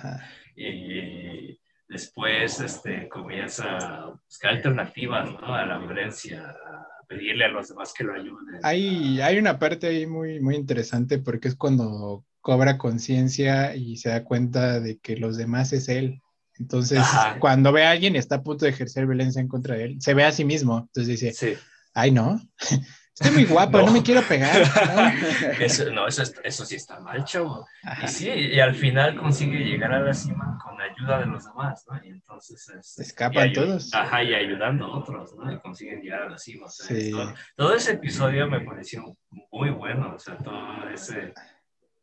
[0.57, 1.59] Y
[1.89, 5.55] después este, comienza a buscar alternativas ¿no?
[5.55, 8.61] a la violencia, a pedirle a los demás que lo ayuden.
[8.63, 14.09] Hay, hay una parte ahí muy, muy interesante porque es cuando cobra conciencia y se
[14.11, 16.21] da cuenta de que los demás es él.
[16.59, 17.39] Entonces, Ajá.
[17.39, 19.97] cuando ve a alguien y está a punto de ejercer violencia en contra de él,
[20.01, 20.79] se ve a sí mismo.
[20.79, 21.55] Entonces dice, Sí,
[21.95, 22.41] Ay, no.
[23.15, 24.61] Estoy muy guapo, no, me quiero pegar.
[25.61, 27.65] Eso, no, eso, eso sí está mal, chavo.
[28.03, 31.45] Y sí, y al final consigue llegar a la cima con la ayuda de los
[31.45, 32.05] demás, ¿no?
[32.05, 32.69] Y entonces...
[32.77, 33.95] Este, Escapan todos.
[33.95, 35.53] Ajá, y ayudando a otros, ¿no?
[35.53, 36.67] Y consiguen llegar a la cima.
[36.69, 37.13] sí.
[37.55, 39.17] todo, ese episodio me pareció
[39.53, 41.33] muy bueno, o sea, todo ese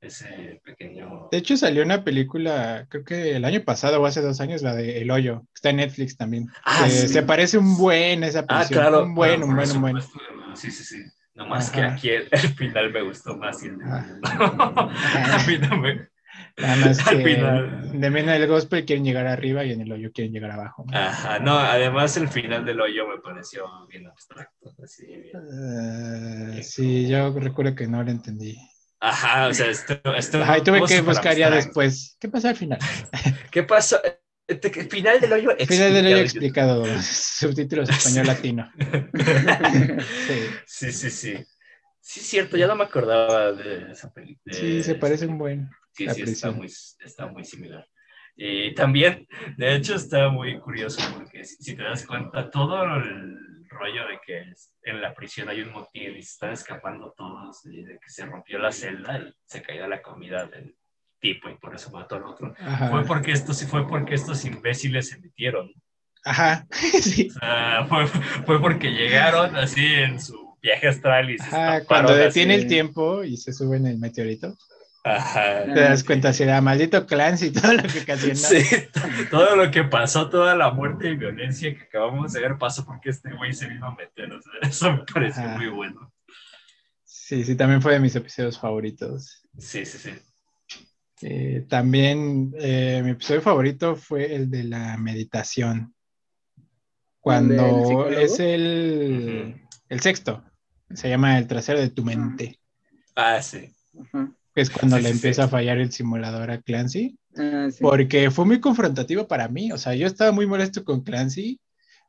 [0.02, 1.30] ese pequeño...
[1.32, 4.76] De hecho salió una película, creo que el año pasado o hace dos años, la
[4.76, 6.48] de El Hoyo, está en Netflix también.
[6.66, 8.66] Ah, Se parece un buen esa película.
[8.66, 9.04] Ah, claro.
[9.04, 10.02] Un buen, un buen, un buen.
[10.56, 11.04] Sí, sí, sí.
[11.36, 13.64] No más que aquí el, final me gustó más.
[13.64, 13.78] Y el...
[13.84, 16.10] a mí no me...
[16.58, 18.00] Nada más que final.
[18.00, 20.86] de menos del gospel quieren llegar arriba y en el hoyo quieren llegar abajo.
[20.92, 24.74] Ajá, no, además el final del hoyo me pareció bien abstracto.
[24.84, 25.38] Así, bien.
[25.38, 28.58] Uh, sí, yo recuerdo que no lo entendí.
[29.02, 30.00] Ajá, o sea, esto...
[30.16, 32.16] esto Ajá, y tuve que buscar ya después.
[32.20, 32.80] ¿Qué pasó al final?
[33.52, 34.00] ¿Qué pasó?
[34.48, 34.60] El
[34.90, 35.90] final del hoyo explicado.
[35.90, 36.86] Final del hoyo explicado.
[37.02, 38.72] Subtítulos español-latino.
[40.28, 40.40] sí.
[40.66, 41.46] sí, sí, sí.
[42.00, 44.54] Sí, cierto, ya no me acordaba de esa película.
[44.54, 45.70] Sí, se parece un buen.
[45.94, 47.88] Sí, sí, está muy, está muy similar.
[48.36, 53.38] Y también, de hecho, está muy curioso porque si, te das cuenta, todo el
[53.72, 54.54] rollo de que
[54.84, 58.26] en la prisión hay un motivo y se están escapando todos, y de que se
[58.26, 60.76] rompió la celda y se caía la comida del
[61.20, 62.54] tipo y por eso mató al otro,
[62.90, 65.72] fue porque, estos, fue porque estos imbéciles se metieron.
[66.24, 66.68] Ajá,
[67.02, 67.30] sí.
[67.30, 72.16] O sea, fue, fue, porque llegaron así en su viaje astral y se Ajá, cuando
[72.16, 74.56] detiene el tiempo y se sube en el meteorito.
[75.04, 75.64] Ajá.
[75.66, 78.36] Te das cuenta si era maldito Clancy y todo lo que ocasionó.
[78.36, 78.64] Sí,
[79.32, 83.10] todo lo que pasó, toda la muerte y violencia que acabamos de ver pasó porque
[83.10, 84.32] este güey se vino a meter.
[84.32, 86.14] O sea, eso me parece muy bueno.
[87.04, 89.42] Sí, sí, también fue de mis episodios favoritos.
[89.58, 90.12] Sí, sí, sí.
[91.24, 95.96] Eh, también eh, mi episodio favorito fue el de la meditación.
[97.20, 100.44] Cuando es el, el sexto,
[100.92, 102.60] se llama El trasero de tu mente.
[103.16, 103.72] Ah, sí.
[104.56, 107.18] Es cuando le empieza a fallar el simulador a Clancy.
[107.38, 109.72] Ah, porque fue muy confrontativo para mí.
[109.72, 111.60] O sea, yo estaba muy molesto con Clancy.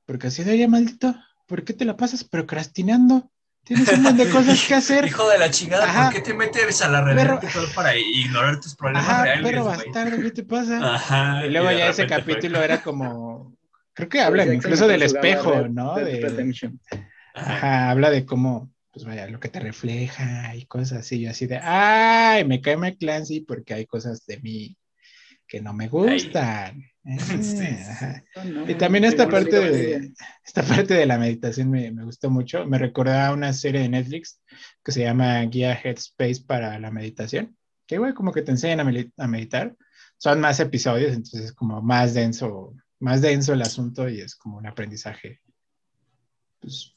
[0.06, 1.14] Porque así de, oye, maldito,
[1.46, 3.30] ¿por qué te la pasas procrastinando?
[3.64, 5.06] Tienes un montón de cosas que hacer.
[5.06, 7.40] Hijo de la chingada, ¿por qué te metes a la realidad
[7.74, 9.44] para ignorar tus problemas Ajá, reales?
[9.44, 10.94] Pero bastardo, ¿qué te pasa?
[10.94, 13.56] Ajá, y luego ya ese capítulo era como.
[13.94, 15.94] Creo que habla incluso del espejo, ¿no?
[15.94, 16.52] De,
[17.34, 21.20] Ajá, habla de cómo, pues vaya, lo que te refleja y cosas así.
[21.20, 24.76] Yo así de, ay, me cae my Clancy porque hay cosas de mí
[25.48, 26.84] que no me gustan.
[27.04, 28.22] Ah,
[28.68, 30.12] y también esta parte, de,
[30.46, 32.64] esta parte de la meditación me, me gustó mucho.
[32.64, 34.40] Me recordaba a una serie de Netflix
[34.84, 37.56] que se llama Guía Headspace para la meditación,
[37.88, 38.78] que igual como que te enseñan
[39.16, 39.76] a, meditar.
[40.16, 44.58] Son más episodios, entonces es como más denso, más denso el asunto y es como
[44.58, 45.40] un aprendizaje.
[46.60, 46.94] Pues,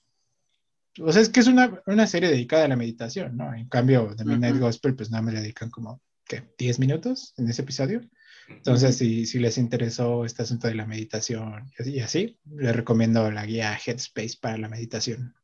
[1.02, 3.54] o sea, es que es una, una serie dedicada a la meditación, ¿no?
[3.54, 6.44] En cambio, de Midnight Gospel, pues nada me dedican como, ¿qué?
[6.58, 8.02] ¿10 minutos en ese episodio?
[8.48, 13.46] Entonces, si, si, les interesó este asunto de la meditación y así, les recomiendo la
[13.46, 15.36] guía Headspace para la meditación.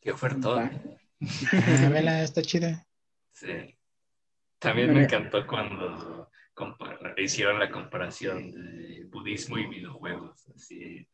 [0.00, 0.70] Qué ofertón.
[1.52, 2.86] Ah, vela, está chida.
[3.32, 3.74] Sí.
[4.58, 6.30] También me encantó cuando
[7.16, 10.46] hicieron la comparación de budismo y videojuegos.
[10.54, 11.08] Así,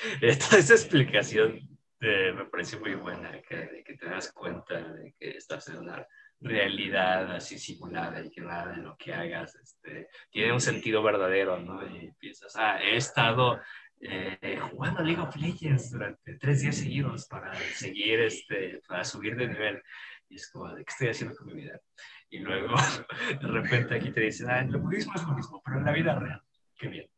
[0.20, 1.68] toda esa explicación
[2.00, 6.04] me pareció muy buena, que, que te das cuenta de que estás en una
[6.42, 11.58] realidad así simulada y que nada de lo que hagas este, tiene un sentido verdadero,
[11.60, 11.84] ¿no?
[11.86, 13.60] Y piensas, ah, he estado
[14.00, 19.48] eh, jugando League of Legends durante tres días seguidos para seguir, este, para subir de
[19.48, 19.82] nivel.
[20.28, 21.80] Y es como, ¿de qué estoy haciendo con mi vida?
[22.28, 22.74] Y luego,
[23.40, 26.18] de repente aquí te dicen, ah, el budismo es lo mismo, pero en la vida
[26.18, 26.42] real,
[26.76, 27.08] qué bien.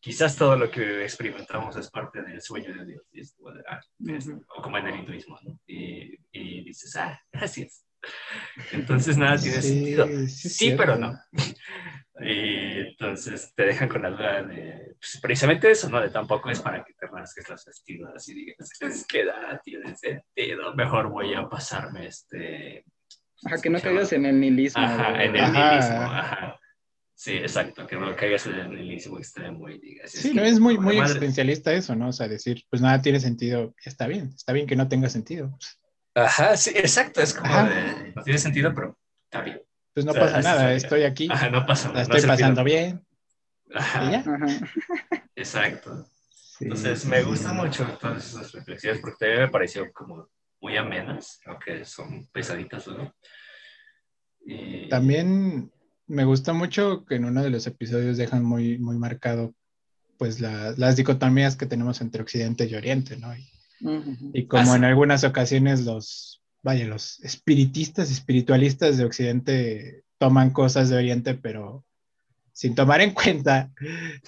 [0.00, 3.36] Quizás todo lo que experimentamos es parte del sueño de Dios,
[3.68, 3.80] ah,
[4.56, 5.60] o como en el hinduismo, ¿no?
[5.66, 7.84] Y, y dices, ah, gracias
[8.72, 10.06] entonces nada tiene sentido.
[10.28, 11.18] Sí, pero no.
[12.22, 16.02] Y entonces te dejan con la duda de, pues, precisamente eso, ¿no?
[16.02, 19.96] De tampoco es para que te rasques las vestiduras y digas, es que nada tiene
[19.96, 22.84] sentido, mejor voy a pasarme este...
[23.46, 24.82] Ajá, que no caigas en el nihilismo.
[24.82, 26.59] Ajá, en el nihilismo, ajá.
[27.20, 30.10] Sí, exacto, que no caigas en el nihilismo extremo y digas.
[30.10, 32.08] Sí, no es muy, muy existencialista eso, ¿no?
[32.08, 35.54] O sea, decir, pues nada tiene sentido, está bien, está bien que no tenga sentido.
[36.14, 39.60] Ajá, sí, exacto, es como de, no tiene sentido, pero está bien.
[39.92, 41.28] Pues no pasa nada, estoy aquí.
[41.30, 42.00] Ajá, no pasa nada.
[42.00, 43.04] estoy pasando bien.
[43.74, 44.24] Ajá.
[45.36, 46.06] Exacto.
[46.58, 50.30] Entonces, me gustan mucho todas esas reflexiones porque también me pareció como
[50.62, 53.14] muy amenas, aunque son pesaditas, ¿no?
[54.40, 54.88] Y...
[54.88, 55.70] También
[56.10, 59.54] me gusta mucho que en uno de los episodios dejan muy, muy marcado
[60.18, 63.32] pues las dicotomías que tenemos entre Occidente y Oriente, ¿no?
[64.34, 70.96] Y, como en algunas ocasiones los, vaya, los espiritistas, espiritualistas de Occidente toman cosas de
[70.96, 71.86] Oriente, pero
[72.52, 73.70] sin tomar en cuenta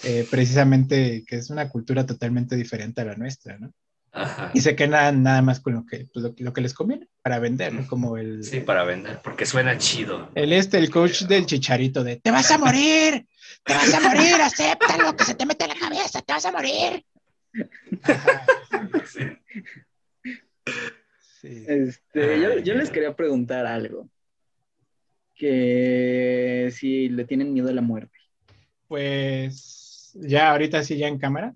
[0.03, 3.71] eh, precisamente que es una cultura totalmente diferente a la nuestra, ¿no?
[4.15, 4.51] Ajá.
[4.53, 7.07] Y se quedan nada más con lo que, pues, lo, que- lo que les conviene
[7.23, 7.87] para vender, ¿no?
[7.87, 10.29] Como el, Sí, para vender, porque suena chido.
[10.35, 13.25] el este, el coach del chicharito de, te vas a morir,
[13.63, 16.45] te vas a morir, acepta lo que se te mete en la cabeza, te vas
[16.45, 17.03] a morir.
[18.03, 18.45] Ajá,
[19.05, 19.19] Sí.
[21.41, 21.65] sí.
[21.67, 24.07] Este, yo, yo les quería preguntar algo.
[25.35, 28.17] Que si le tienen miedo a la muerte.
[28.87, 31.53] Pues ya ahorita sí, ya en cámara.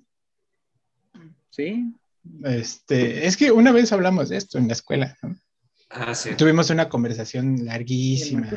[1.51, 1.93] ¿Sí?
[2.43, 5.35] Este, es que una vez hablamos de esto en la escuela, ¿no?
[5.89, 6.31] Ah, sí.
[6.35, 8.47] Tuvimos una conversación larguísima.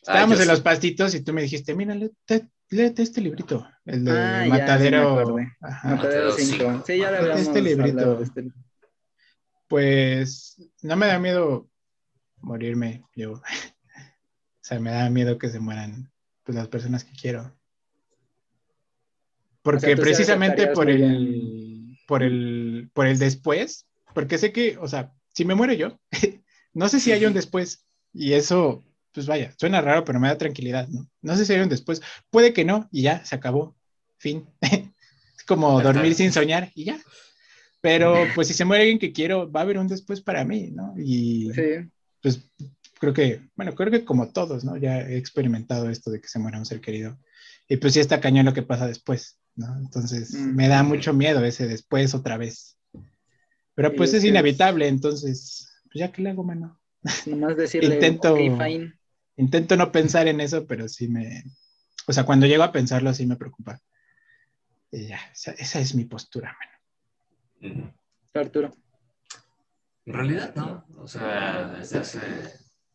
[0.00, 4.04] Estábamos Ah, en los pastitos y tú me dijiste, mira, léete, léete este librito, el
[4.04, 5.36] de Ah, ya, sí me Matadero.
[5.60, 5.88] Ajá.
[5.88, 6.56] Matadero Matadero 5.
[6.58, 6.84] cinco.
[6.86, 8.16] Sí, ya le Este librito.
[8.16, 8.44] de este.
[9.68, 11.68] Pues no me da miedo
[12.40, 13.32] morirme yo.
[13.32, 13.42] o
[14.60, 16.12] sea, me da miedo que se mueran
[16.44, 17.56] pues, las personas que quiero.
[19.62, 21.61] Porque O sea, precisamente por el,
[22.12, 25.98] por el, por el después, porque sé que, o sea, si me muero yo,
[26.74, 27.86] no sé si hay un después.
[28.12, 31.08] Y eso, pues vaya, suena raro, pero me da tranquilidad, ¿no?
[31.22, 32.02] No sé si hay un después.
[32.28, 33.74] Puede que no, y ya, se acabó.
[34.18, 34.46] Fin.
[34.60, 37.00] es como dormir sin soñar y ya.
[37.80, 40.70] Pero pues si se muere alguien que quiero, va a haber un después para mí,
[40.70, 40.92] ¿no?
[40.98, 41.88] Y Sí.
[42.20, 42.42] pues
[43.00, 44.76] creo que, bueno, creo que como todos, ¿no?
[44.76, 47.18] Ya he experimentado esto de que se muera un ser querido.
[47.70, 49.76] Y pues sí está cañón lo que pasa después, ¿no?
[49.78, 50.54] Entonces Mm.
[50.54, 52.76] me da mucho miedo ese después otra vez.
[53.74, 56.78] Pero pues es es inevitable, entonces, pues ya que le hago, mano.
[57.26, 58.92] Nomás decirle, Intento- ok, fine.
[59.36, 61.42] Intento no pensar en eso, pero sí me,
[62.06, 63.80] o sea, cuando llego a pensarlo sí me preocupa.
[64.90, 66.54] Y ya, esa, esa es mi postura,
[67.60, 67.74] mano.
[67.80, 67.92] Ujú.
[68.34, 68.72] Arturo.
[70.04, 72.18] En realidad no, o sea, desde hace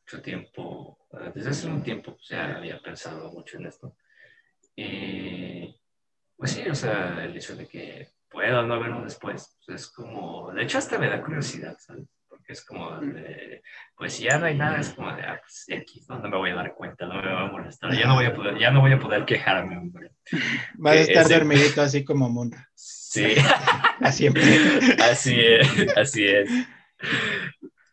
[0.03, 3.95] mucho tiempo, eh, desde hace un tiempo pues, ya había pensado mucho en esto.
[4.75, 5.66] Y
[6.37, 9.87] pues sí, o sea, el hecho de que pueda no haber un después, pues, es
[9.89, 12.05] como, de hecho hasta me da curiosidad, ¿sabes?
[12.29, 13.61] Porque es como, de,
[13.95, 16.37] pues si ya no hay nada, es como de, ah, pues aquí no, no me
[16.37, 18.69] voy a dar cuenta, no me va a molestar, ya no voy a poder, ya
[18.71, 20.11] no voy a poder quejarme, hombre.
[20.77, 23.33] Vas a Eh, estar ese- dormidito así como Munra, Sí.
[24.01, 24.43] a siempre.
[25.01, 26.49] Así es, así es.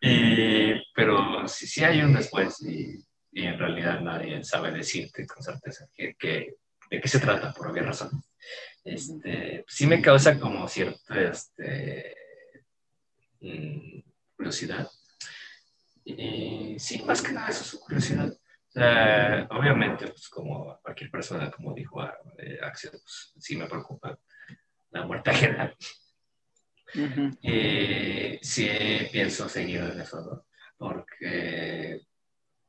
[0.01, 3.03] Y, pero si sí hay un después y,
[3.33, 6.55] y en realidad nadie sabe decirte con certeza que, que-
[6.95, 8.25] de qué se trata por obvias razones.
[8.85, 12.15] Este, sí me causa como cierta este,
[13.41, 14.01] mm,
[14.37, 14.89] curiosidad.
[16.05, 18.31] Y sí, más que nada eso es curiosidad.
[18.31, 23.67] O sea, obviamente, pues como cualquier persona, como dijo ah, eh, Axel, pues, sí me
[23.67, 24.19] preocupa
[24.91, 25.75] la muerte ajena.
[26.95, 27.31] Ujú.
[27.41, 28.69] Y sí
[29.11, 30.47] pienso seguir en eso, ¿no?
[30.77, 32.03] Porque,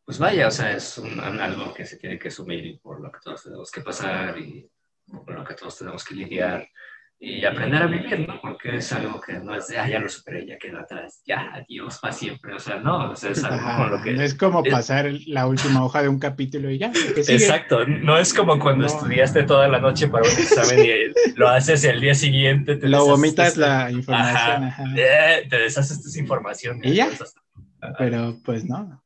[0.05, 3.19] pues vaya, o sea, es un, algo que se tiene que asumir por lo que
[3.23, 4.69] todos tenemos que pasar y
[5.07, 6.67] por lo que todos tenemos que lidiar
[7.17, 8.39] y aprender a vivir, ¿no?
[8.41, 11.49] Porque es algo que no es de, ah, ya lo superé, ya quedó atrás, ya,
[11.53, 14.11] adiós, para siempre, o sea, no, o sea, es algo Ajá, con lo que...
[14.13, 16.91] no es como es- pasar la última hoja de un capítulo y ya.
[17.15, 18.87] Exacto, no es como cuando No.
[18.87, 22.75] estudiaste toda la noche para un examen y lo haces el día siguiente.
[22.75, 24.83] te Lo vomitas de- la información, Ajá.
[24.83, 24.83] ajá.
[24.97, 26.81] Eh, te deshaces de esa información.
[26.83, 27.09] ¿Y ya?
[27.97, 29.01] Pero pues no.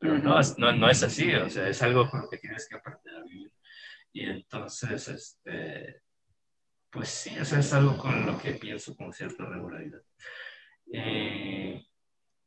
[0.00, 2.76] Pero no, no, no es así, o sea, es algo con lo que tienes que
[2.76, 3.52] aprender a vivir.
[4.12, 6.02] Y entonces, este,
[6.90, 10.02] pues sí, o sea, es algo con lo que pienso con cierta regularidad.
[10.92, 11.84] Eh,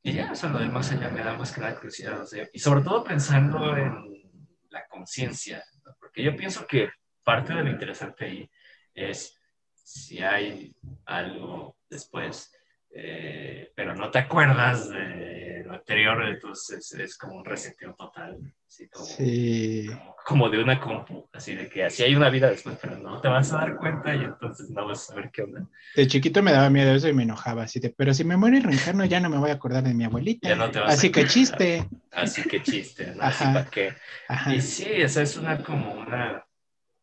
[0.01, 2.49] y ya, o sea, lo demás allá me da más que nada curiosidad, o sea,
[2.51, 4.30] y sobre todo pensando en
[4.69, 5.63] la conciencia,
[5.99, 6.89] porque yo pienso que
[7.23, 8.49] parte de lo interesante ahí
[8.93, 9.39] es
[9.71, 10.75] si hay
[11.05, 12.51] algo después,
[12.95, 18.38] eh, pero no te acuerdas de lo anterior, entonces es como un reseteo total,
[18.68, 19.88] así como, Sí.
[19.90, 23.20] como, como de una compu, así de que así hay una vida después, pero no
[23.20, 25.65] te vas a dar cuenta y entonces no vas a saber qué onda.
[25.95, 28.57] De chiquito me daba miedo eso y me enojaba así de, pero si me muere
[28.57, 30.49] el reencarno ya no me voy a acordar de mi abuelita.
[30.49, 31.88] Ya no te vas a así que chiste.
[32.11, 33.24] Así que chiste, ¿no?
[33.24, 33.94] Así para qué.
[34.28, 34.56] Ajá.
[34.56, 36.45] Y sí, esa es una como una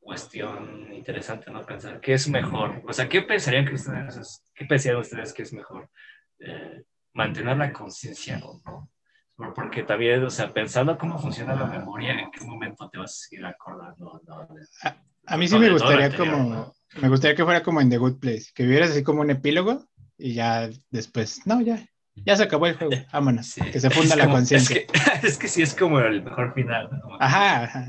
[0.01, 1.64] cuestión interesante, ¿no?
[1.64, 2.82] Pensar qué es mejor.
[2.89, 5.89] O sea, ¿qué pensarían que ustedes, qué pensarían ustedes que es mejor?
[6.39, 6.82] Eh,
[7.12, 8.90] mantener la conciencia o no.
[9.36, 13.10] Por- Porque también, o sea, pensando cómo funciona la memoria, en qué momento te vas
[13.12, 14.47] a seguir acordando, ¿no?
[14.55, 14.66] De-
[15.27, 16.74] A mí sí No, me gustaría anterior, como, ¿no?
[17.01, 19.86] me gustaría que fuera como en The Good Place, que vivieras así como un epílogo
[20.18, 21.86] y ya después, no, ya,
[22.26, 23.47] Ya se acabó el juego, vámonos.
[23.47, 23.62] Sí.
[23.72, 24.76] Que se funda Es la conciencia.
[24.80, 26.88] Es que, es que sí es como el mejor final.
[26.92, 27.16] ¿no?
[27.20, 27.86] Ajá.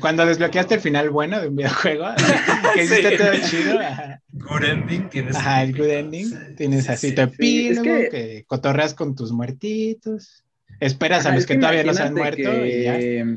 [0.00, 2.06] Cuando desbloqueaste el final bueno de un videojuego,
[2.74, 3.16] que hiciste Sí.
[3.16, 5.36] todo chido, ajá, Good ending tienes.
[5.36, 7.14] Ajá, el good ending, Sí, tienes sí, así sí.
[7.14, 8.44] tu epílogo, que- que...
[8.46, 10.44] cotorreas con tus muertitos,
[10.78, 12.98] esperas a los es que, todavía no se han muerto y ya.
[12.98, 13.36] que,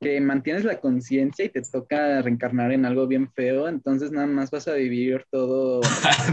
[0.00, 4.50] que mantienes la conciencia y te toca reencarnar en algo bien feo, entonces nada más
[4.50, 5.80] vas a vivir todo.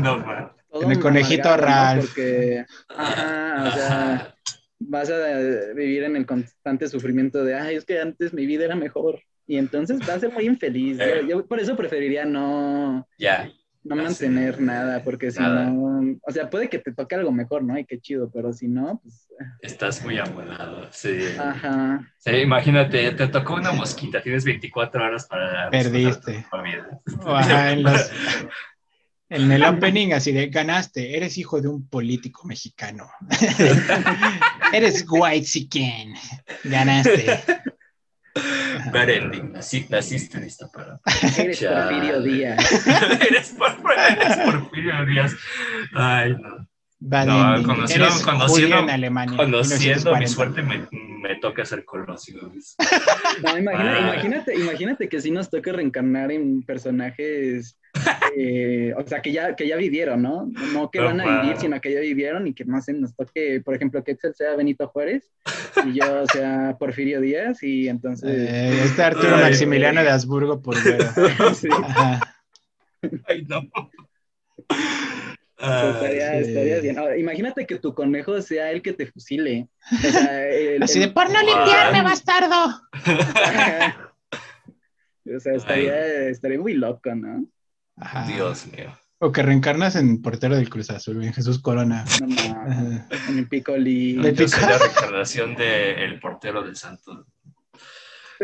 [0.02, 0.52] no, man.
[0.80, 1.56] Todo En el conejito.
[1.56, 2.06] Ralph.
[2.06, 4.36] Porque, ajá, o sea,
[4.80, 8.76] vas a vivir en el constante sufrimiento de, ay, es que antes mi vida era
[8.76, 9.22] mejor.
[9.48, 10.98] Y entonces vas a ser muy infeliz.
[10.98, 13.50] Yo, yo por eso preferiría no, Ya.
[13.84, 14.64] no mantener sí.
[14.64, 15.66] nada, porque si Nada.
[15.70, 17.78] no, o sea, puede que te toque algo mejor, ¿no?
[17.78, 19.22] Y qué chido, pero si no, pues,
[19.62, 20.88] Estás muy abuelado.
[20.92, 21.20] Sí.
[21.40, 22.12] ajá.
[22.18, 25.70] Sí, imagínate, te tocó una mosquita, tienes 24 horas para.
[25.70, 26.34] Perdiste.
[26.42, 26.88] tu familia.
[27.26, 28.12] Ajá, en, los-
[29.30, 33.10] en el opening así de ganaste, eres hijo de un político mexicano.
[34.74, 36.14] eres white siquén,
[36.64, 37.40] ganaste.
[38.92, 39.54] Bad ending.
[39.54, 41.00] Nací- naciste listo para.
[41.38, 41.92] Eres Chale.
[41.96, 42.88] Porfirio Díaz.
[43.22, 45.34] eres, por, eres Porfirio Díaz.
[45.94, 46.68] Ay, no.
[47.00, 47.66] Bad No, ending.
[47.68, 49.38] conociendo- eres conociendo- en Alemania.
[49.38, 50.28] Conociendo mi 1940.
[50.28, 50.88] suerte, me,
[51.30, 52.52] me toca ser Colosio.
[52.54, 52.76] ¿ves?
[53.42, 54.00] No, imagina- Ah.
[54.14, 57.78] imagínate, imagínate que si nos toca reencarnar en personajes,
[58.38, 60.50] eh, o sea, que ya, que ya vivieron, ¿no?
[60.74, 63.16] No que No, van a vivir, sino que ya vivieron y que no sé, nos
[63.16, 65.32] toque, por ejemplo, que Excel sea Benito Juárez
[65.86, 68.30] y yo sea Porfirio Díaz y entonces...
[68.30, 70.76] Eh, este Arturo Ay, Maximiliano de Habsburgo por
[71.56, 72.20] sí, Ajá.
[73.28, 73.62] Ay, no.
[75.58, 76.50] pues, estaría, sí.
[76.50, 77.00] estaría bien.
[77.00, 79.68] Ahora, imagínate que tu conejo sea el que te fusile.
[79.92, 82.82] O sea, el- Así de por no limpiarme, bastardo.
[85.36, 87.46] O sea, estaría, estaría muy loco, ¿no?
[87.98, 88.28] Ajá.
[88.28, 88.98] Dios mío.
[89.20, 92.04] O que reencarnas en portero del Cruz Azul, en Jesús Corona.
[92.22, 94.14] No, no, en el Piccoli.
[94.18, 97.26] Le Yo soy la reencarnación del portero del Santos.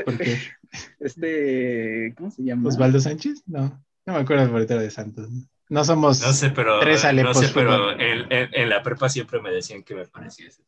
[0.05, 0.37] ¿Por qué?
[1.01, 2.69] Este, ¿cómo se llama?
[2.69, 3.43] ¿Osvaldo Sánchez?
[3.45, 5.27] No, no me acuerdo del portero de Santos.
[5.67, 6.21] No somos.
[6.21, 8.01] No sé, pero, Tres no Alepos sé, pero fútbol.
[8.01, 10.63] en, en- en la prepa siempre me decían que me parecía ese.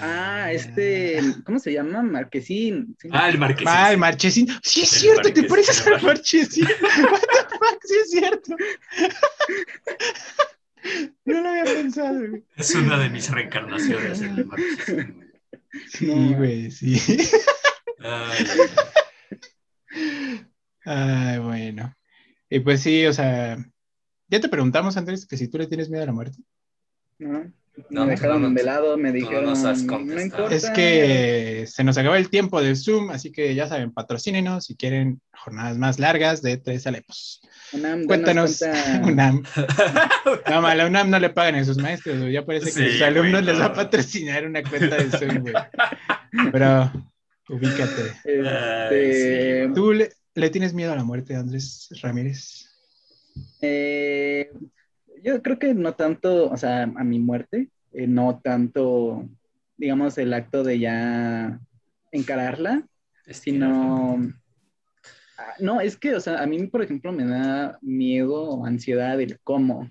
[0.00, 2.02] Ah, este, ¿cómo se llama?
[2.02, 2.96] Marquesín.
[2.98, 3.08] Sí.
[3.12, 3.68] Ah, el Marquesín.
[3.68, 4.48] Ah, el Marchesín.
[4.62, 6.64] Sí, es El cierto, te Marquesín, pareces al Marchesín.
[7.10, 8.56] What the fuck, sí es cierto.
[11.24, 12.44] No lo había pensado, güey.
[12.56, 14.20] Es una de mis reencarnaciones.
[14.20, 15.32] El Marquesín.
[15.88, 16.36] Sí, No.
[16.36, 17.00] güey, sí.
[18.00, 18.46] Ay,
[20.84, 21.94] Ay, bueno.
[22.50, 23.56] Y pues sí, o sea,
[24.28, 26.38] ya te preguntamos, Andrés, que si tú le tienes miedo a la muerte.
[27.18, 27.50] ¿No?
[27.90, 30.54] No, me dejaron no, no, de lado, me no dijeron, no importa.
[30.54, 34.76] Es que se nos acabó el tiempo del Zoom, así que ya saben, patrocínenos si
[34.76, 37.40] quieren jornadas más largas de tres alepos.
[37.72, 39.42] UNAM, Cuéntanos, cuenta- UNAM.
[40.48, 42.32] No, a la UNAM no le pagan a sus maestros, güey.
[42.32, 43.74] ya parece que Sí, sus alumnos güey, les va a no.
[43.74, 45.54] patrocinar una cuenta de Zoom, güey.
[46.52, 46.92] Pero
[47.48, 48.02] ubícate.
[48.24, 52.68] Este, ¿Tú le, le tienes miedo a la muerte, Andrés Ramírez?
[53.60, 54.50] eh,
[55.24, 59.28] yo creo que no tanto, o sea, a mi muerte, eh, no tanto,
[59.76, 61.58] digamos, el acto de ya
[62.12, 62.86] encararla,
[63.30, 64.18] sino...
[65.36, 69.20] Ah, No, es que, o sea, a mí, por ejemplo, me da miedo o ansiedad
[69.20, 69.90] el cómo.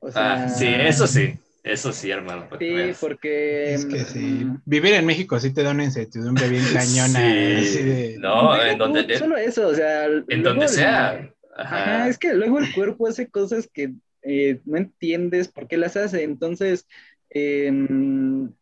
[0.00, 1.34] O sea, Ah, sí, eso sí.
[1.64, 2.46] Eso sí, hermano.
[2.58, 2.98] Sí, veas.
[3.00, 3.74] porque...
[3.74, 4.20] Es que sí.
[4.44, 7.18] mm, Vivir en México sí te da una incertidumbre bien cañona.
[7.18, 7.56] Sí.
[7.58, 10.04] así de- No, en tú donde, en, Solo eso, o sea...
[10.06, 11.30] en luego donde el- sea.
[11.56, 12.08] Ajá, Ajá.
[12.08, 13.92] es que luego el cuerpo hace cosas que
[14.28, 16.22] eh, no entiendes por qué las hace.
[16.22, 16.86] Entonces,
[17.30, 18.52] em,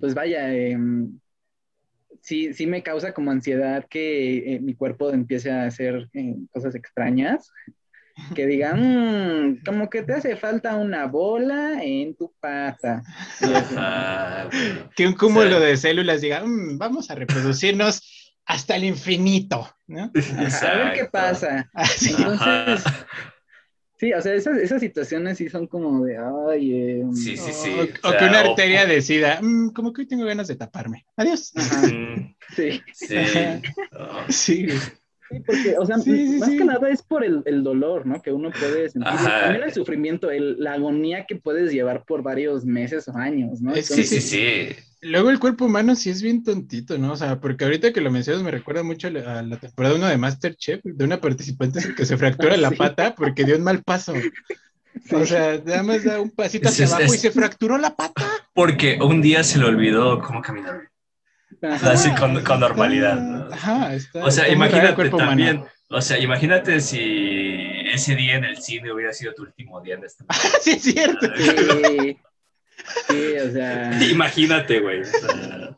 [0.00, 1.18] pues vaya, em,
[2.20, 6.74] sí, sí me causa como ansiedad que eh, mi cuerpo empiece a hacer eh, cosas
[6.74, 7.50] extrañas.
[8.34, 8.76] Que digan,
[9.56, 13.02] "Mm, como que te hace falta una bola en tu pata.
[13.40, 14.50] Ajá.
[14.94, 15.64] Que un cúmulo Sí.
[15.64, 20.10] de células diga, "Mm, vamos a reproducirnos hasta el infinito, ¿no?
[20.38, 21.70] Ajá, a ver qué pasa.
[21.74, 22.10] Así.
[22.10, 22.84] Entonces.
[24.02, 26.16] Sí, o sea, esas, esas situaciones sí son como de,
[26.50, 27.70] ay, em, Sí, sí, sí.
[27.70, 30.56] o, o o que una o- arteria decida, "Mm, como que hoy tengo ganas de
[30.56, 31.06] taparme.
[31.16, 31.52] Adiós.
[31.54, 32.80] Ajá, Mm, sí.
[32.92, 33.16] Sí.
[33.92, 34.66] Oh, Sí.
[35.30, 36.58] Sí, porque, o sea, Sí, sí, más sí.
[36.58, 38.20] que nada es por el, el dolor, ¿no?
[38.20, 39.12] Que uno puede sentir.
[39.12, 39.42] Ajá.
[39.44, 43.72] También el sufrimiento, el- la agonía que puedes llevar por varios meses o años, ¿no?
[43.74, 44.68] Es Sí, sí, sí.
[45.02, 47.12] Luego el cuerpo humano sí es bien tontito, ¿no?
[47.12, 49.96] O sea, porque ahorita que lo mencionas me recuerda mucho a la, a la temporada
[49.96, 52.76] 1 de Masterchef, de una participante que se fractura la Sí.
[52.76, 54.14] pata porque dio un mal paso.
[55.10, 57.96] O sea, nada más da un pasito hacia Es- es- abajo y se fracturó la
[57.96, 58.24] pata.
[58.54, 60.88] Porque un día se le olvidó cómo caminar.
[61.62, 61.92] Ajá.
[61.92, 63.12] Así con, con normalidad.
[63.18, 63.54] Está- ¿no?
[63.54, 64.24] Ajá, está.
[64.24, 65.30] O sea, está imagínate cuerpo humano.
[65.30, 65.64] también.
[65.90, 66.98] O sea, imagínate si
[67.92, 70.24] ese día en el cine hubiera sido tu último día en este
[70.62, 71.26] sí, es cierto.
[71.36, 72.16] Sí.
[73.08, 73.90] Sí, o sea.
[74.10, 75.00] Imagínate, güey.
[75.00, 75.76] O sea,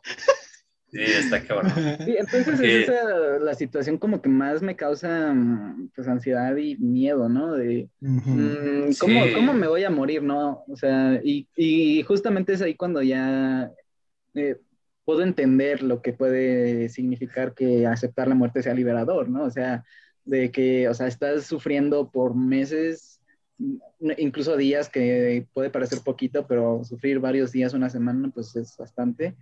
[0.91, 1.71] sí, está cabrón.
[2.05, 3.03] Sí, entonces Eh, es esa
[3.39, 7.53] la situación como que más me causa mm, pues ansiedad y miedo, ¿no?
[7.53, 9.33] De mm, ¿cómo, Sí.
[9.33, 10.63] cómo me voy a morir, no?
[10.67, 13.71] O sea, y, y justamente es ahí cuando ya
[14.33, 14.57] eh,
[15.03, 19.43] puedo entender lo que puede significar que aceptar la muerte sea liberador, ¿no?
[19.43, 19.83] O sea,
[20.23, 23.14] de que, o sea, estás sufriendo por meses,
[24.17, 29.35] incluso días que puede parecer poquito, pero sufrir varios días, una semana, pues es bastante.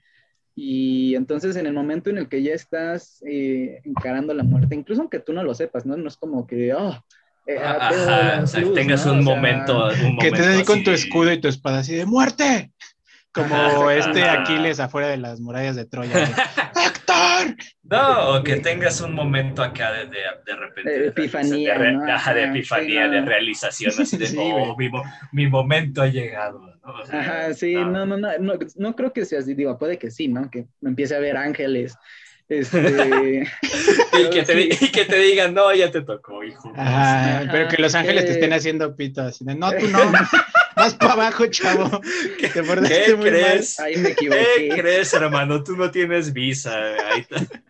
[0.56, 5.02] Y entonces en el momento en el que ya estás eh, encarando la muerte, incluso
[5.02, 5.98] aunque tú no lo sepas, ¿no?
[5.98, 6.95] No es como que, oh,
[7.48, 9.14] eh, Ajá, veo la o sea, luz, tengas ¿no?
[9.14, 9.85] un O sea, momento.
[9.88, 12.72] Un Que te momento des con tu escudo y tu espada así de muerte.
[13.34, 14.23] Como Ajá, este.
[14.23, 16.14] Aquiles afuera de las murallas de Troya.
[16.85, 17.55] ¡Héctor!
[17.84, 20.99] No, o que tengas un momento acá de, de, de repente.
[20.99, 22.14] De epifanía, de re- ¿no?
[22.14, 24.89] ajá, de epifanía, sí, de realización, así de, Sí, oh, mi,
[25.31, 26.60] mi momento ha llegado.
[26.60, 26.93] ¿no?
[26.93, 29.97] O sea, Ajá, sí, no, no, no, no, no creo que sea así, digo, puede
[29.97, 30.51] que sí, ¿no?
[30.51, 31.95] Que me empiece a ver ángeles.
[32.49, 33.47] Este,
[34.14, 36.72] Y que, te, y que te digan, no, ya te tocó, hijo.
[36.76, 39.99] Ajá, pero que los ángeles te estén haciendo pito así de, no, tú no,
[40.84, 42.01] más para abajo, chavo.
[42.39, 43.80] ¿Qué, Te qué muy crees?
[43.80, 44.69] ahí me ¿Qué equivoqué.
[44.76, 45.64] crees, hermano?
[45.64, 46.73] Tú no tienes visa.
[47.11, 47.38] Ahí está.
[47.38, 47.47] mal.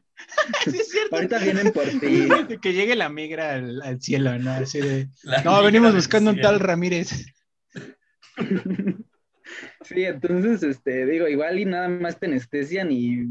[0.66, 1.16] Sí, es cierto.
[1.16, 2.28] Ahorita vienen por ti.
[2.60, 4.52] Que llegue la migra al, al cielo, ¿no?
[4.52, 7.26] Así de, La no, venimos buscando un tal Ramírez.
[9.84, 13.26] Sí, entonces, este, digo, igual y nada más te anestesian y,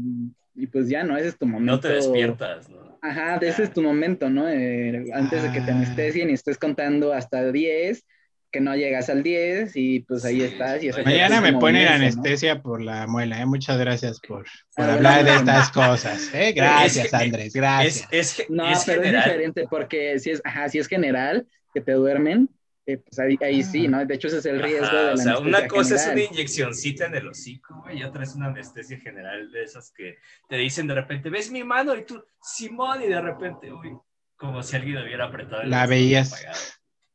[0.55, 1.17] y pues ya, ¿no?
[1.17, 1.73] Ese es tu momento.
[1.73, 2.99] No te despiertas, ¿no?
[3.01, 4.47] Ajá, ese es tu momento, ¿no?
[4.47, 5.75] Eh, antes de que te Ah.
[5.75, 8.05] anestesien y estés contando hasta 10,
[8.53, 10.81] que no llegas al 10 y pues ahí estás.
[10.83, 12.21] Y eso Mañana es me ponen unirse, ¿no?
[12.21, 13.45] anestesia por la muela, ¿eh?
[13.45, 16.53] Muchas gracias por, por Ah, hablar de estas cosas, ¿eh?
[16.53, 18.07] Gracias, Es Andrés, Es, gracias.
[18.11, 19.19] es, ge- No, es pero general.
[19.19, 22.49] es diferente porque si es, ajá, si es general, que te duermen,
[22.85, 24.05] eh, pues ahí, ahí sí, ¿no?
[24.05, 26.01] De hecho, ese es el riesgo Ajá, de la o sea, una anestesia cosa es
[26.03, 26.27] general.
[26.27, 30.17] una inyeccioncita en el hocico, güey, y otra es una anestesia general de esas que
[30.49, 31.95] te dicen de repente, ¿ves mi mano?
[31.95, 33.97] Y tú, Simón, y de repente, uy,
[34.35, 35.61] como si alguien hubiera apretado.
[35.61, 36.31] el La veías.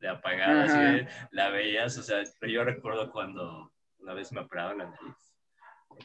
[0.06, 0.92] Apagado, así Ajá.
[0.92, 5.16] de- la veías, o sea, pero yo recuerdo cuando una vez me operaron la nariz,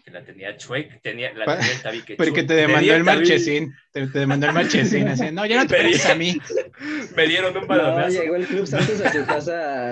[0.04, 4.08] que la tenía chueca, tenía, la tenía el tabique Porque te demandó el marchesín, te,
[4.08, 6.36] te demandó el marchesín, así, no, ya no te Pedí- a mí.
[7.16, 8.22] Me dieron un No, balonazo.
[8.24, 9.92] llegó el Club Santos a su casa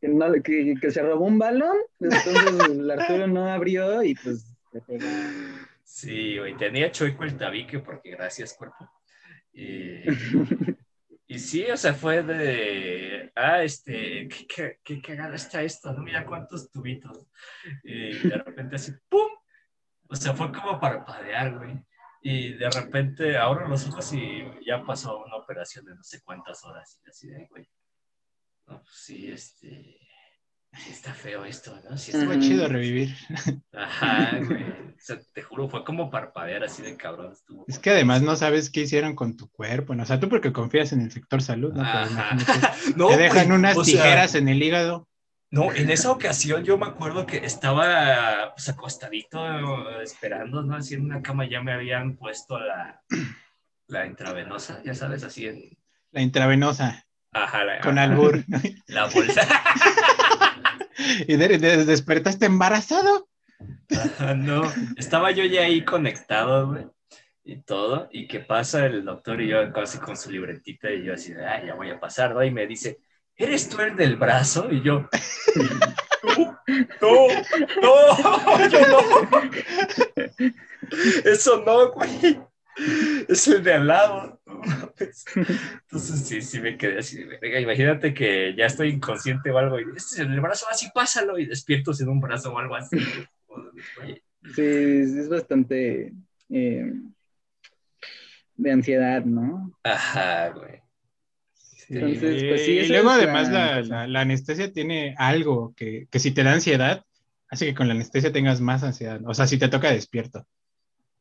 [0.00, 4.44] que, no- que- que se robó un balón, entonces el Arturo no abrió y pues
[4.72, 5.06] le pegó.
[5.84, 8.90] Sí, güey, tenía chueco el tabique porque gracias, cuerpo.
[9.52, 10.02] Y,
[11.30, 16.02] y sí, o sea, fue de, ah, este, qué, qué, qué cagada está esto, no
[16.02, 17.24] mira cuántos tubitos.
[17.84, 19.30] Y de repente así, ¡pum!
[20.08, 21.84] O sea, fue como parpadear, güey.
[22.20, 26.64] Y de repente abro los ojos y ya pasó una operación de no sé cuántas
[26.64, 27.00] horas.
[27.06, 27.64] Y así de, güey.
[28.66, 30.00] No, pues sí, este,
[30.78, 31.96] sí está feo esto, ¿no?
[31.96, 33.14] Sí está Estuvo chido revivir.
[33.72, 34.89] Ajá, güey.
[35.00, 37.32] O sea, te juro, fue como parpadear así de cabrón.
[37.32, 37.64] Estuvo.
[37.66, 40.02] Es que además no sabes qué hicieron con tu cuerpo, ¿no?
[40.02, 41.82] O sea, tú porque confías en el sector salud, ¿no?
[42.96, 45.08] No, te dejan unas sea, tijeras en el hígado.
[45.50, 50.76] no, en esa ocasión yo me acuerdo que estaba pues, acostadito esperando, ¿no?
[50.76, 53.02] Así en una cama ya me habían puesto la,
[53.86, 55.78] la intravenosa, ya sabes, así en.
[56.12, 58.44] La intravenosa, Ajá, la, con albur.
[58.86, 59.46] La bolsa.
[61.26, 63.29] y de- de- despertaste embarazado.
[64.36, 64.62] No,
[64.96, 66.86] estaba yo ya ahí conectado, güey.
[67.42, 71.14] Y todo, y que pasa el doctor y yo casi con su libretita y yo
[71.14, 72.44] así ah, ya voy a pasar, ¿no?
[72.44, 72.98] Y me dice,
[73.34, 74.68] ¿eres tú el del brazo?
[74.70, 75.08] Y yo,
[76.26, 76.56] no,
[77.00, 77.26] no,
[77.82, 79.40] no, yo no.
[81.24, 82.40] Eso no, güey.
[83.28, 84.40] Es el de al lado.
[85.36, 87.22] Entonces sí, sí me quedé así.
[87.24, 90.66] de, "Verga, Imagínate que ya estoy inconsciente o algo y este es el del brazo,
[90.70, 92.96] así pásalo y despierto en un brazo o algo así.
[94.54, 96.12] Sí, sí, es bastante
[96.48, 96.92] eh,
[98.56, 99.72] de ansiedad, ¿no?
[99.82, 100.80] Ajá, güey.
[101.88, 106.44] Entonces, pues sí, y luego además la la, anestesia tiene algo que, que si te
[106.44, 107.04] da ansiedad,
[107.48, 109.20] hace que con la anestesia tengas más ansiedad.
[109.26, 110.46] O sea, si te toca despierto.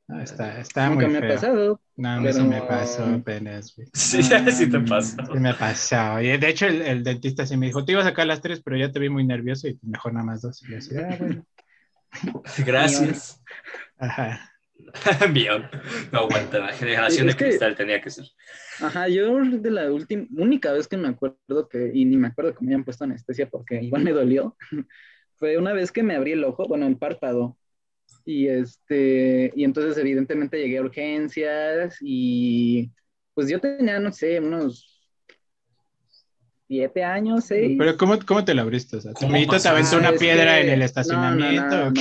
[0.07, 1.81] No, está, está Nunca muy me ha pasado.
[1.95, 3.87] No, pero- me pasó apenas, güey.
[3.93, 5.25] Sí, sí te pasa.
[5.25, 6.21] Sí me pasó.
[6.21, 8.61] Y de hecho, el, el dentista sí me dijo, te iba a sacar las tres,
[8.61, 10.63] pero ya te vi muy nervioso y mejor nada más dos.
[10.63, 11.45] Y yo así, ah, bueno.
[12.65, 13.41] Gracias.
[13.97, 14.39] Ajá.
[15.33, 15.59] Mío.
[16.11, 18.25] No aguanta, la generación Es de que- cristal tenía que ser.
[18.81, 22.53] Ajá, yo de la última, única vez que me acuerdo que, y ni me acuerdo
[22.55, 24.55] que me habían puesto anestesia porque igual me dolió,
[25.35, 27.57] fue una vez que me abrí el ojo, bueno, el párpado.
[28.25, 32.91] Y este, y entonces evidentemente llegué a urgencias y
[33.33, 34.88] pues yo tenía, no sé, unos
[36.69, 37.75] siete años, seis.
[37.79, 38.97] Pero ¿cómo, cómo te lo abriste?
[38.97, 41.91] O sea, ¿tu ¿Cómo amiguito te aventó una es piedra que- en el estacionamiento?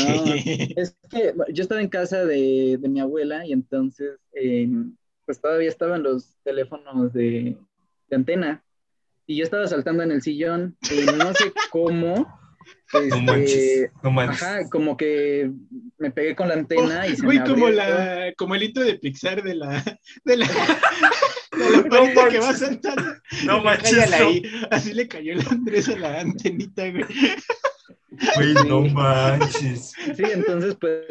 [0.76, 4.68] Es que yo estaba en casa de, de mi abuela y entonces eh,
[5.24, 7.56] pues todavía estaban los teléfonos de,
[8.08, 8.62] de antena
[9.26, 12.28] y yo estaba saltando en el sillón y no sé cómo.
[12.92, 14.42] No este, manches, no manches.
[14.42, 15.50] Ajá, como que
[15.98, 17.76] me pegué con la antena y se Güey, me como, abrió.
[17.78, 19.82] la, como el hito de Pixar de la,
[20.24, 20.46] de la,
[21.88, 23.02] paleta que va saltando.
[23.44, 24.16] No manches, no.
[24.16, 24.42] ahí.
[24.70, 27.04] Así le cayó el Andrés a la antenita, güey.
[28.36, 29.92] Güey, no manches.
[30.16, 31.04] Sí, entonces pues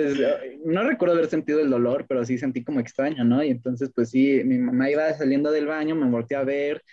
[0.66, 3.44] no recuerdo haber sentido el dolor, pero sí sentí como extraño, ¿no?
[3.44, 6.84] Y entonces pues sí, mi mamá iba saliendo del baño, me volteé a ver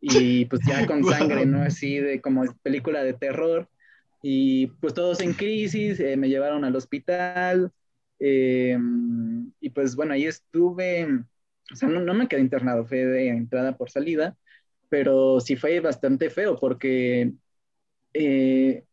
[0.00, 1.62] y pues ya con sangre, ¿no?
[1.62, 3.68] Así de como película de terror.
[4.22, 7.72] Y pues todos en crisis, eh, me llevaron al hospital
[8.18, 8.78] eh,
[9.60, 11.24] y pues bueno, ahí estuve,
[11.72, 14.36] o sea, no, no me quedé internado, fue de entrada por salida,
[14.88, 17.32] pero sí fue bastante feo porque
[18.14, 18.84] eh,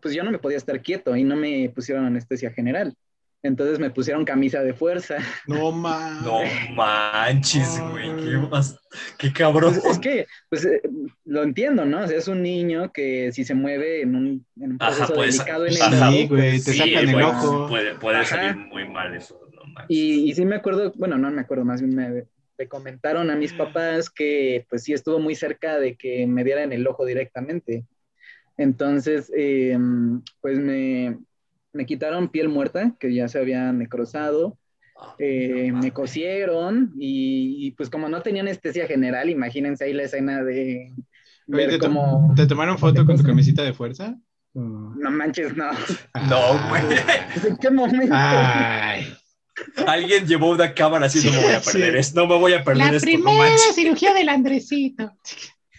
[0.00, 2.94] pues yo no me podía estar quieto y no me pusieron anestesia general.
[3.42, 5.16] Entonces me pusieron camisa de fuerza.
[5.46, 6.22] No mames.
[6.22, 8.14] No manches, güey.
[8.16, 8.78] Qué, más-
[9.18, 9.72] qué cabrón.
[9.80, 10.82] Pues, es que, pues eh,
[11.24, 12.02] lo entiendo, ¿no?
[12.04, 15.14] O sea, es un niño que si se mueve en un, en un Ajá, proceso
[15.14, 15.78] pues, delicado en el.
[15.78, 17.66] Sí, ojo, güey, te Sí, sacan el ojo.
[17.68, 19.40] Puede, puede salir muy mal eso.
[19.66, 19.84] No.
[19.88, 22.24] Y, y sí me acuerdo, bueno, no me acuerdo, más bien me,
[22.58, 26.72] me comentaron a mis papás que pues sí estuvo muy cerca de que me dieran
[26.72, 27.86] el ojo directamente.
[28.56, 29.78] Entonces, eh,
[30.40, 31.18] pues me,
[31.72, 34.58] me quitaron piel muerta, que ya se había necrosado,
[35.18, 40.42] eh, me cosieron y, y, pues como no tenía anestesia general, imagínense ahí la escena
[40.44, 40.92] de
[41.52, 42.32] Oye, ver ¿te, cómo...
[42.36, 44.18] ¿Te tomaron foto con tu camisita de fuerza?
[44.54, 45.70] ¿O- No manches, no.
[46.28, 46.82] No, güey.
[47.48, 48.14] ¿En qué momento?
[48.14, 49.06] Ay.
[49.86, 51.98] Alguien llevó una cámara así, no me voy a perder Sí.
[51.98, 55.12] esto, no me voy a perder La esto, primera cirugía del Andresito.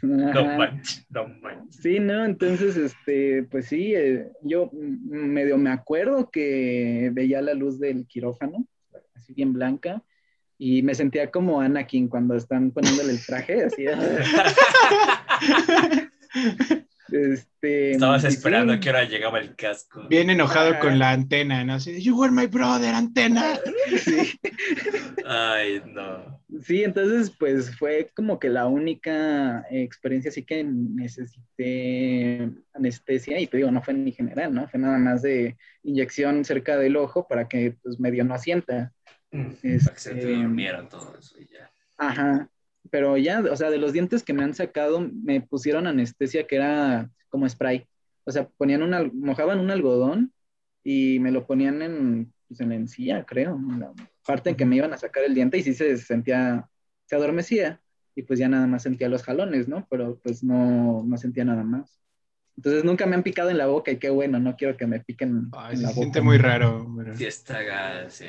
[0.04, 1.78] No manches, no manches.
[1.82, 7.80] Sí, no, entonces, este, pues sí, eh, yo medio me acuerdo que veía la luz
[7.80, 8.66] del quirófano,
[9.16, 10.02] así bien blanca,
[10.58, 13.86] y me sentía como Anakin cuando están poniéndole el traje, así.
[17.12, 20.08] este, Estabas esperando sí, a que hora llegaba el casco.
[20.10, 21.74] Bien enojado con la antena, ¿no?
[21.76, 23.60] Así You were my brother, antena.
[24.04, 24.40] Sí,
[25.26, 26.42] Ay, no.
[26.64, 33.58] sí, entonces, pues fue como que la única experiencia así que necesité anestesia, y te
[33.58, 34.68] digo, no fue ni general, ¿no?
[34.68, 38.92] Fue nada más de inyección cerca del ojo para que, pues, medio no asienta.
[39.32, 41.72] Mm, Este- Para que se te durmieran todo eso y ya.
[41.98, 42.50] Ajá,
[42.92, 46.58] pero ya, o sea, de los dientes que me han sacado, me pusieron anestesia que
[46.58, 47.88] era como spray.
[48.26, 50.32] O sea, ponían una, mojaban un algodón
[50.84, 53.94] y me lo ponían en, pues, en la encía, creo, en la
[54.28, 56.70] parte en que me iban a sacar el diente y sí se sentía,
[57.06, 57.82] se adormecía
[58.14, 59.88] y pues ya nada más sentía los jalones, ¿no?
[59.90, 61.98] Pero pues no, no sentía nada más.
[62.58, 65.00] Entonces nunca me han picado en la boca y qué bueno, no quiero que me
[65.00, 66.02] piquen Ay, en se la boca.
[66.02, 66.86] siente muy raro.
[66.98, 68.26] pero- Sí, está sí.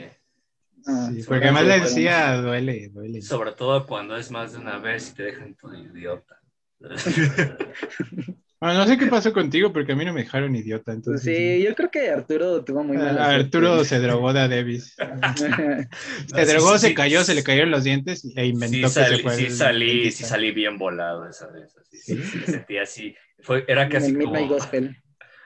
[0.87, 3.23] Ah, Sí, porque además le decía, duele, duele.
[3.23, 6.39] Sobre todo cuando es más de una vez y te dejan todo idiota.
[8.61, 10.93] Bueno, no sé qué pasó contigo, porque a mí no me dejaron idiota.
[10.93, 13.21] Entonces, sí, yo creo que Arturo tuvo muy Ah, suerte.
[13.21, 14.95] Arturo se drogó de a Davis.
[16.33, 19.23] Se drogó, se cayó, se le cayeron los dientes e inventó Sí que salí, se
[19.25, 19.37] fue.
[19.37, 21.75] sí salí, sí salí bien volado esa vez.
[21.77, 22.23] Así, sí, ¿Sí?
[22.25, 23.17] sí, me sentí así.
[23.41, 24.47] Fue, era en casi como...
[24.47, 24.97] Gospel.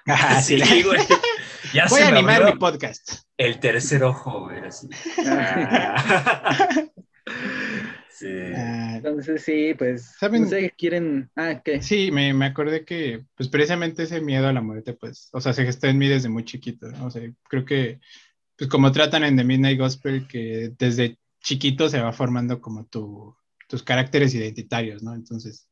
[0.07, 1.01] Ah, sí, Sí, güey.
[1.73, 3.23] Ya Voy a animar mi podcast.
[3.37, 4.61] el tercer ojo, güey.
[4.61, 4.89] Así.
[8.11, 8.27] sí.
[8.55, 10.43] Ah, Entonces sí, pues, ¿Saben?
[10.43, 11.83] no sé, quieren, ah, ¿qué?
[11.83, 15.53] sí, me, me acordé que, pues precisamente ese miedo a la muerte, pues, o sea,
[15.53, 17.07] se gestó en mí desde muy chiquito, ¿no?
[17.07, 18.01] O sea, creo que,
[18.57, 23.37] pues como tratan en The Midnight Gospel, que desde chiquito se va formando como tu,
[23.69, 25.15] tus caracteres identitarios, ¿no?
[25.15, 25.69] Entonces,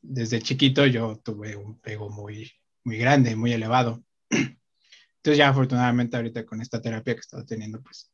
[0.00, 2.50] desde chiquito yo tuve un ego muy,
[2.84, 4.02] muy grande, muy elevado.
[5.22, 8.10] Entonces ya afortunadamente ahorita con esta terapia que he estado teniendo, pues,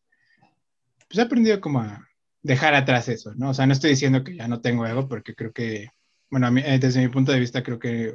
[1.09, 2.07] pues he aprendido como a
[2.43, 3.49] dejar atrás eso, ¿no?
[3.49, 5.89] O sea, no estoy diciendo que ya no tengo ego, porque creo que,
[6.31, 8.15] bueno, a mí, eh, desde mi punto de vista creo que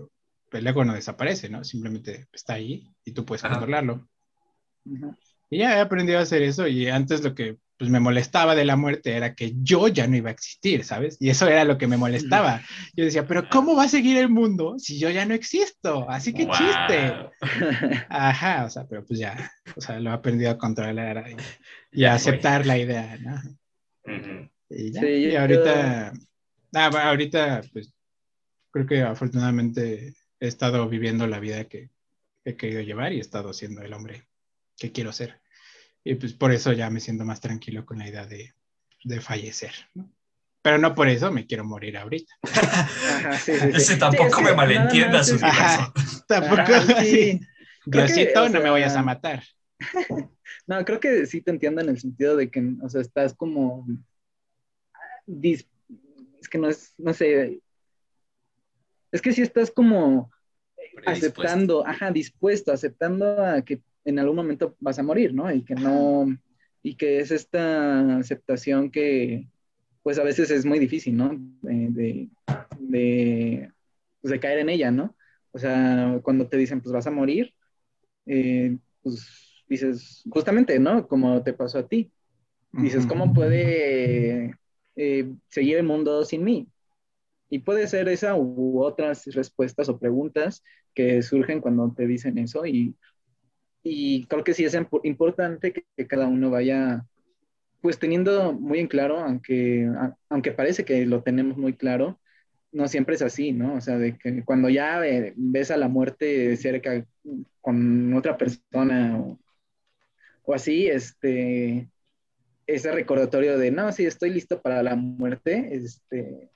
[0.52, 1.64] el ego no desaparece, ¿no?
[1.64, 3.56] Simplemente está ahí y tú puedes Ajá.
[3.56, 4.08] controlarlo.
[5.50, 8.66] Y ya he aprendido a hacer eso y antes lo que pues, me molestaba de
[8.66, 11.18] la muerte era que yo ya no iba a existir, ¿sabes?
[11.20, 12.62] Y eso era lo que me molestaba.
[12.96, 16.10] Yo decía, pero ¿cómo va a seguir el mundo si yo ya no existo?
[16.10, 16.54] Así que Wow.
[16.54, 17.14] chiste.
[18.10, 21.26] Ajá, o sea, pero pues ya, o sea, lo he aprendido a controlar
[21.92, 23.42] y, a aceptar la idea, ¿no?
[24.70, 25.02] Y, ya.
[25.02, 26.14] Sí, Y yo- ahorita,
[26.76, 27.94] ah, bueno, ahorita, pues,
[28.72, 31.90] creo que afortunadamente he estado viviendo la vida que
[32.46, 34.28] he querido llevar y he estado siendo el hombre
[34.78, 35.40] que quiero ser.
[36.04, 38.54] Y pues por eso ya me siento más tranquilo con la idea de,
[39.04, 40.12] de fallecer, ¿no?
[40.62, 42.34] pero no por eso me quiero morir ahorita.
[42.44, 43.78] Ajá, sí, sí, sí.
[43.78, 45.94] Ese tampoco me nada malentienda más su es- Ajá.
[46.28, 47.40] Tampoco así.
[47.86, 49.44] Diosito, no me vayas a matar.
[50.66, 53.86] No, creo que sí te entiendo en el sentido de que, o sea, estás como.
[55.28, 55.68] dis-
[56.40, 57.60] Es que no es, no sé.
[59.12, 60.32] Es que sí estás como
[61.06, 65.52] aceptando, ajá, dispuesto, aceptando a que en algún momento vas a morir, ¿no?
[65.54, 66.28] Y que no.
[66.82, 69.48] Y que es esta aceptación que,
[70.02, 71.32] pues a veces es muy difícil, ¿no?
[71.62, 72.30] De,
[72.80, 73.72] de,
[74.22, 75.16] pues, de caer en ella, ¿no?
[75.52, 77.54] O sea, cuando te dicen, pues vas a morir,
[78.26, 81.08] eh, pues dices, justamente, ¿no?
[81.08, 82.12] Como te pasó a ti.
[82.74, 83.06] Dices.
[83.06, 84.56] ¿cómo puede
[84.96, 86.68] eh, seguir el mundo sin mí?
[87.48, 90.64] Y puede ser esa u otras respuestas o preguntas
[90.96, 92.66] que surgen cuando te dicen eso.
[92.66, 92.96] Y,
[93.84, 97.06] y creo que sí es impo- importante que, que cada uno vaya,
[97.82, 102.20] pues teniendo muy en claro, aunque, a- aunque parece que lo tenemos muy claro,
[102.72, 103.76] no siempre es así, ¿no?
[103.76, 107.06] O sea, de que cuando ya eh, ves a la muerte cerca
[107.62, 109.40] con otra persona o,
[110.44, 111.90] o así, este,
[112.68, 116.52] ese recordatorio de, no, sí, estoy listo para la muerte, este,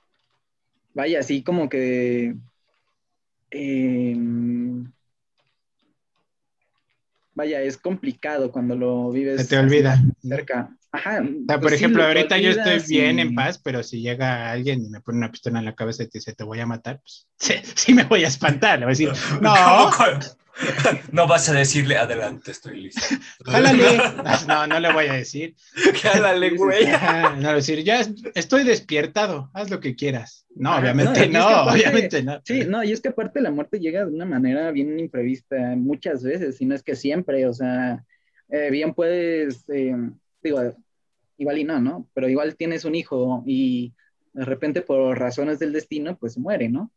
[0.94, 2.36] vaya, así como que,
[3.50, 4.92] em,
[7.38, 10.02] vaya, es complicado cuando lo vives Se te olvida.
[10.20, 10.76] cerca.
[10.90, 11.22] Ajá.
[11.22, 13.82] O sea, por pues sí, ejemplo, lo ahorita yo estoy bien y- en paz, pero
[13.84, 16.42] si llega alguien y me pone una pistola en la cabeza y te dice, te
[16.42, 18.80] voy a matar, pues sí, sí me voy a espantar.
[18.80, 19.54] Le voy a decir, no.
[21.12, 23.00] No vas a decirle, adelante, estoy listo.
[23.44, 23.98] jálale.
[24.46, 25.54] No, no le voy a decir.
[26.02, 26.86] Jálale, güey.
[26.86, 30.46] Ajá, No, decir, ya es- estoy despiertado, haz lo que quieras.
[30.54, 32.40] No, Ajá, obviamente no, y es que no, aparte- obviamente no.
[32.44, 36.22] Sí, no, y es que aparte la muerte llega de una manera bien imprevista muchas
[36.22, 38.04] veces, y no es que siempre, o sea,
[38.48, 39.94] eh, bien puedes, eh,
[40.42, 40.74] digo,
[41.36, 42.08] igual y no, ¿no?
[42.14, 43.92] Pero igual tienes un hijo y
[44.32, 46.90] de repente por razones del destino, pues muere, ¿no?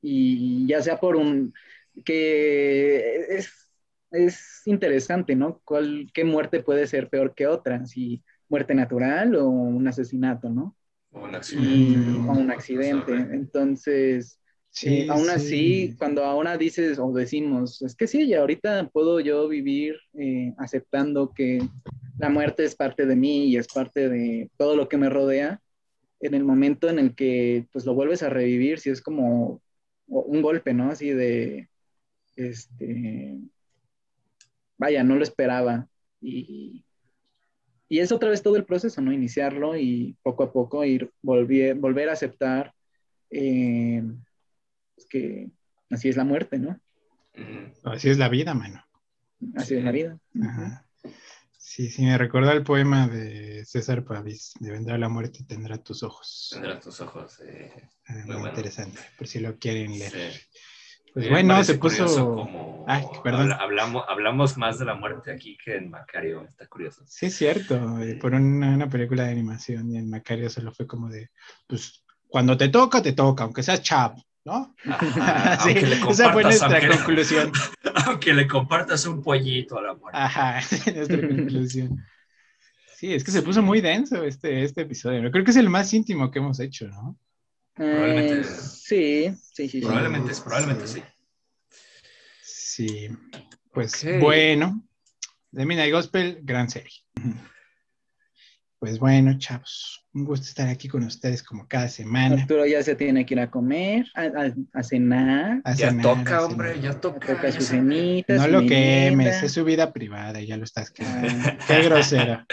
[0.00, 1.52] Y ya sea por un,
[2.04, 3.52] que es,
[4.10, 5.60] es interesante, ¿no?
[5.64, 7.86] ¿Cuál, ¿Qué muerte puede ser peor que otra?
[7.86, 10.76] Si muerte natural o un asesinato, ¿no?
[11.12, 12.10] Un Y, accidente.
[12.26, 13.12] o un accidente.
[13.14, 14.40] Entonces,
[14.70, 15.30] Sí, eh, aún sí.
[15.30, 20.54] así, cuando ahora dices o decimos, es que sí, y ahorita puedo yo vivir eh,
[20.58, 21.60] aceptando que
[22.18, 25.60] la muerte es parte de mí y es parte de todo lo que me rodea,
[26.20, 29.62] en el momento en el que pues lo vuelves a revivir, si es como
[30.06, 30.90] un golpe, ¿no?
[30.90, 31.68] Así de,
[32.36, 33.38] este,
[34.78, 35.88] vaya, no lo esperaba.
[36.20, 36.84] Y,
[37.88, 39.12] y es otra vez todo el proceso, ¿no?
[39.12, 42.72] Iniciarlo y poco a poco ir, volver, volver a aceptar
[43.30, 44.02] eh,
[44.94, 45.50] pues que
[45.90, 46.78] así es la muerte, ¿no?
[47.84, 48.84] Así es la vida, mano.
[49.54, 50.18] Así es la vida.
[50.42, 50.86] Ajá.
[51.58, 55.78] Sí, sí, me recuerda el poema de César Pavís, de Vendrá la muerte y tendrá
[55.78, 56.50] tus ojos.
[56.52, 57.40] Tendrá tus ojos.
[57.40, 58.48] eh, Ah, Muy muy bueno.
[58.48, 60.10] interesante, por si lo quieren leer.
[60.32, 60.40] sí.
[61.14, 62.34] Pues bueno, se puso...
[62.36, 63.42] como Ay, perdón.
[63.52, 66.44] habla- hablamos, hablamos más de la muerte aquí que en Macario.
[66.48, 67.02] Está curioso.
[67.06, 70.86] Sí, es cierto, eh, por una, una película de animación y en Macario solo fue
[70.86, 71.30] como de,
[71.66, 74.74] pues, cuando te toca, te toca, aunque seas chavo, ¿no?
[74.86, 77.52] Ajá, Sí, le esa fue nuestra aunque, conclusión.
[78.06, 80.18] aunque le compartas un pollito a la muerte.
[80.18, 80.60] Ajá,
[80.94, 82.02] nuestra conclusión.
[82.96, 85.30] Sí, es que se puso muy denso este, este episodio.
[85.30, 87.16] Creo que es el más íntimo que hemos hecho, ¿no?
[87.74, 89.68] Probablemente- Eh, sí, sí, sí.
[89.68, 89.80] sí.
[89.80, 91.02] Probablemente, probablemente sí.
[92.42, 93.08] Sí,
[93.72, 94.20] pues Ok.
[94.20, 94.86] bueno,
[95.54, 96.92] The Midnight Gospel, gran serie.
[98.82, 102.34] Pues bueno, chavos, un gusto estar aquí con ustedes como cada semana.
[102.42, 106.02] Arturo ya se tiene que ir a comer, a, a- a cenar, a Ya cenar,
[106.02, 106.82] toca, a hombre, cenar.
[106.92, 107.40] ya toca.
[107.44, 108.38] ya se- cenitas.
[108.38, 111.48] No su lo quemes, es su vida privada, ya lo estás quemando.
[111.68, 112.44] Qué grosero.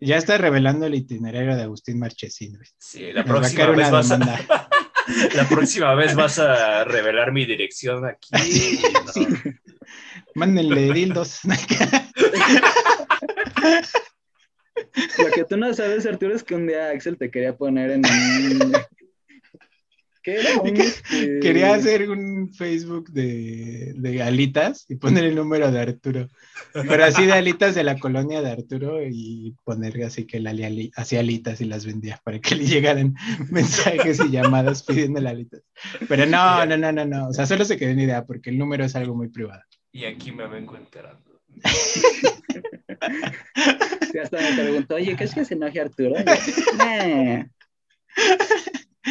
[0.00, 2.58] Ya está revelando el itinerario de Agustín Marchesín.
[2.78, 4.18] Sí, la Nos va a próxima, vez vas a,
[5.36, 8.30] la próxima vez vas a revelar mi dirección aquí.
[8.32, 9.12] no.
[9.12, 9.26] Sí.
[10.34, 11.40] Mándenle dildos.
[15.18, 18.02] Lo que tú no sabes, Arturo, es que un día Axel te quería poner en
[18.04, 18.72] un...
[20.22, 20.60] ¿Qué era?
[20.60, 26.28] Un, este, Quería hacer un Facebook de, de alitas y poner el número de Arturo.
[26.72, 30.90] Pero así de alitas de la colonia de Arturo y poner así que él ali-
[30.96, 33.14] hacía alitas y las vendía para que le llegaran
[33.52, 35.62] mensajes y llamadas pidiéndole alitas.
[36.08, 37.28] Pero no, no, no, no, no.
[37.28, 39.62] O sea, solo se quedó en idea porque el número es algo muy privado.
[39.92, 41.40] Y aquí me vengo enterando.
[44.12, 46.14] Sí, hasta me preguntó, oye, ¿qué es que se enoje Arturo?
[46.16, 46.24] Yo,
[46.78, 47.44] "Nah".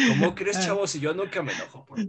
[0.08, 0.86] ¿Cómo crees, chavo?
[0.86, 1.98] Si yo nunca me enojo por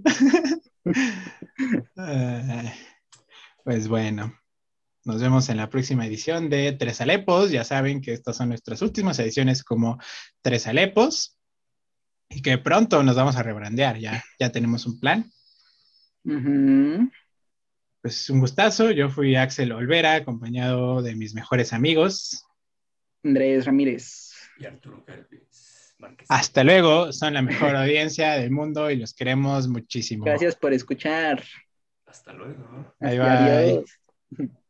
[3.64, 4.34] Pues bueno,
[5.06, 7.52] nos vemos en la próxima edición de Tres Alepos.
[7.52, 10.00] Ya saben que estas son nuestras últimas ediciones como
[10.42, 11.38] Tres Alepos.
[12.30, 15.32] y que pronto nos vamos a rebrandear, ya, ya tenemos un plan.
[18.02, 22.46] Pues un gustazo, yo fui Axel Olvera, acompañado de mis mejores amigos.
[23.24, 24.32] Andrés Ramírez.
[24.60, 25.04] Y Arturo
[26.30, 30.26] Hasta luego, son la mejor audiencia del mundo y los queremos muchísimo.
[30.26, 31.44] Gracias por escuchar.
[32.06, 32.96] Hasta luego.
[33.00, 33.28] Bye, bye.
[33.28, 33.90] Adiós.